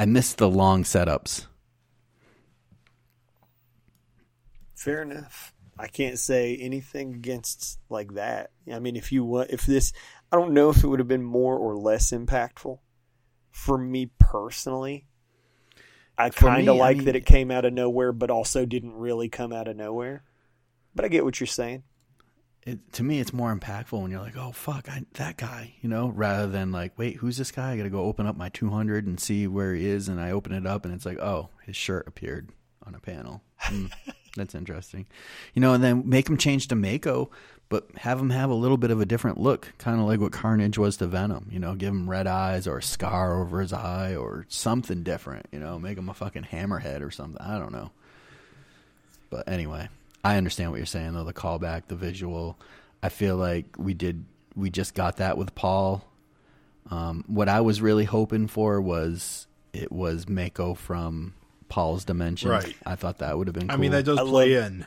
[0.00, 1.46] I miss the long setups.
[4.74, 5.52] Fair enough.
[5.78, 8.50] I can't say anything against like that.
[8.72, 9.92] I mean, if you want, if this,
[10.32, 12.78] I don't know if it would have been more or less impactful.
[13.56, 15.06] For me personally,
[16.18, 18.66] I kind of me, I like mean- that it came out of nowhere, but also
[18.66, 20.22] didn't really come out of nowhere.
[20.94, 21.82] But I get what you're saying.
[22.66, 25.88] it, to me, it's more impactful when you're like, "Oh fuck, I, that guy," you
[25.88, 28.50] know, rather than like, "Wait, who's this guy?" I got to go open up my
[28.50, 31.48] 200 and see where he is, and I open it up, and it's like, "Oh,
[31.64, 32.50] his shirt appeared
[32.86, 33.86] on a panel." Hmm,
[34.42, 35.06] that's interesting,
[35.54, 35.72] you know.
[35.72, 37.30] And then make him change to Mako,
[37.68, 40.32] but have him have a little bit of a different look, kind of like what
[40.32, 41.48] Carnage was to Venom.
[41.50, 45.46] You know, give him red eyes or a scar over his eye or something different.
[45.52, 47.40] You know, make him a fucking hammerhead or something.
[47.40, 47.90] I don't know.
[49.30, 49.88] But anyway,
[50.24, 51.24] I understand what you're saying though.
[51.24, 52.58] The callback, the visual.
[53.02, 54.24] I feel like we did.
[54.54, 56.04] We just got that with Paul.
[56.90, 61.34] Um, what I was really hoping for was it was Mako from
[61.68, 62.50] Paul's dimension.
[62.50, 62.76] Right.
[62.84, 63.68] I thought that would have been.
[63.68, 63.74] Cool.
[63.76, 64.86] I mean, that does I play love- in.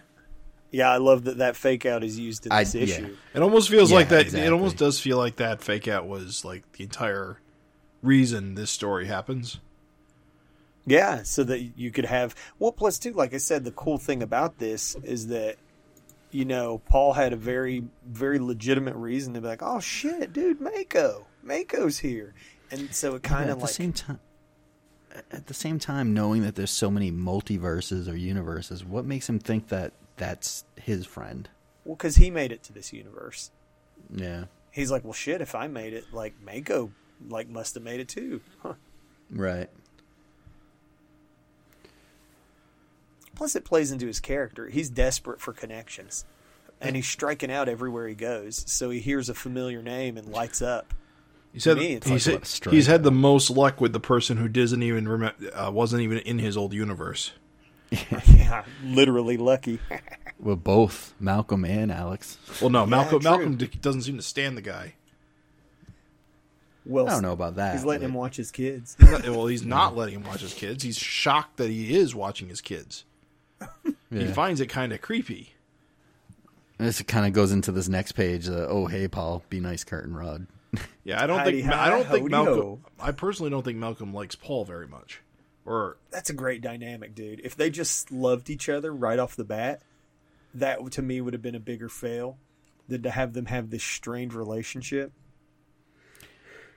[0.71, 2.83] Yeah, I love that that fake out is used in I- this yeah.
[2.83, 3.17] issue.
[3.33, 4.33] It almost feels Yeah, like that.
[4.33, 7.39] It almost does feel like that fake out was like the entire
[8.03, 9.59] reason this story happens.
[10.85, 12.71] Yeah, so that you could have well.
[12.71, 15.55] Plus, too, like I said, the cool thing about this is that
[16.31, 20.61] you know Paul had a very, very legitimate reason to be like, "Oh shit, dude,
[20.61, 22.33] Mako, Mako's here,"
[22.71, 24.19] and so it kind of the like same time.
[25.31, 29.39] At the same time, knowing that there's so many multiverses or universes, what makes him
[29.39, 31.49] think that that's his friend?
[31.85, 33.51] well, because he made it to this universe.
[34.13, 36.91] Yeah, He's like, "Well, shit, if I made it, like Mako,
[37.29, 38.73] like must have made it too." Huh.
[39.31, 39.69] right.
[43.35, 44.67] Plus, it plays into his character.
[44.67, 46.25] He's desperate for connections,
[46.81, 48.63] and he's striking out everywhere he goes.
[48.67, 50.93] So he hears a familiar name and lights up.
[51.53, 52.73] He said me, it's he like said- what a strike.
[52.75, 56.19] he's had the most luck with the person who doesn't even remember, uh, wasn't even
[56.19, 57.31] in his old universe.
[58.27, 59.79] yeah, literally lucky.
[60.39, 62.37] With both Malcolm and Alex.
[62.61, 63.29] Well, no, Malcolm true.
[63.31, 64.93] Malcolm doesn't seem to stand the guy.
[66.85, 67.73] well, I don't know about that.
[67.75, 68.95] He's letting but- him watch his kids.
[68.99, 70.83] He's not- well, he's not letting him watch his kids.
[70.83, 73.05] He's shocked that he is watching his kids.
[74.11, 75.53] He finds it kind of creepy.
[76.77, 78.47] This kind of goes into this next page.
[78.47, 80.47] Uh, oh, hey, Paul, be nice, Curtin Rod.
[81.03, 82.55] Yeah, I don't Howdy think hi, I don't think Malcolm.
[82.55, 82.79] ho.
[82.99, 85.21] I personally don't think Malcolm likes Paul very much.
[85.65, 87.41] Or That's a great dynamic, dude.
[87.43, 89.81] If they just loved each other right off the bat,
[90.53, 92.37] that to me would have been a bigger fail
[92.87, 95.11] than to have them have this strained relationship.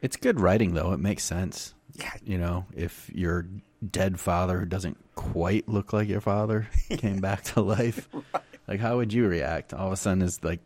[0.02, 0.92] It's good writing, though.
[0.92, 1.74] It makes sense.
[1.94, 2.12] Yeah.
[2.24, 3.46] You know, if your
[3.90, 8.08] dead father who doesn't quite look like your father came back to life,
[8.66, 9.72] like how would you react?
[9.72, 10.60] All of a sudden, is like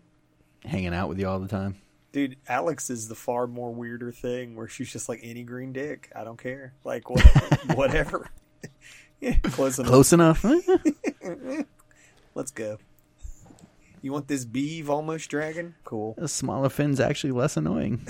[0.64, 1.76] hanging out with you all the time.
[2.16, 6.10] Dude, Alex is the far more weirder thing where she's just like any green dick.
[6.16, 6.72] I don't care.
[6.82, 7.20] Like what,
[7.76, 8.30] whatever.
[9.20, 9.90] yeah, close enough.
[9.90, 10.42] Close enough.
[12.34, 12.78] Let's go.
[14.00, 15.74] You want this beeve almost dragon?
[15.84, 16.14] Cool.
[16.16, 18.08] A smaller fin's actually less annoying.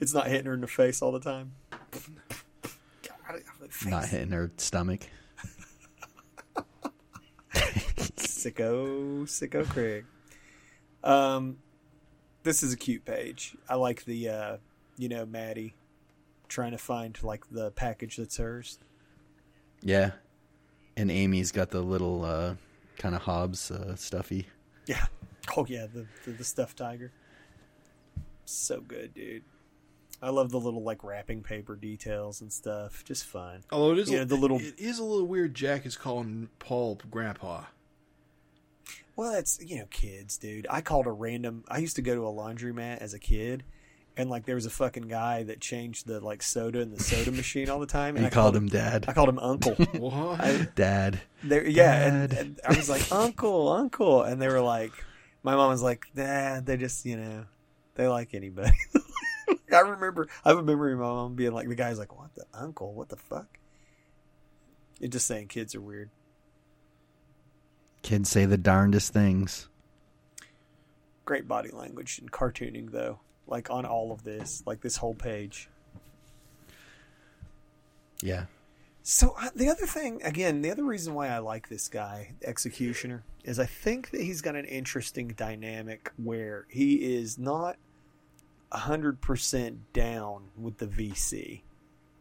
[0.00, 1.54] It's not hitting her in the face all the time.
[3.84, 5.00] Not hitting her stomach.
[7.52, 10.04] Sicko, sicko Craig.
[11.02, 11.56] Um,
[12.46, 13.54] this is a cute page.
[13.68, 14.56] I like the, uh,
[14.96, 15.74] you know, Maddie
[16.48, 18.78] trying to find like the package that's hers.
[19.82, 20.12] Yeah.
[20.96, 22.54] And Amy's got the little uh,
[22.98, 24.46] kind of Hobbs uh, stuffy.
[24.86, 25.04] Yeah.
[25.56, 27.12] Oh yeah, the the, the stuffed tiger.
[28.46, 29.44] So good, dude.
[30.20, 33.04] I love the little like wrapping paper details and stuff.
[33.04, 33.62] Just fun.
[33.70, 35.54] although it is Yeah, a, the little- it is a little weird.
[35.54, 37.62] Jack is calling Paul Grandpa.
[39.16, 40.66] Well, that's you know, kids, dude.
[40.70, 41.64] I called a random.
[41.68, 43.64] I used to go to a laundromat as a kid,
[44.14, 47.32] and like there was a fucking guy that changed the like soda in the soda
[47.32, 48.16] machine all the time.
[48.16, 49.06] And You I called him Dad.
[49.08, 49.74] I called him Uncle.
[49.98, 50.74] What?
[50.74, 51.20] Dad.
[51.42, 52.38] There, yeah, and, Dad.
[52.38, 54.92] and I was like, Uncle, Uncle, and they were like,
[55.42, 57.46] my mom was like, Nah, they just, you know,
[57.94, 58.76] they like anybody.
[59.72, 62.34] I remember, I have a memory of my mom being like, the guy's like, what
[62.34, 63.58] the Uncle, what the fuck?
[65.00, 66.10] It's just saying kids are weird.
[68.06, 69.68] Kids say the darndest things.
[71.24, 73.18] Great body language and cartooning though,
[73.48, 75.68] like on all of this, like this whole page.
[78.22, 78.44] Yeah.
[79.02, 83.24] So uh, the other thing, again, the other reason why I like this guy, Executioner,
[83.42, 87.76] is I think that he's got an interesting dynamic where he is not
[88.70, 91.62] hundred percent down with the VC.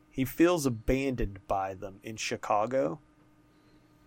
[0.10, 3.02] He feels abandoned by them in Chicago,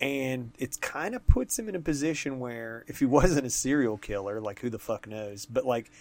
[0.01, 3.97] and it kind of puts him in a position where if he wasn't a serial
[3.97, 5.91] killer, like who the fuck knows, but like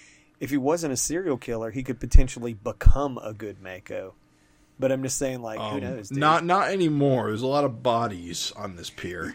[0.40, 4.14] if he wasn't a serial killer, he could potentially become a good Mako.
[4.80, 6.08] But I'm just saying, like, who Um, knows?
[6.10, 6.18] dude?
[6.18, 7.26] not not anymore.
[7.26, 9.34] There's a lot of bodies on this pier.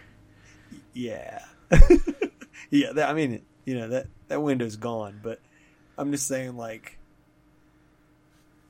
[0.94, 1.44] Yeah,
[2.70, 2.94] yeah.
[2.94, 5.42] That, I mean, you know that that window's gone, but
[5.98, 6.98] I'm just saying, like,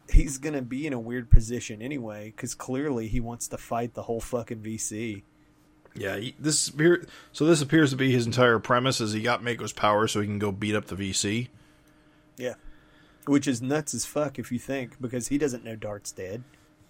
[0.09, 4.03] he's gonna be in a weird position anyway, because clearly he wants to fight the
[4.03, 5.21] whole fucking VC.
[5.95, 9.43] Yeah, he, this appear, so this appears to be his entire premise is he got
[9.43, 11.49] Mako's power so he can go beat up the VC.
[12.37, 12.55] Yeah,
[13.25, 16.43] which is nuts as fuck if you think, because he doesn't know Dart's dead.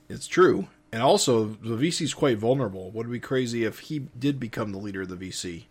[0.10, 0.68] It's true.
[0.92, 2.92] And also, the VC's quite vulnerable.
[2.92, 5.64] Would be crazy if he did become the leader of the VC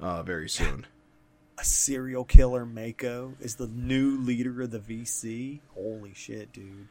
[0.00, 0.86] uh, very soon?
[1.58, 5.60] A serial killer Mako is the new leader of the VC.
[5.74, 6.88] Holy shit, dude!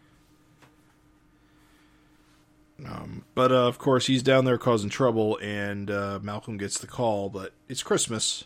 [2.85, 6.87] Um, but uh, of course, he's down there causing trouble, and uh, Malcolm gets the
[6.87, 7.29] call.
[7.29, 8.45] But it's Christmas,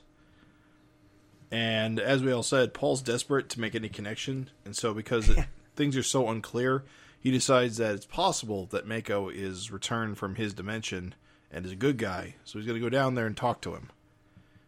[1.52, 5.46] and as we all said, Paul's desperate to make any connection, and so because it,
[5.76, 6.84] things are so unclear,
[7.20, 11.16] he decides that it's possible that Mako is returned from his dimension
[11.52, 12.36] and is a good guy.
[12.44, 13.90] So he's going to go down there and talk to him.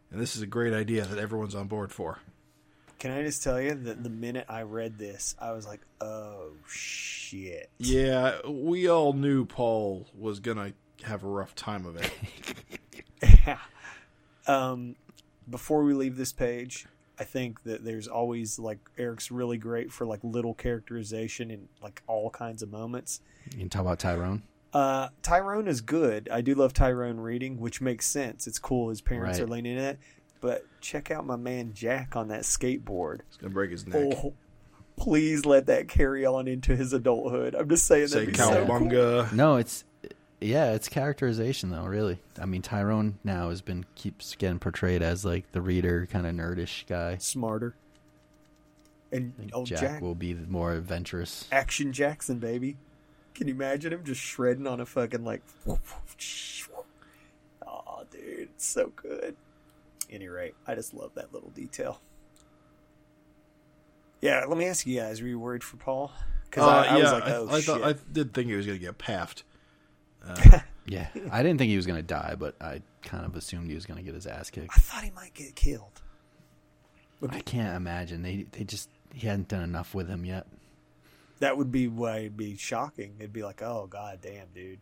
[0.10, 2.20] And this is a great idea that everyone's on board for.
[3.00, 6.52] Can I just tell you that the minute I read this, I was like, "Oh
[6.68, 10.74] shit!" Yeah, we all knew Paul was going to
[11.06, 12.12] have a rough time of it.
[13.46, 13.60] Yeah.
[14.48, 14.96] um,
[15.50, 16.88] before we leave this page,
[17.20, 22.02] I think that there's always like Erik's really great for like little characterization in like
[22.08, 23.22] all kinds of moments.
[23.52, 24.44] You can talk about Tyrone.
[24.74, 26.30] Uh, Tyrone is good.
[26.32, 28.48] I do love Tyrone reading, which makes sense.
[28.48, 29.46] It's cool his parents Right.
[29.46, 30.00] are leaning in it.
[30.40, 33.22] But check out my man Jack on that skateboard.
[33.28, 34.14] He's going to break his neck.
[34.24, 34.34] Oh,
[34.98, 37.56] please let that carry on into his adulthood.
[37.56, 39.28] I'm just saying Say that'd be so cool.
[39.36, 39.84] No, it's
[40.40, 41.86] yeah, it's characterization though.
[41.86, 46.28] Really, I mean Tyrone now has been keeps getting portrayed as like the reader, kind
[46.28, 47.18] of nerdish guy.
[47.18, 47.76] smarter.
[49.12, 51.48] And I think oh, Jack, Jack, will be more adventurous.
[51.52, 52.76] Action Jackson, baby.
[53.34, 55.42] Can you imagine him just shredding on a fucking like?
[57.70, 59.36] Oh, dude, it's so good.
[60.10, 62.02] Any rate, I just love that little detail.
[64.22, 66.12] Yeah, let me ask you guys: Were you worried for Paul?
[66.46, 67.66] Because Uh, I, I yeah, was like, oh I, I shit.
[67.66, 69.44] thought I did think he was going to get paffed.
[70.90, 73.86] Yeah, I didn't think he was gonna die, but I kind of assumed he was
[73.86, 74.72] gonna get his ass kicked.
[74.74, 76.02] I thought he might get killed.
[77.30, 80.48] I can't imagine they they just he hadn't done enough with him yet.
[81.40, 83.16] That would be why it'd be shocking.
[83.20, 84.80] It'd be like, oh god damn, dude.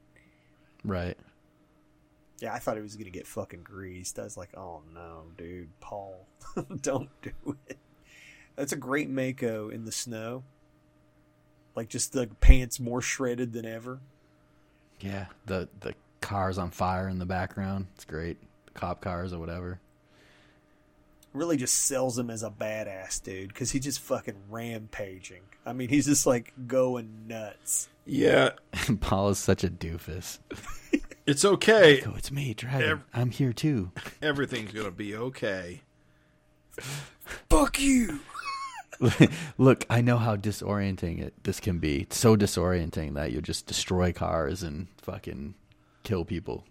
[0.83, 1.17] Right.
[2.39, 4.19] Yeah, I thought he was gonna get fucking greased.
[4.19, 6.27] I was like, oh no, dude, Paul,
[6.81, 7.77] don't do it.
[8.55, 10.43] That's a great Mako in the snow.
[11.75, 13.99] Like just the pants more shredded than ever.
[15.01, 15.25] Yeah.
[15.45, 17.87] The the cars on fire in the background.
[17.95, 18.37] It's great.
[18.73, 19.79] Cop cars or whatever.
[21.33, 25.41] Really just sells him as a badass dude because he's just fucking rampaging.
[25.65, 27.89] I mean, he's just like going nuts.
[28.05, 28.51] Yeah,
[29.01, 30.39] Paul is such a doofus.
[31.25, 32.01] it's okay.
[32.01, 32.89] Go, it's me, Dragon.
[32.89, 33.91] Ev- I'm here too.
[34.21, 35.81] Everything's going to be okay.
[37.49, 38.19] Fuck you.
[39.57, 42.01] Look, I know how disorienting it this can be.
[42.01, 45.55] It's so disorienting that you just destroy cars and fucking
[46.03, 46.63] kill people.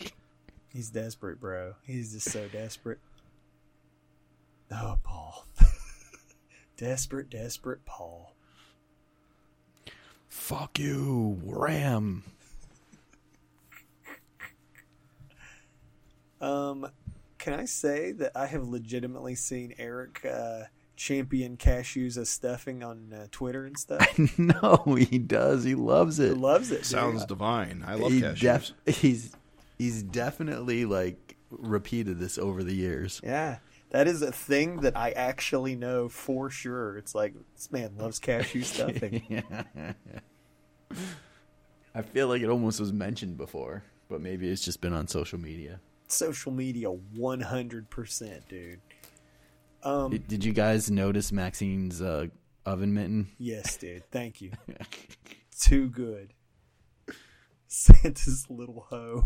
[0.72, 1.74] He's desperate, bro.
[1.82, 2.98] He's just so desperate.
[4.70, 5.46] Oh, Paul.
[6.76, 8.34] desperate, desperate Paul.
[10.28, 12.24] Fuck you, Ram.
[16.40, 16.88] Um,
[17.38, 20.62] can I say that I have legitimately seen Erik uh,
[20.96, 24.18] champion cashews as stuffing on uh, Twitter and stuff?
[24.38, 25.64] no, he does.
[25.64, 26.28] He loves it.
[26.30, 26.78] He loves it.
[26.78, 26.86] dude.
[26.86, 27.84] Sounds divine.
[27.86, 28.72] I love he cashews.
[28.84, 29.36] def- he's
[29.78, 33.20] he's definitely like repeated this over the years.
[33.22, 33.58] yeah,
[33.90, 36.96] that is a thing that I actually know for sure.
[36.98, 39.44] It's like this man loves cashew stuffing.
[41.94, 45.38] I feel like it almost was mentioned before, but maybe it's just been on social
[45.38, 45.80] media.
[46.08, 48.80] Social media, one hundred percent, dude.
[49.82, 52.26] Um, Did, did you guys notice Maxine's uh,
[52.64, 53.28] oven mitten?
[53.38, 54.02] yes, dude.
[54.10, 54.52] Thank you.
[55.58, 56.32] Too good.
[57.68, 59.24] Santa's little hoe.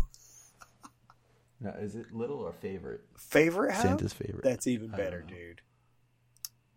[1.59, 3.01] Now, is it little or favorite?
[3.17, 3.81] Favorite hoe?
[3.83, 4.43] Santa's favorite.
[4.43, 5.61] That's even better, dude.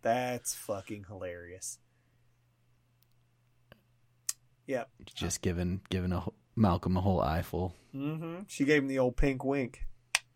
[0.02, 1.78] That's fucking hilarious.
[4.66, 4.88] Yep.
[5.14, 6.22] Just giving giving a,
[6.56, 8.42] Malcolm a whole eyeful, Mm-hmm.
[8.48, 9.86] She gave him the old pink wink.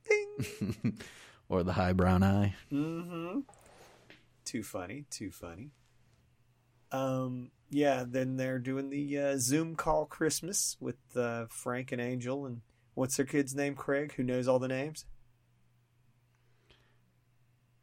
[0.09, 0.99] Ding.
[1.49, 2.55] or the high brown eye.
[2.73, 3.41] mm-hmm.
[4.45, 5.05] Too funny.
[5.11, 5.71] Too funny.
[6.91, 7.51] Um.
[7.71, 8.05] Yeah.
[8.07, 12.63] Then they're doing the uh, Zoom call Christmas with uh, Frank and Angel and
[12.95, 13.75] what's their kid's name?
[13.75, 15.05] Craig, who knows all the names.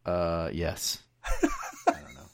[0.06, 1.02] Uh, yes.
[1.26, 1.48] I
[1.88, 2.30] don't know.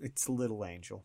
[0.00, 1.04] It's Little Angel.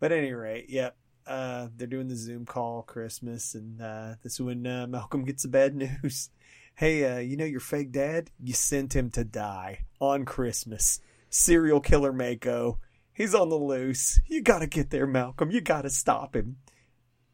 [0.00, 0.96] But at any rate, yep.
[1.26, 5.42] Uh, they're doing the Zoom call Christmas, and uh, this is when uh, Malcolm gets
[5.42, 6.30] the bad news.
[6.74, 8.30] Hey, uh, you know your fake dad?
[8.38, 11.00] You sent him to die on Christmas.
[11.30, 12.78] Serial killer Mako.
[13.12, 14.20] He's on the loose.
[14.26, 15.50] You gotta get there, Malcolm.
[15.50, 16.56] You gotta stop him.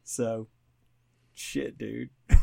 [0.03, 0.47] So,
[1.33, 2.11] shit, dude.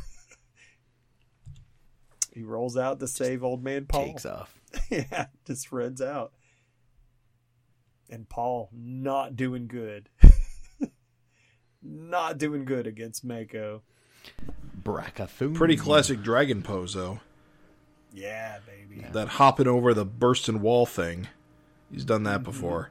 [2.33, 4.07] he rolls out to save old man Paul.
[4.07, 4.61] Takes off.
[4.91, 6.33] yeah, just runs out.
[8.11, 10.09] And Paul not doing good.
[11.83, 13.83] Not doing good against Mako.
[14.83, 15.55] Brackafoon.
[15.55, 17.21] Pretty classic dragon pose though.
[18.13, 19.05] Yeah, baby.
[19.13, 21.29] That hopping over the bursting wall thing.
[21.91, 22.45] He's done that mm-hmm.
[22.45, 22.91] before.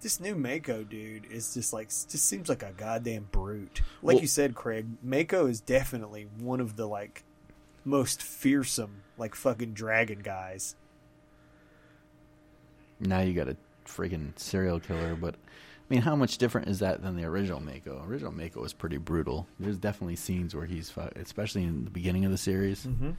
[0.00, 3.82] This new Mako dude is just like just seems like a goddamn brute.
[4.02, 7.24] Like Well- you said, Craig, Mako is definitely one of the like
[7.84, 10.76] most fearsome like fucking dragon guys.
[12.98, 13.56] Now you got a
[13.86, 15.38] freaking serial killer, but I
[15.90, 18.02] mean, how much different is that than the original Mako?
[18.06, 19.46] Original Mako was pretty brutal.
[19.58, 23.10] There's definitely scenes where he's, fu- especially in the beginning of the series, mm-hmm.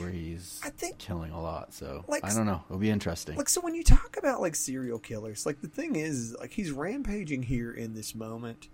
[0.00, 1.72] where he's I think- killing a lot.
[1.72, 2.62] So Like- I don't know.
[2.68, 3.36] It'll be interesting.
[3.36, 6.52] Like so when you talk about like serial killers, like the thing is, is like
[6.52, 8.68] he's rampaging here in this moment.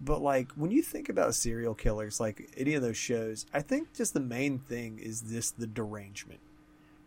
[0.00, 3.94] But like when you think about serial killers, like any of those shows, I think
[3.94, 6.40] just the main thing is this the derangement.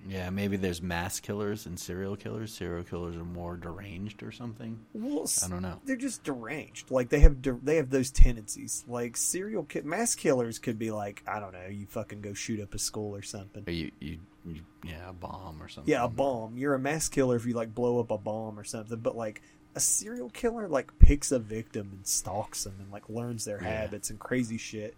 [0.08, 2.54] Yeah, maybe there's mass killers and serial killers.
[2.54, 4.80] Serial killers are more deranged or something.
[4.94, 5.82] Well, I don't know.
[5.86, 6.90] They're just deranged.
[6.90, 8.86] Like they have de- they have those tendencies.
[8.88, 12.60] Like serial ki- mass killers could be like I don't know, you fucking go shoot
[12.62, 13.64] up a school or something.
[13.68, 15.92] Or you, you, you, yeah, a bomb or something.
[15.92, 16.58] Yeah, a bomb.
[16.58, 19.00] You're a mass killer if you like blow up a bomb or something.
[19.00, 19.42] But like
[19.76, 23.82] a serial killer like picks a victim and stalks them and like learns their Yeah.
[23.82, 24.96] habits and crazy shit.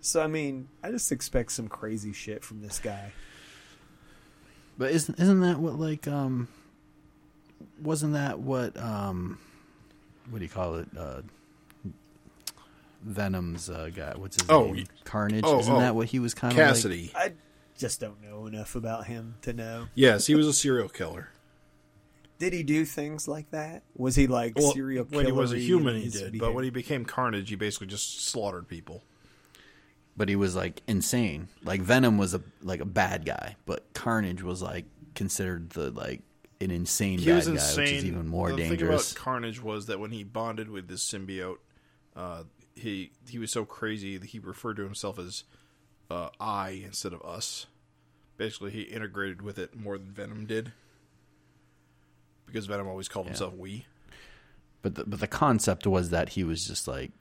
[0.00, 3.12] So I mean, I just expect some crazy shit from this guy.
[4.78, 6.48] But isn't isn't that what like um
[7.82, 9.38] wasn't that what um
[10.30, 11.22] what do you call it uh
[13.02, 15.80] Venom's uh, guy what's his Oh, name y- Carnage oh, isn't oh.
[15.80, 17.12] that what he was kind of like Cassidy.
[17.14, 17.32] I
[17.76, 19.86] just don't know enough about him to know.
[19.94, 21.28] Yes, he was a serial killer.
[22.40, 23.82] Did he do things like that?
[23.96, 25.16] Was he like Well, serial killer?
[25.18, 26.38] when he was a human, he did.
[26.38, 29.02] But when he became Carnage, he basically just slaughtered people.
[30.18, 34.42] But he was like insane like Venom was a like a bad guy but Carnage
[34.42, 34.84] was like
[35.14, 36.20] considered the like
[36.60, 37.84] an insane He bad was guy insane.
[37.84, 40.88] which is even more the dangerous thing about Carnage was that when he bonded with
[40.88, 41.58] this symbiote,
[42.16, 42.42] uh,
[42.74, 45.44] he he was so crazy that he referred to himself as
[46.10, 47.66] uh, I instead of us.
[48.36, 50.72] Basically, he integrated with it more than Venom did,
[52.46, 53.86] because Venom always called himself we.
[54.82, 57.12] but the, but the concept was that he was just like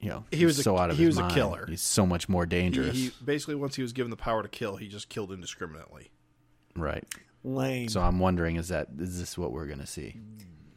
[0.00, 1.66] you know He was a- so out of he his was a killer.
[1.68, 4.48] he's so much more He, dangerous he basically once he was given the power to
[4.48, 6.10] kill, he just killed indiscriminately.
[6.74, 7.04] right
[7.44, 10.16] lame, So I'm wondering, is that is this what we're gonna see?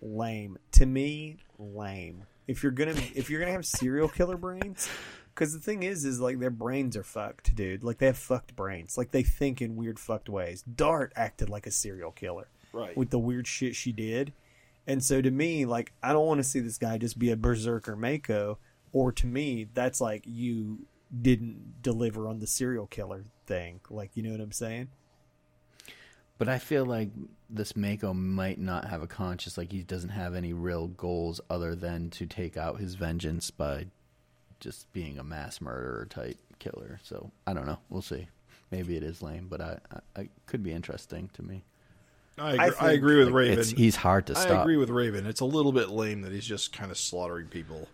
[0.02, 2.24] lame to me, lame.
[2.48, 4.88] If you're gonna if you're gonna have serial killer brains,
[5.34, 7.84] because the thing is, is like their brains are fucked, dude.
[7.84, 8.98] Like they have fucked brains.
[8.98, 10.62] Like they think in weird fucked ways.
[10.64, 12.96] Dart acted like a serial killer, Right.
[12.96, 14.32] With the weird shit she did,
[14.88, 17.36] and so to me, like I don't want to see this guy just be a
[17.38, 18.58] berserker Mako.
[18.92, 20.86] Or to me, that's like you
[21.22, 23.80] didn't deliver on the serial killer thing.
[23.90, 24.90] Like you know what I'm saying?
[26.38, 27.10] But I feel like
[27.50, 29.58] this Mako might not have a conscience.
[29.58, 33.88] Like he doesn't have any real goals other than to take out his vengeance by
[34.62, 37.00] just being a mass murderer type killer.
[37.04, 37.80] So I don't know.
[37.90, 38.28] We'll see.
[38.72, 39.80] Maybe it is lame, but I,
[40.16, 41.66] I, I could be interesting to me.
[42.38, 43.66] I agree, I, think, agree with Like, Raven.
[43.76, 44.60] he's hard to stop.
[44.60, 45.26] I agree with Raven.
[45.26, 47.88] It's a little bit lame that he's just kind of slaughtering people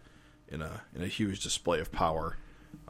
[0.50, 2.38] in a in a huge display of power.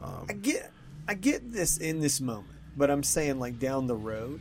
[0.00, 0.70] I get
[1.08, 4.40] I get this in this moment, but I'm saying like down the road,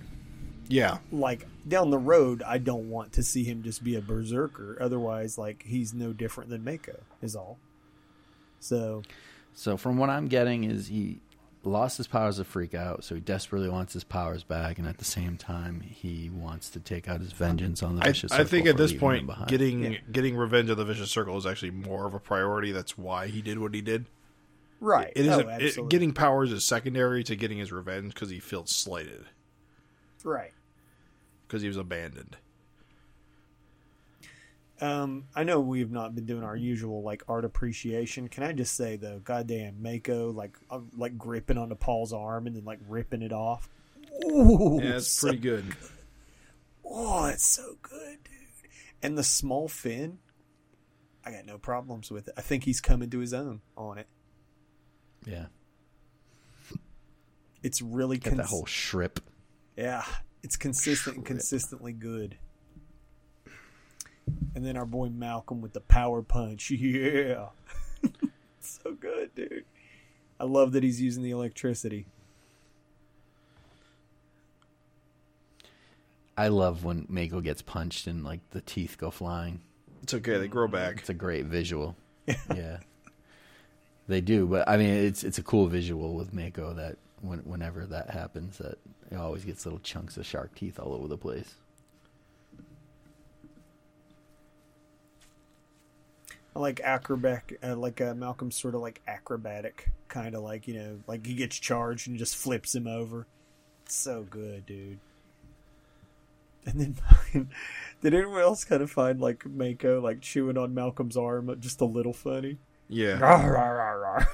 [0.67, 4.77] Yeah, like down the road, I don't want to see him just be a berserker.
[4.81, 7.57] Otherwise, like he's no different than Mako is all.
[8.59, 9.03] So
[9.53, 11.19] So from what I'm getting is he
[11.65, 14.97] lost his powers of freak out, so he desperately wants his powers back, and at
[14.97, 18.45] the same time he wants to take out his vengeance on the vicious I circle
[18.45, 19.97] I think at this point, getting Yeah.
[20.11, 22.71] getting revenge on the vicious circle is actually more of a priority.
[22.71, 24.05] That's why he did what he did.
[24.79, 28.69] right, It oh, it- getting powers is secondary to getting his revenge because he feels
[28.71, 29.25] slighted
[30.23, 30.51] right.
[31.47, 32.37] because he was abandoned.
[34.81, 38.27] Um, I know we've not been doing our usual like art appreciation.
[38.27, 42.55] Can I just say though, goddamn Mako, like uh, like gripping onto Paul's arm and
[42.55, 43.69] then like ripping it off.
[44.25, 45.65] Ooh, Yeah, it's so pretty good.
[46.83, 48.69] Oh, it's so good, dude.
[49.01, 50.19] And the small fin,
[51.25, 52.33] I got no problems with it.
[52.37, 54.07] I think he's coming to his own on it.
[55.25, 55.45] yeah,
[57.63, 59.19] It's really get that whole shrip.
[59.75, 60.03] yeah,
[60.43, 62.37] it's consistent and consistently good.
[64.55, 66.71] And then our boy Malcolm with the power punch.
[66.71, 67.49] Yeah.
[68.59, 69.65] so good, dude.
[70.39, 72.07] I love that he's using the electricity.
[76.37, 79.61] I love when Mako gets punched and like the teeth go flying.
[80.03, 80.37] It's okay.
[80.37, 80.99] They grow back.
[80.99, 81.95] It's a great visual.
[82.53, 82.77] yeah.
[84.07, 87.85] They do, but I mean it's it's a cool visual with Mako that when, whenever
[87.87, 88.77] that happens that
[89.09, 91.55] it always gets little chunks of shark teeth all over the place.
[96.55, 100.75] I like acrobatic, uh, like uh, Malcolm's sort of like acrobatic, kind of like you
[100.75, 103.27] know, like he gets charged and just flips him over.
[103.85, 104.99] It's so good, dude.
[106.65, 106.97] And
[107.33, 107.49] then,
[108.01, 111.85] did anyone else kind of find like Mako like chewing on Malcolm's arm just a
[111.85, 112.57] little funny?
[112.87, 113.19] Yeah.
[113.19, 114.25] Rawr, rawr,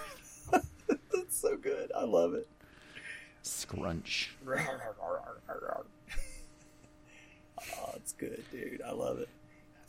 [0.52, 0.64] rawr.
[1.12, 1.92] That's so good.
[1.98, 2.48] I love it.
[3.42, 4.32] Scrunch.
[7.60, 8.82] Oh, it's good, dude.
[8.86, 9.30] I love it.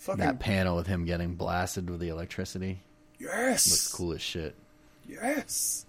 [0.02, 2.80] Fucking That panel with him getting blasted with the electricity
[3.20, 4.56] yes, looks cool as shit.
[5.08, 5.86] Yes.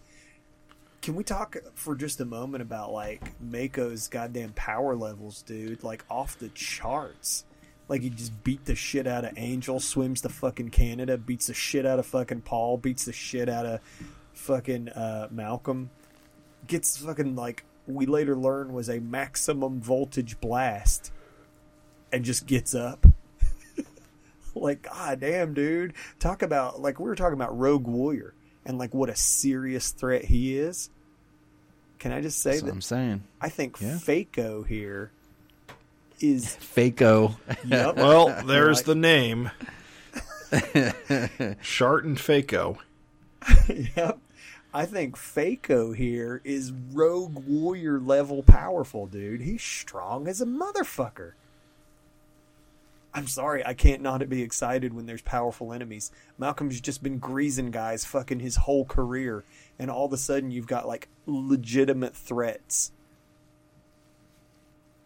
[1.02, 5.84] Can we talk for just a moment about like Mako's goddamn power levels, dude?
[5.84, 7.44] Like off the charts.
[7.90, 11.56] Like he just beat the shit out of Angel, swims to fucking Canada, beats the
[11.56, 13.80] shit out of fucking Paul, beats the shit out of
[14.34, 15.90] fucking uh, Malcolm.
[16.68, 21.12] Gets fucking like we later learn was a maximum voltage blast,
[22.12, 23.08] and just gets up.
[24.56, 28.34] Like god damn dude talk about like we were talking about rogue warrior
[28.66, 30.90] and like what a serious threat he is
[32.00, 33.24] can i just say That's what that I'm saying.
[33.42, 33.98] i think Yeah.
[33.98, 35.12] Faco here
[36.20, 37.36] is Fako.
[37.66, 39.52] yep Well, there's Like- the name.
[41.62, 42.78] Shart and Faco.
[43.96, 44.20] yep
[44.74, 51.34] i think Faco here is rogue warrior level powerful dude he's strong as a motherfucker
[53.16, 56.12] I'm sorry, I can't not be excited when there's powerful enemies.
[56.40, 59.44] Malcolm's just been greasing guys fucking his whole career,
[59.78, 62.92] and all of a sudden you've got like legitimate threats,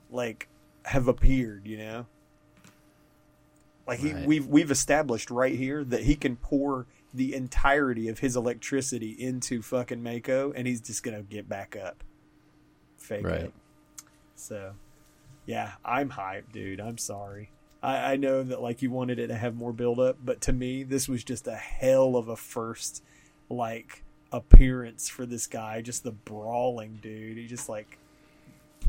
[0.10, 0.48] like
[0.86, 1.68] have appeared.
[1.68, 2.06] You know,
[3.86, 4.26] like he Right.
[4.26, 9.62] we've we've established right here that he can pour the entirety of his electricity into
[9.62, 12.04] fucking Mako, and he's just gonna get back up.
[12.98, 13.42] Fake Right.
[13.42, 13.54] it.
[14.36, 14.76] So,
[15.46, 16.80] yeah, I'm hyped, dude.
[16.80, 17.50] I'm sorry.
[17.82, 20.54] I, I know that like you wanted it to have more build up, but to
[20.54, 23.04] me, this was just a hell of a first
[23.50, 25.82] like appearance for this guy.
[25.82, 27.38] Just the brawling dude.
[27.38, 27.98] He just like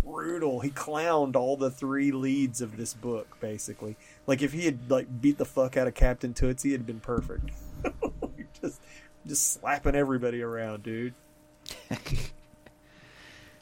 [0.05, 0.60] brutal.
[0.60, 3.97] He clowned all the three leads of this book, basically.
[4.27, 7.51] Like if he had like beat the fuck out of Captain Tootsie, it'd been perfect.
[8.60, 8.81] just
[9.27, 11.15] just slapping everybody around, dude.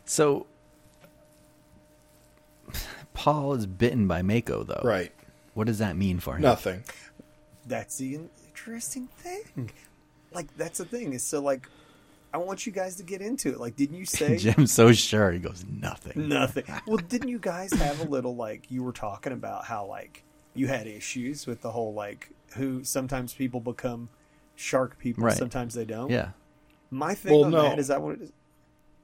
[0.06, 0.46] So
[3.12, 4.80] Paul is bitten by Mako though.
[4.82, 5.12] Right.
[5.56, 6.42] What does that mean for him?
[6.42, 6.84] Nothing.
[7.66, 9.40] That's the interesting thing.
[9.54, 9.66] Hmm.
[10.32, 11.14] Like that's the thing.
[11.14, 11.66] Is so like
[12.34, 13.58] I want you guys to get into it.
[13.58, 15.32] Like, didn't you say Jim's so sure.
[15.32, 16.28] He goes nothing.
[16.28, 16.64] nothing?
[16.86, 20.24] Well, didn't you guys have a little like you were talking about how like
[20.54, 24.10] you had issues with the whole like who sometimes people become
[24.56, 25.36] shark people, Right.
[25.38, 26.10] sometimes they don't.
[26.10, 26.30] Yeah.
[26.90, 27.62] My thing Well, on no.
[27.62, 28.32] that is that what it is?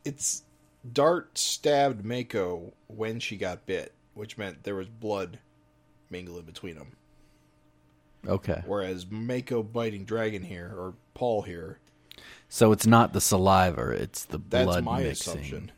[0.04, 0.42] It's
[0.92, 5.38] Dart stabbed Mako when she got bit, which meant there was blood
[6.12, 6.92] mingling between them.
[8.28, 8.62] Okay.
[8.66, 11.78] Whereas Mako biting Dragon here, or Paul here,
[12.48, 15.32] So it's not the saliva; it's the that's blood my mixing.
[15.32, 15.72] assumption.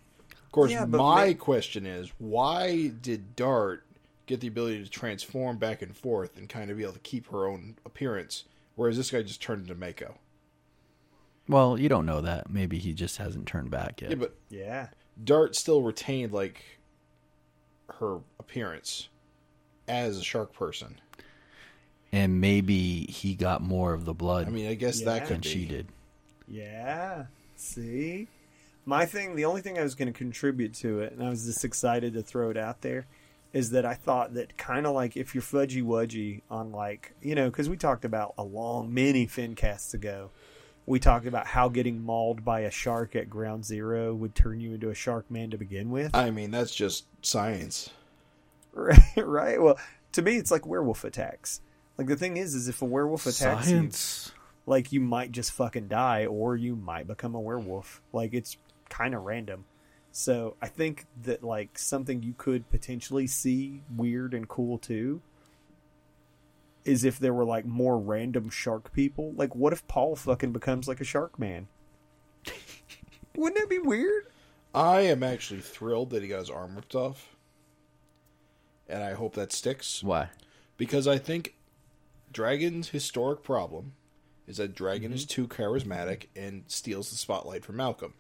[0.44, 3.86] Of course, Yeah, my Ma- question is why did Dart
[4.27, 7.28] get the ability to transform back and forth and kind of be able to keep
[7.31, 8.44] her own appearance,
[8.74, 10.16] whereas this guy just turned into Mako?
[11.48, 12.48] Well, you don't know that.
[12.51, 14.11] Maybe he just hasn't turned back yet.
[14.11, 14.89] Yeah, but Yeah.
[15.23, 16.62] Dart still retained like
[17.98, 19.09] her appearance
[19.89, 21.01] as a shark person.
[22.12, 25.27] and maybe he got more of the blood I mean, I guess that Yeah.
[25.27, 25.48] could than be.
[25.48, 25.89] she did.
[26.47, 27.27] Yeah.
[27.56, 28.28] See?
[28.86, 31.47] My thing, the only thing I was going to contribute to it, and I was
[31.47, 33.06] just excited to throw it out there,
[33.52, 37.35] is that I thought that kind of like if you're fudgy wudgy on like, you
[37.35, 40.31] know, because we talked about a long, many Fincasts ago,
[40.86, 44.74] we talked about how getting mauled by a shark at ground zero would turn you
[44.74, 46.15] into a shark man to begin with.
[46.15, 47.89] I mean, that's just science.
[48.74, 48.98] Right?
[49.16, 49.62] right?
[49.62, 49.78] Well,
[50.12, 51.60] to me, it's like werewolf attacks.
[51.96, 53.90] Like the thing is, is if a werewolf attacks you,
[54.66, 58.56] like you might just fucking die or you might become a werewolf like it's
[58.88, 59.64] kind of random
[60.10, 65.20] so i think that like something you could potentially see weird and cool too
[66.84, 70.88] is if there were like more random shark people like what if paul fucking becomes
[70.88, 71.66] like a shark man
[73.36, 74.26] wouldn't that be weird
[74.74, 77.34] I am actually thrilled that he got his arm ripped off,
[78.89, 80.31] and I hope that sticks Why?
[80.77, 81.55] because I think
[82.32, 83.93] Dragon's historic problem
[84.47, 88.15] is that Dragon is too charismatic and steals the spotlight from Malcolm.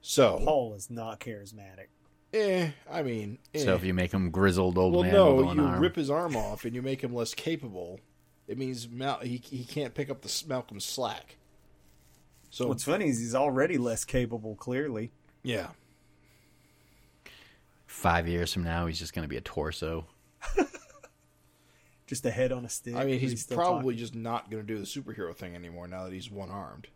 [0.00, 1.86] So, Paul is not charismatic.
[2.32, 3.60] eh, I mean, eh.
[3.64, 6.10] So if you make him grizzled old well, man no, with you arm, rip his
[6.10, 8.00] arm off and you make him less capable.
[8.48, 11.36] It means Mal- he he can't pick up the s- Malcolm's slack.
[12.48, 14.56] So What's funny is he's already less capable.
[14.56, 15.12] Clearly,
[15.44, 15.68] yeah,
[17.90, 20.06] five years from now, he's just going to be a torso.
[22.06, 22.94] just a head on a stick.
[22.94, 23.98] I mean, but he's probably talking.
[23.98, 26.86] just not going to do the superhero thing anymore now that he's one armed.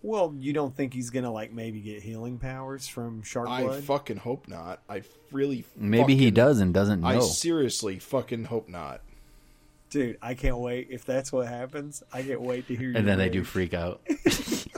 [0.00, 3.82] Well, you don't think he's gonna like maybe get healing powers from shark I blood?
[3.82, 4.80] fucking hope not.
[4.88, 5.02] I
[5.32, 7.08] really Maybe he does and doesn't know.
[7.08, 9.00] I seriously fucking hope not.
[9.90, 10.86] Dude, I can't wait.
[10.90, 12.90] If that's what happens, I can't wait to hear.
[12.90, 14.00] your and then they do freak out.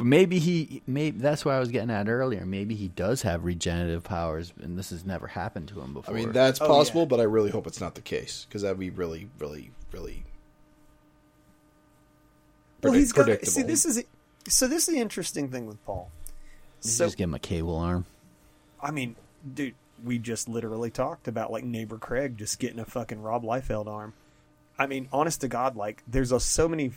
[0.00, 2.46] but maybe he, maybe that's what I was getting at earlier.
[2.46, 6.14] Maybe he does have regenerative powers, and this has never happened to him before.
[6.14, 7.08] I mean, that's Oh, possible, yeah.
[7.08, 10.24] but I really hope it's not the case because that'd be really, really, really.
[12.82, 13.24] Well, predict- he's got.
[13.24, 13.52] predictable.
[13.52, 14.02] See, this is
[14.48, 14.66] so.
[14.66, 16.10] This is the interesting thing with Paul.
[16.80, 18.06] So just give him a cable arm.
[18.82, 19.16] I mean,
[19.54, 23.86] dude, we just literally talked about like neighbor Craig just getting a fucking Rob Liefeld
[23.86, 24.14] arm.
[24.78, 26.92] I mean, honest to God, like there's a, so many.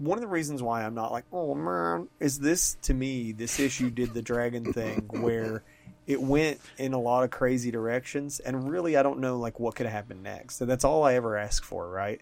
[0.00, 3.30] One of the reasons why I'm not like, oh man, is this to me?
[3.32, 5.62] This issue did the dragon thing where
[6.06, 9.76] it went in a lot of crazy directions, and really, I don't know like what
[9.76, 10.56] could happen next.
[10.56, 12.20] So that's all I ever ask for, right?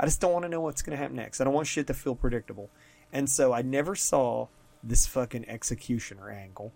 [0.00, 1.40] I just don't want to know what's going to happen next.
[1.40, 2.70] I don't want shit to feel predictable,
[3.12, 4.46] and so I never saw
[4.82, 6.72] this fucking executioner angle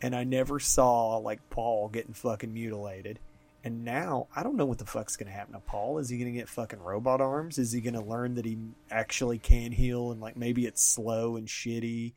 [0.00, 3.18] and I never saw like Paul getting fucking mutilated.
[3.64, 5.98] And now I don't know what the fuck's gonna happen to Paul.
[5.98, 7.58] Is he gonna get fucking robot arms?
[7.58, 8.56] Is he gonna learn that he
[8.90, 12.14] actually can heal and like maybe it's slow and shitty,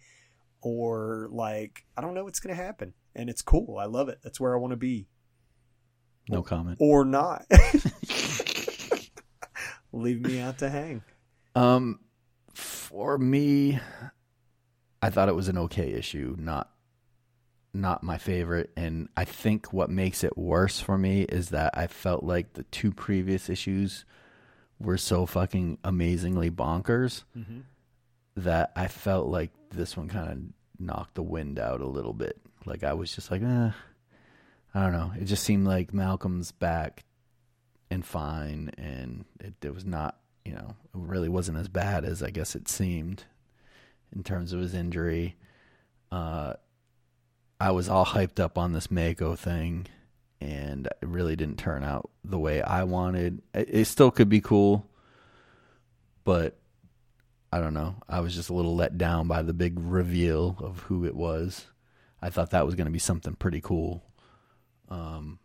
[0.62, 2.94] or like I don't know what's gonna happen.
[3.16, 3.78] And it's cool.
[3.78, 4.20] I love it.
[4.24, 5.08] That's where I want to be,
[6.30, 6.78] No comment.
[6.80, 7.46] or not.
[9.92, 11.02] Leave me out to hang.
[11.56, 12.00] Um,
[12.54, 13.80] for me,
[15.02, 16.71] I thought it was an okay issue, not
[17.74, 18.72] not my favorite.
[18.76, 22.64] And I think what makes it worse for me is that I felt like the
[22.64, 24.06] two previous issues
[24.80, 27.24] were so fucking amazingly bonkers
[28.36, 32.38] that I felt like this one kind of knocked the wind out a little bit.
[32.66, 33.72] Like I was just like, eh,
[34.74, 35.12] I don't know.
[35.20, 37.04] It just seemed like Malcolm's back
[37.90, 42.24] and fine, and it, it was not, you know, it really wasn't as bad as
[42.24, 43.26] I guess it seemed
[44.16, 45.36] in terms of his injury.
[46.12, 46.54] Uh,
[47.62, 49.86] I was all hyped up on this Mako thing,
[50.40, 53.42] and it really didn't turn out the way I wanted.
[53.54, 54.88] It, it still could be cool,
[56.24, 56.58] but
[57.52, 57.98] I don't know.
[58.10, 61.68] I was just a little let down by the big reveal of who it was.
[62.22, 64.04] I thought that was going to be something pretty cool.
[64.90, 65.38] Um,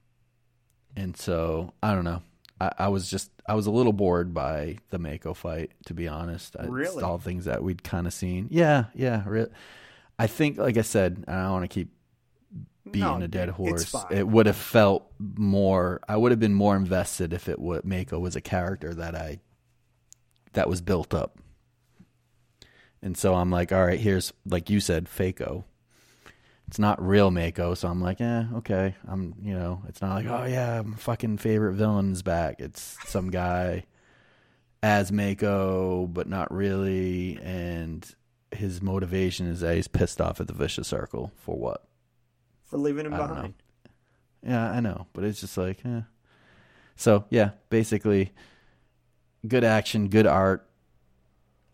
[0.97, 2.23] and so I don't know.
[2.61, 6.09] I, I was just I was a little bored by the Mako fight, to be
[6.09, 6.57] honest.
[6.59, 7.03] It's Really?
[7.03, 8.49] all things that we'd kind of seen.
[8.51, 9.23] Yeah, yeah.
[9.27, 9.49] Re-
[10.19, 11.91] I think, like I said, I don't want to keep
[12.91, 13.95] beating No, a dead horse.
[14.11, 16.01] It would have felt more.
[16.09, 19.41] I would have been more invested if it would Mako was a character that I
[20.53, 21.39] that was built up.
[23.03, 25.65] And so I'm like, all right, here's like you said, Fako.
[26.69, 28.97] It's not real Mako, so I'm like, eh, okay.
[29.07, 32.57] I'm, you know, it's not like, oh yeah, my fucking favorite villain's back.
[32.59, 33.85] It's some guy
[34.83, 38.05] as Mako, but not really, and
[38.51, 41.87] his motivation is that he's pissed off at the vicious circle for what?
[42.67, 43.55] For leaving him I behind.
[44.43, 46.03] Yeah, I know, but it's just like, eh.
[46.97, 48.33] So yeah, basically,
[49.47, 50.69] good action, good art.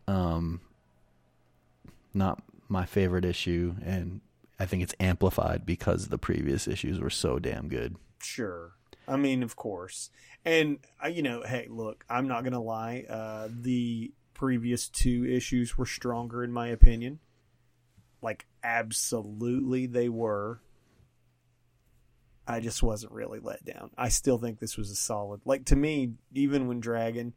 [0.08, 0.60] Um,
[2.14, 4.20] not my favorite issue, and
[4.58, 7.96] I think it's amplified because the previous issues were so damn good.
[8.22, 8.72] Sure.
[9.08, 10.10] I mean, of course.
[10.44, 13.04] And, uh, you know, hey, look, I'm not going to lie.
[13.08, 17.18] Uh, the previous two issues were stronger, in my opinion.
[18.20, 20.60] Like, absolutely they were.
[22.46, 23.90] I just wasn't really let down.
[23.96, 25.40] I still think this was a solid.
[25.44, 27.34] Like, to me, even when Dragon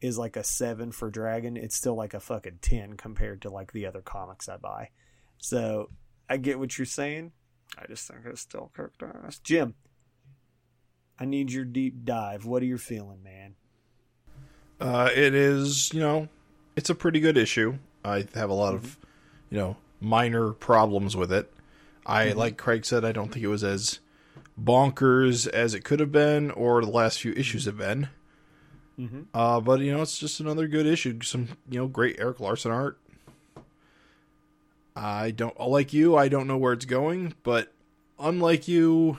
[0.00, 3.72] is like a 7 for Dragon, it's still like a fucking 10 compared to, like,
[3.72, 4.90] the other comics I buy.
[5.38, 5.88] So,
[6.28, 7.32] I get what you're saying.
[7.78, 9.38] I just think it's still kicked ass.
[9.38, 9.74] Jim,
[11.18, 12.44] I need your deep dive.
[12.44, 13.54] What are you feeling, man?
[14.80, 16.28] Uh, it is, you know,
[16.76, 17.78] it's a pretty good issue.
[18.04, 18.98] I have a lot of,
[19.48, 21.52] you know, minor problems with it.
[22.04, 24.00] I, like Craig said, I don't think it was as
[24.60, 28.08] bonkers as it could have been or the last few issues have been.
[29.34, 31.20] Uh, but you know, it's just another good issue.
[31.22, 32.98] Some you know, great Erik Larsen art.
[34.94, 36.16] I don't like you.
[36.16, 37.72] I don't know where it's going, but
[38.18, 39.18] unlike you,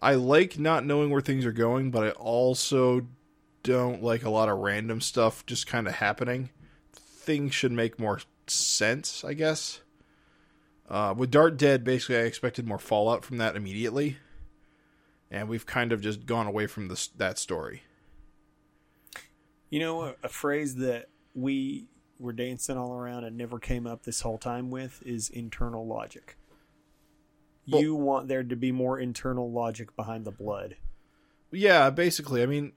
[0.00, 1.90] I like not knowing where things are going.
[1.90, 3.06] But I also
[3.64, 6.50] don't like a lot of random stuff just kind of happening.
[6.92, 9.80] Things should make more sense, I guess.
[10.90, 14.16] Uh, with Dart dead, basically, I expected more fallout from that immediately,
[15.30, 17.82] and we've kind of just gone away from this that story.
[19.70, 21.86] You know, a, a phrase that we
[22.18, 26.36] were dancing all around and never came up this whole time with is internal logic.
[27.70, 30.76] Well- you want there to be more internal logic behind the blood.
[31.52, 32.42] Yeah, basically.
[32.42, 32.72] I mean,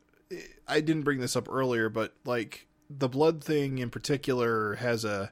[0.67, 5.31] I didn't bring this up earlier, but like the blood thing in particular has a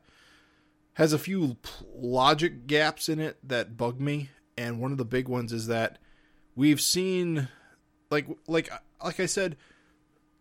[0.93, 1.57] has a few
[1.95, 5.99] logic gaps in it that bug me, and one of the big ones is that
[6.55, 7.47] we've seen
[8.09, 8.69] like like
[9.03, 9.57] like I said,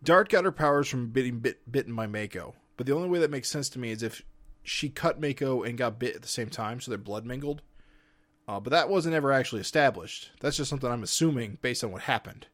[0.03, 3.31] Dart got her powers from being bit, bitten by Mako, but the only way that
[3.31, 4.21] makes sense to me is if
[4.63, 7.61] she cut Mako and got bit at the same time, so their blood mingled.
[8.47, 10.31] Uh, but that wasn't ever actually established.
[10.41, 12.47] That's just something I'm assuming based on what happened.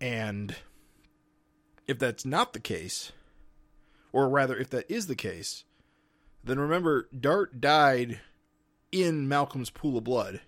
[0.00, 0.56] And
[1.86, 3.12] if that's not the case,
[4.12, 5.64] or rather, if that is the case,
[6.44, 8.20] then remember, Dart died
[8.92, 10.40] in Malcolm's pool of blood.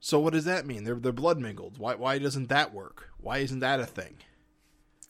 [0.00, 0.84] So what does that mean?
[0.84, 1.78] They're they're blood mingled.
[1.78, 3.10] Why why doesn't that work?
[3.18, 4.16] Why isn't that a thing?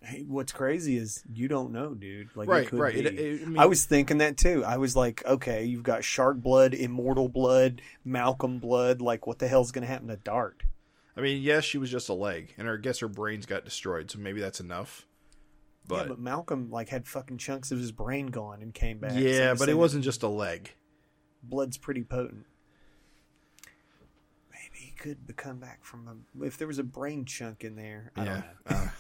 [0.01, 2.29] Hey, what's crazy is you don't know, dude.
[2.37, 2.95] Like, Right, right.
[2.95, 4.63] It- it- I mean- I was thinking that too.
[4.63, 9.01] I was like, okay, you've got shark blood, immortal blood, Malcolm blood.
[9.01, 10.63] Like, what the hell's going to happen to Dart?
[11.17, 13.65] I mean, yes, she was just a leg, and her, I guess her brains got
[13.65, 15.07] destroyed, so maybe that's enough.
[15.91, 19.13] Yeah, But but Malcolm like had fucking chunks of his brain gone and came back.
[19.17, 20.71] yeah, So but it wasn't just a leg.
[21.43, 22.47] blood's pretty potent.
[24.51, 26.09] Maybe he could come back from
[26.43, 28.13] a if there was a brain chunk in there.
[28.17, 28.43] I Yeah.
[28.67, 28.91] don't know.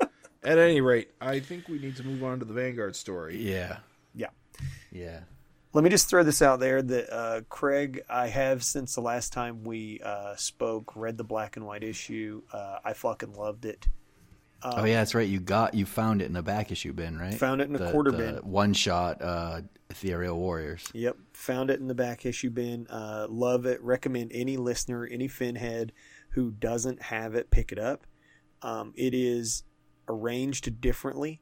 [0.00, 0.06] Uh,
[0.44, 3.36] at any rate, I think we need to move on to the Vanguard story.
[3.42, 3.78] Yeah.
[4.14, 4.28] Yeah.
[4.92, 5.20] Yeah.
[5.72, 9.32] Let me just throw this out there that uh, Craig, I have since the last
[9.32, 12.42] time we uh, spoke, read the black and white issue.
[12.52, 13.88] Uh, I fucking loved it.
[14.64, 15.28] Oh yeah, that's right.
[15.28, 17.34] You got you found it in a back issue bin, right?
[17.34, 18.34] Found it in a The- quarter the bin.
[18.36, 20.84] One shot uh Ethereal Warriors.
[20.94, 22.86] Yep, found it in the back issue bin.
[22.88, 23.80] Uh, love it.
[23.82, 25.90] Recommend any listener, any Finhead
[26.30, 28.06] who doesn't have it, pick it up.
[28.62, 29.62] Um, it is
[30.08, 31.40] arranged differently.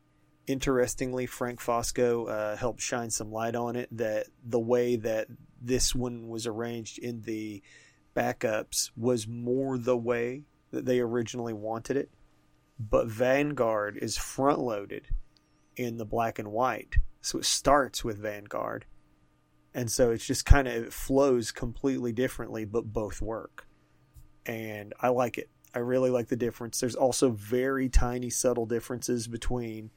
[0.48, 3.88] Interestingly, Frank Fosco uh, helped shine some light on it.
[3.96, 5.28] That the way that
[5.60, 7.62] this one was arranged in the
[8.14, 10.42] backups was more the way
[10.72, 12.10] that they originally wanted it.
[12.90, 15.08] But Vanguard is front loaded
[15.76, 16.96] in the black and white.
[17.20, 18.86] So it starts with Vanguard.
[19.74, 23.66] And so it's just kind of, it flows completely differently, but both work.
[24.44, 25.48] And I like it.
[25.74, 26.80] I really like the difference.
[26.80, 29.90] There's also very tiny, subtle differences between,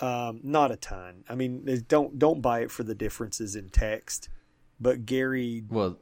[0.00, 1.24] um, not a ton.
[1.28, 4.28] I mean, don't don't buy it for the differences in text,
[4.80, 5.98] but Gary Well,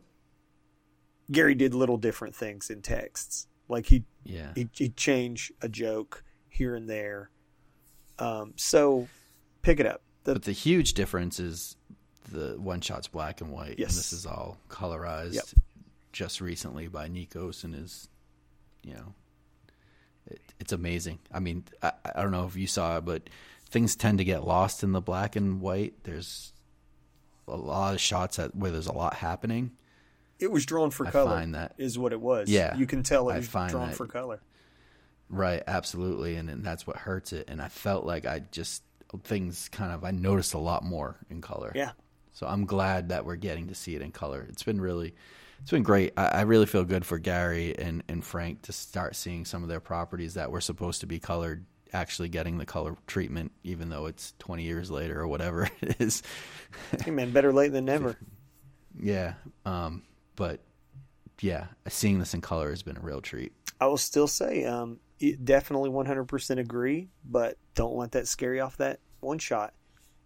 [1.31, 3.47] Gary did little different things in texts.
[3.69, 4.53] Like he yeah.
[4.55, 7.31] he he'd change a joke here and there.
[8.19, 9.09] Um, so
[9.63, 10.03] pick it up.
[10.25, 11.77] The, But the huge difference is
[12.31, 13.77] the one shot's black and white.
[13.79, 13.91] Yes.
[13.91, 15.45] And this is all colorized Yep.
[16.13, 18.09] just recently by Nikos and his,
[18.85, 19.15] you know,
[20.27, 21.19] it, it's amazing.
[21.33, 23.31] I mean, I, I don't know if you saw it, but
[23.67, 25.95] things tend to get lost in the black and white.
[26.05, 26.53] There's
[27.49, 29.73] a lot of shots at, where there's a lot happening.
[30.41, 31.31] It was drawn for I color.
[31.31, 32.49] find that- is what it was.
[32.49, 34.41] Yeah, you can tell it I was drawn that- for color.
[35.29, 37.49] Right, absolutely, and, and that's what hurts it.
[37.49, 38.83] And I felt like I just
[39.23, 41.71] things kind of I noticed a lot more in color.
[41.75, 41.93] Yeah,
[42.33, 44.45] So I'm glad that we're getting to see it in color.
[44.49, 45.15] It's been really,
[45.63, 46.15] it's been great.
[46.17, 49.69] I, I really feel good for Gary and, and Frank to start seeing some of
[49.69, 54.07] their properties that were supposed to be colored actually getting the color treatment, even though
[54.07, 56.23] it's 20 years later or whatever it is.
[57.05, 58.17] hey man, better late than never.
[59.01, 59.35] yeah.
[59.65, 60.03] Um,
[60.41, 60.59] but
[61.43, 63.53] yeah, seeing this in color has been a real treat.
[63.79, 64.99] I will still say, um,
[65.45, 69.75] definitely 100% agree, but don't let that scare you off that one shot.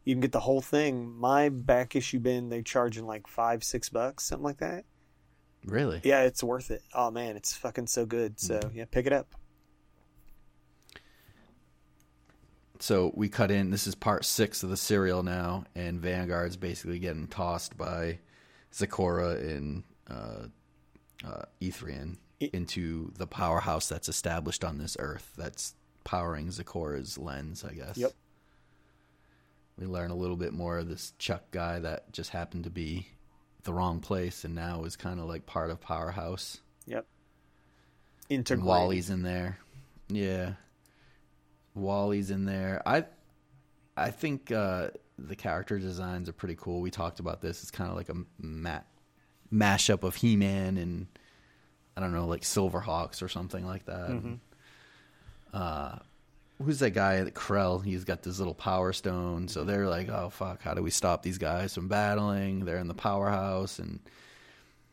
[0.04, 1.10] You can get the whole thing.
[1.18, 4.84] My back issue bin, they charging like five, six bucks, something like that.
[5.64, 6.00] Really?
[6.04, 6.82] Yeah, it's worth it.
[6.94, 8.38] Oh man, it's fucking so good.
[8.38, 8.78] So Mm-hmm.
[8.78, 9.34] yeah, pick it up.
[12.78, 13.70] so we cut in.
[13.70, 18.18] This is part six of the serial now, and Vanguard's basically getting tossed by
[18.72, 20.46] Zakora and uh,
[21.26, 25.32] uh, Ethrian into the powerhouse that's established on this Earth.
[25.36, 25.74] That's
[26.04, 27.96] powering Zakora's lens, I guess.
[27.96, 28.12] Yep.
[29.78, 33.08] We learn a little bit more of this Chuck guy that just happened to be
[33.64, 36.60] the wrong place, and now is kind of like part of Powerhouse.
[36.86, 37.06] Yep.
[38.30, 38.62] And.
[38.62, 39.58] Wally's in there.
[40.08, 40.52] Yeah.
[41.74, 42.82] Wally's in there.
[42.86, 43.04] I
[43.96, 46.80] I think uh, the character designs are pretty cool.
[46.80, 47.62] We talked about this.
[47.62, 48.80] It's kind of like a ma-
[49.54, 51.06] mashup of He-Man and
[51.96, 54.38] I don't know, like Silverhawks or something like that.
[55.52, 55.98] Uh,
[56.62, 57.84] who's that guy Krell?
[57.84, 59.48] He's got this little power stone.
[59.48, 62.64] So they're like, oh fuck, how do we stop these guys from battling?
[62.64, 64.00] They're in the powerhouse, and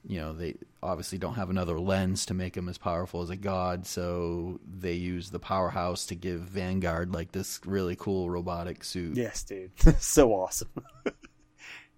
[0.08, 3.36] you know they obviously don't have another lens to make him as powerful as a
[3.36, 3.88] god.
[3.88, 9.18] So they use the powerhouse to give Vanguard like this really cool robotic suit.
[9.18, 9.72] Yes, dude.
[10.00, 10.70] so awesome.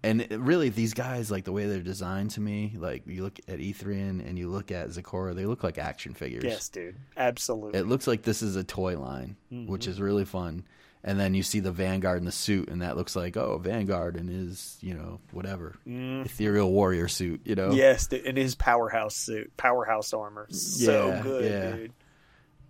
[0.04, 3.38] and it- really these guys like the way they're designed to me like you look
[3.48, 6.96] at Ethrian and you look at Zakora they look like action figures yes, dude.
[7.16, 7.78] Absolutely.
[7.78, 9.70] it looks like this is a toy line mm-hmm.
[9.70, 10.64] which is really fun
[11.02, 14.16] and then you see the Vanguard in the suit and that looks like oh Vanguard
[14.16, 16.22] in his you know whatever mm-hmm.
[16.22, 18.24] ethereal warrior suit you know yes, dude.
[18.24, 20.46] In his powerhouse suit, powerhouse armor.
[20.50, 21.70] So Yeah, good, yeah.
[21.72, 21.92] dude.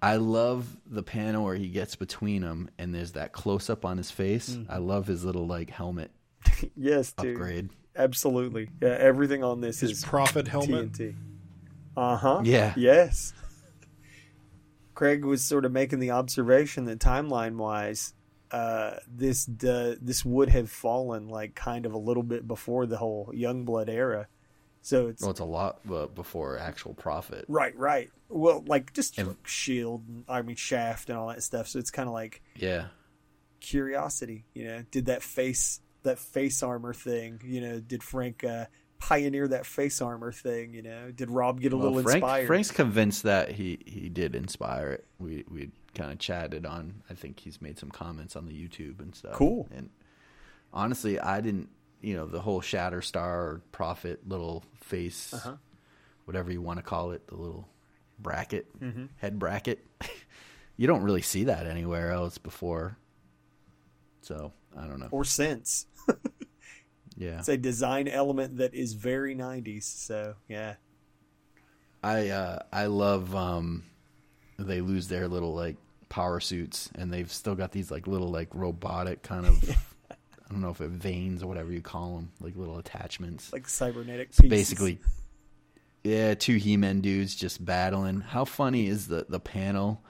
[0.02, 3.96] I love the panel where he gets between them and there's that close up on
[3.96, 4.70] his face mm-hmm.
[4.70, 6.10] I love his little like helmet
[6.76, 7.34] Yes, dude.
[7.36, 8.68] upgrade Absolutely.
[8.82, 10.92] Yeah, everything on this His is Prophet helmet.
[10.92, 11.14] TNT.
[11.96, 12.40] Uh huh.
[12.44, 12.72] Yeah.
[12.76, 13.32] Yes.
[14.94, 18.14] Craig was sort of making the observation that timeline wise,
[18.50, 22.96] uh, this d- this would have fallen like kind of a little bit before the
[22.96, 24.28] whole Youngblood era.
[24.82, 28.10] So it's well it's a lot uh, before actual Prophet right, right.
[28.28, 31.68] Well, like just And- Shield, I mean Shaft, and all that stuff.
[31.68, 32.86] So it's kind of like yeah
[33.60, 34.44] curiosity.
[34.54, 37.40] You know, did that face that face armor thing?
[37.44, 38.66] You know, did Frank uh,
[38.98, 40.72] pioneer that face armor thing?
[40.72, 42.46] You know, did Rob get a Well, little Frank, inspired?
[42.46, 45.06] Frank's convinced that he, he did inspire it.
[45.18, 47.02] We we kind of chatted on.
[47.10, 49.32] I think he's made some comments on the YouTube and stuff.
[49.34, 49.68] Cool.
[49.74, 49.90] And
[50.72, 51.68] honestly, I didn't.
[52.00, 55.56] You know, the whole Shatterstar or Prophet little face, Uh-huh.
[56.26, 57.66] whatever you want to call it, the little
[58.18, 59.06] bracket, Mm-hmm.
[59.16, 59.86] head bracket.
[60.76, 62.98] you don't really see that anywhere else before.
[64.20, 65.08] So I don't know.
[65.12, 65.86] or since.
[67.16, 67.38] Yeah.
[67.38, 69.84] It's a design element that is very 90s.
[69.84, 70.74] So, yeah.
[72.02, 73.84] I uh, I love um,
[74.58, 75.76] they lose their little like
[76.10, 79.70] power suits and they've still got these like little like robotic kind of
[80.10, 80.16] I
[80.50, 83.52] don't know if it veins or whatever you call them like little attachments.
[83.52, 84.50] Like cybernetic pieces.
[84.50, 84.98] basically
[86.04, 88.20] yeah, two He-Man dudes just battling.
[88.20, 90.04] How funny is the the panel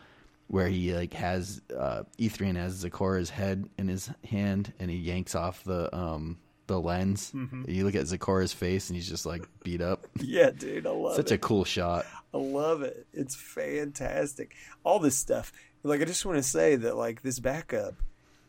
[0.49, 5.37] where he like has uh, Ethrian has Zakora's head in his hand and he yanks
[5.37, 7.31] off the um the lens.
[7.35, 7.65] Mm-hmm.
[7.69, 10.07] You look at Zakora's face and he's just like beat up.
[10.21, 10.87] Yeah, dude.
[10.87, 11.29] I love Such it.
[11.29, 12.07] Such a cool shot.
[12.33, 13.07] I love it.
[13.13, 14.55] It's fantastic.
[14.83, 15.53] All this stuff.
[15.83, 17.95] Like, I just want to say that, like, this backup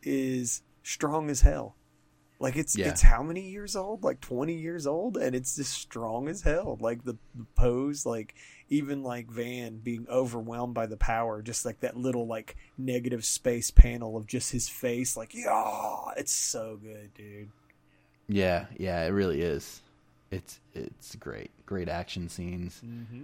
[0.02, 1.76] is strong as hell.
[2.38, 2.88] Like, it's Yeah.
[2.88, 4.02] it's how many years old?
[4.02, 5.16] Like, 20 years old?
[5.18, 6.78] And it's just strong as hell.
[6.80, 8.34] Like, the, the pose, like,
[8.70, 13.70] even, like, Van being overwhelmed by the power, just like that little, like, negative space
[13.70, 15.16] panel of just his face.
[15.16, 17.50] Like, yeah, it's so good, dude.
[18.28, 19.82] Yeah, yeah, it really is.
[20.30, 22.82] It's it's great, great action scenes.
[22.84, 23.22] Mm-hmm.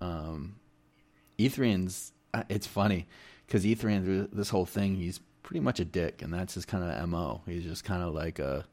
[0.00, 0.56] Um,
[1.38, 2.12] Ethrian's
[2.48, 3.06] it's funny
[3.46, 6.84] because Ethrian through this whole thing, he's pretty much a dick, and that's his kind
[6.84, 7.42] of mo.
[7.46, 8.64] He's just kind of like a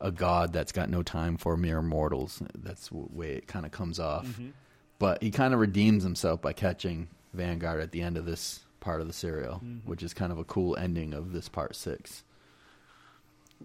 [0.00, 2.42] a god that's got no time for mere mortals.
[2.54, 4.26] That's the way it kind of comes off.
[4.26, 4.48] Mm-hmm.
[4.98, 9.00] But he kind of redeems himself by catching Vanguard at the end of this part
[9.00, 9.88] of the serial, mm-hmm.
[9.88, 12.24] which is kind of a cool ending of this part six.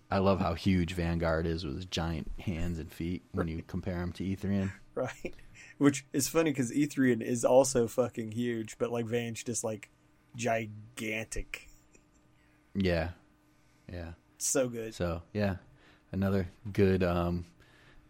[0.10, 3.98] I love how huge Vanguard is with his giant hands and feet when you compare
[3.98, 4.72] him to Ethrian.
[4.95, 5.34] Right.
[5.80, 9.90] Which is funny because Ethrian is also fucking huge, but like Van's just like
[10.36, 11.68] gigantic.
[12.76, 13.10] Yeah,
[13.91, 14.11] yeah.
[14.38, 14.94] So good.
[14.94, 15.56] So yeah,
[16.11, 17.45] another good um,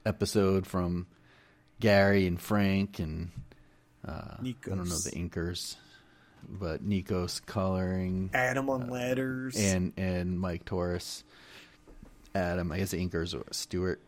[0.06, 1.08] episode from
[1.80, 3.32] Gary and Frank and
[4.08, 5.76] uh, I don't know the inkers,
[6.48, 11.24] but Nikos coloring Adam on letters, and and Mike Torres,
[12.36, 12.72] Adam.
[12.72, 14.02] I guess the inkers are Stuart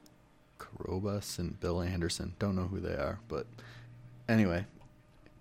[0.60, 2.34] Carobus and Bill Anderson.
[2.39, 3.45] Don't know who they are, but
[4.27, 4.65] anyway,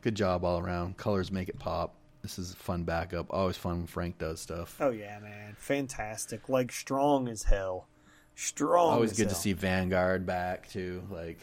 [0.02, 0.96] good job all around.
[0.96, 1.94] Colors make it pop.
[2.22, 3.26] This is a fun backup.
[3.30, 4.76] Always fun when Frank does stuff.
[4.80, 6.48] oh yeah, man, fantastic!
[6.48, 7.86] Like strong as hell.
[8.34, 8.94] Strong.
[8.94, 11.02] Always good to see Vanguard back too.
[11.10, 11.38] Like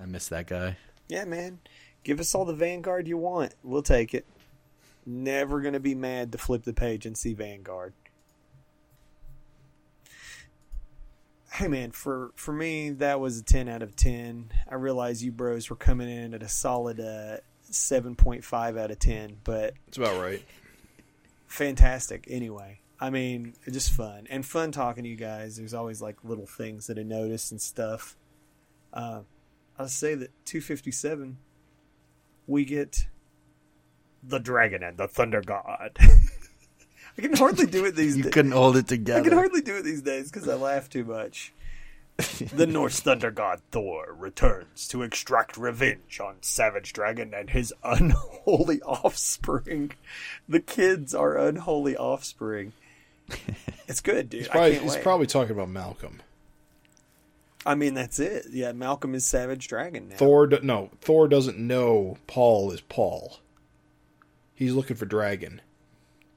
[0.00, 0.76] I miss that guy.
[1.08, 1.60] Yeah, man.
[2.02, 3.54] Give us all the Vanguard you want.
[3.62, 4.26] We'll take it.
[5.06, 7.94] Never gonna be mad to flip the page and see Vanguard.
[11.54, 14.50] Hey man, for for me that was a ten out of ten.
[14.68, 18.90] I realize you bros were coming in at a solid uh, seven point five out
[18.90, 20.44] of ten, but It's about right.
[21.46, 22.80] fantastic anyway.
[22.98, 25.56] I mean, just fun and fun talking to you guys.
[25.56, 28.16] There's always like little things that I notice and stuff.
[28.92, 29.20] Uh,
[29.78, 31.38] I'll say that 257,
[32.48, 33.06] we get
[34.24, 35.96] the dragon and the thunder god.
[37.16, 38.32] I can hardly do it these You days.
[38.32, 39.20] couldn't hold it together.
[39.20, 41.52] I can hardly do it these days because I laugh too much.
[42.52, 48.80] the Norse thunder god Thor returns to extract revenge on Savage Dragon and his unholy
[48.82, 49.92] offspring.
[50.48, 52.72] The kids are unholy offspring.
[53.86, 54.40] It's good, dude.
[54.40, 56.22] He's I probably, can't he's probably talking about Malcolm.
[57.66, 58.46] I mean, that's it.
[58.50, 60.16] Yeah, Malcolm is Savage Dragon now.
[60.16, 63.40] Thor, do, no, Thor doesn't know Paul is Paul.
[64.54, 65.60] He's looking for Dragon,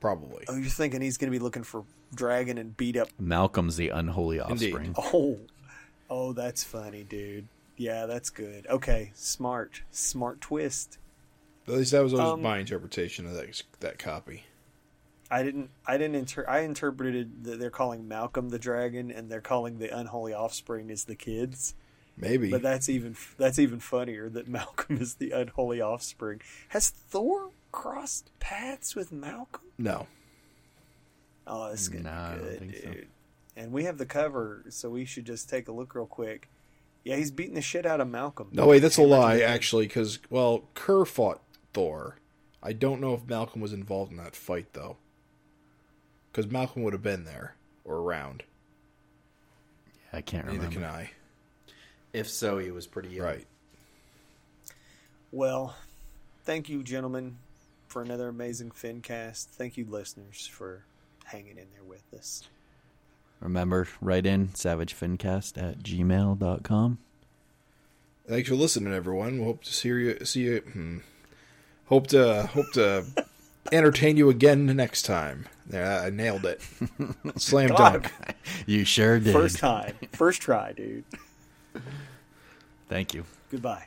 [0.07, 0.45] probably.
[0.47, 1.83] Oh, you're thinking he's going to be looking for
[2.15, 3.09] Dragon and beat up?
[3.19, 4.73] Malcolm's the unholy Indeed.
[4.73, 4.95] offspring.
[4.97, 5.37] Oh,
[6.09, 7.47] oh, that's funny, dude.
[7.75, 8.65] Yeah, that's good.
[8.67, 10.97] Okay, smart, smart twist.
[11.67, 14.43] At least that was always Um, my interpretation of that that copy.
[15.29, 15.69] I didn't.
[15.85, 16.15] I didn't.
[16.15, 20.89] Inter- I interpreted that they're calling Malcolm the dragon, and they're calling the unholy offspring
[20.89, 21.75] is the kids.
[22.15, 26.39] Maybe But that's even that's even funnier that Malcolm is the unholy offspring.
[26.69, 27.51] Has Thor
[27.81, 29.61] crossed paths with Malcolm?
[29.77, 30.07] no.
[31.49, 32.91] Oh, this is gonna No, I be don't good, think so.
[32.91, 33.07] dude.
[33.55, 36.49] And we have the cover, so we should just take a look real quick.
[37.05, 38.49] Yeah, he's beating the shit out of Malcolm.
[38.51, 41.41] No, wait, that's a lie, actually, because, well, Kurr fought
[41.73, 42.17] Thor.
[42.61, 44.97] I don't know if Malcolm was involved in that fight, though.
[46.31, 47.55] Because Malcolm would have been there
[47.85, 48.43] or around.
[50.11, 50.75] Yeah, I can't Neither remember.
[50.75, 51.11] can I.
[52.11, 53.25] If so, he was pretty young.
[53.25, 53.47] Right.
[55.31, 55.75] Well,
[56.43, 57.37] thank you, gentlemen,
[57.87, 59.45] for another amazing FinCast.
[59.47, 60.83] Thank you, listeners, for
[61.25, 62.47] hanging in there with us.
[63.39, 66.97] Remember, write in savagefincast at gmail.com.
[68.27, 69.39] Thanks for listening, everyone.
[69.39, 70.25] We hope to see you.
[70.25, 70.59] See you.
[70.59, 70.97] Hmm.
[71.85, 73.05] Hope to hope to
[73.71, 75.45] entertain you again next time.
[75.71, 76.61] Yeah, I nailed it.
[77.37, 77.77] Slam God.
[78.03, 78.13] dunk.
[78.65, 79.33] You sure did.
[79.33, 81.03] First time, first try, dude.
[82.89, 83.23] Thank you.
[83.51, 83.85] Goodbye.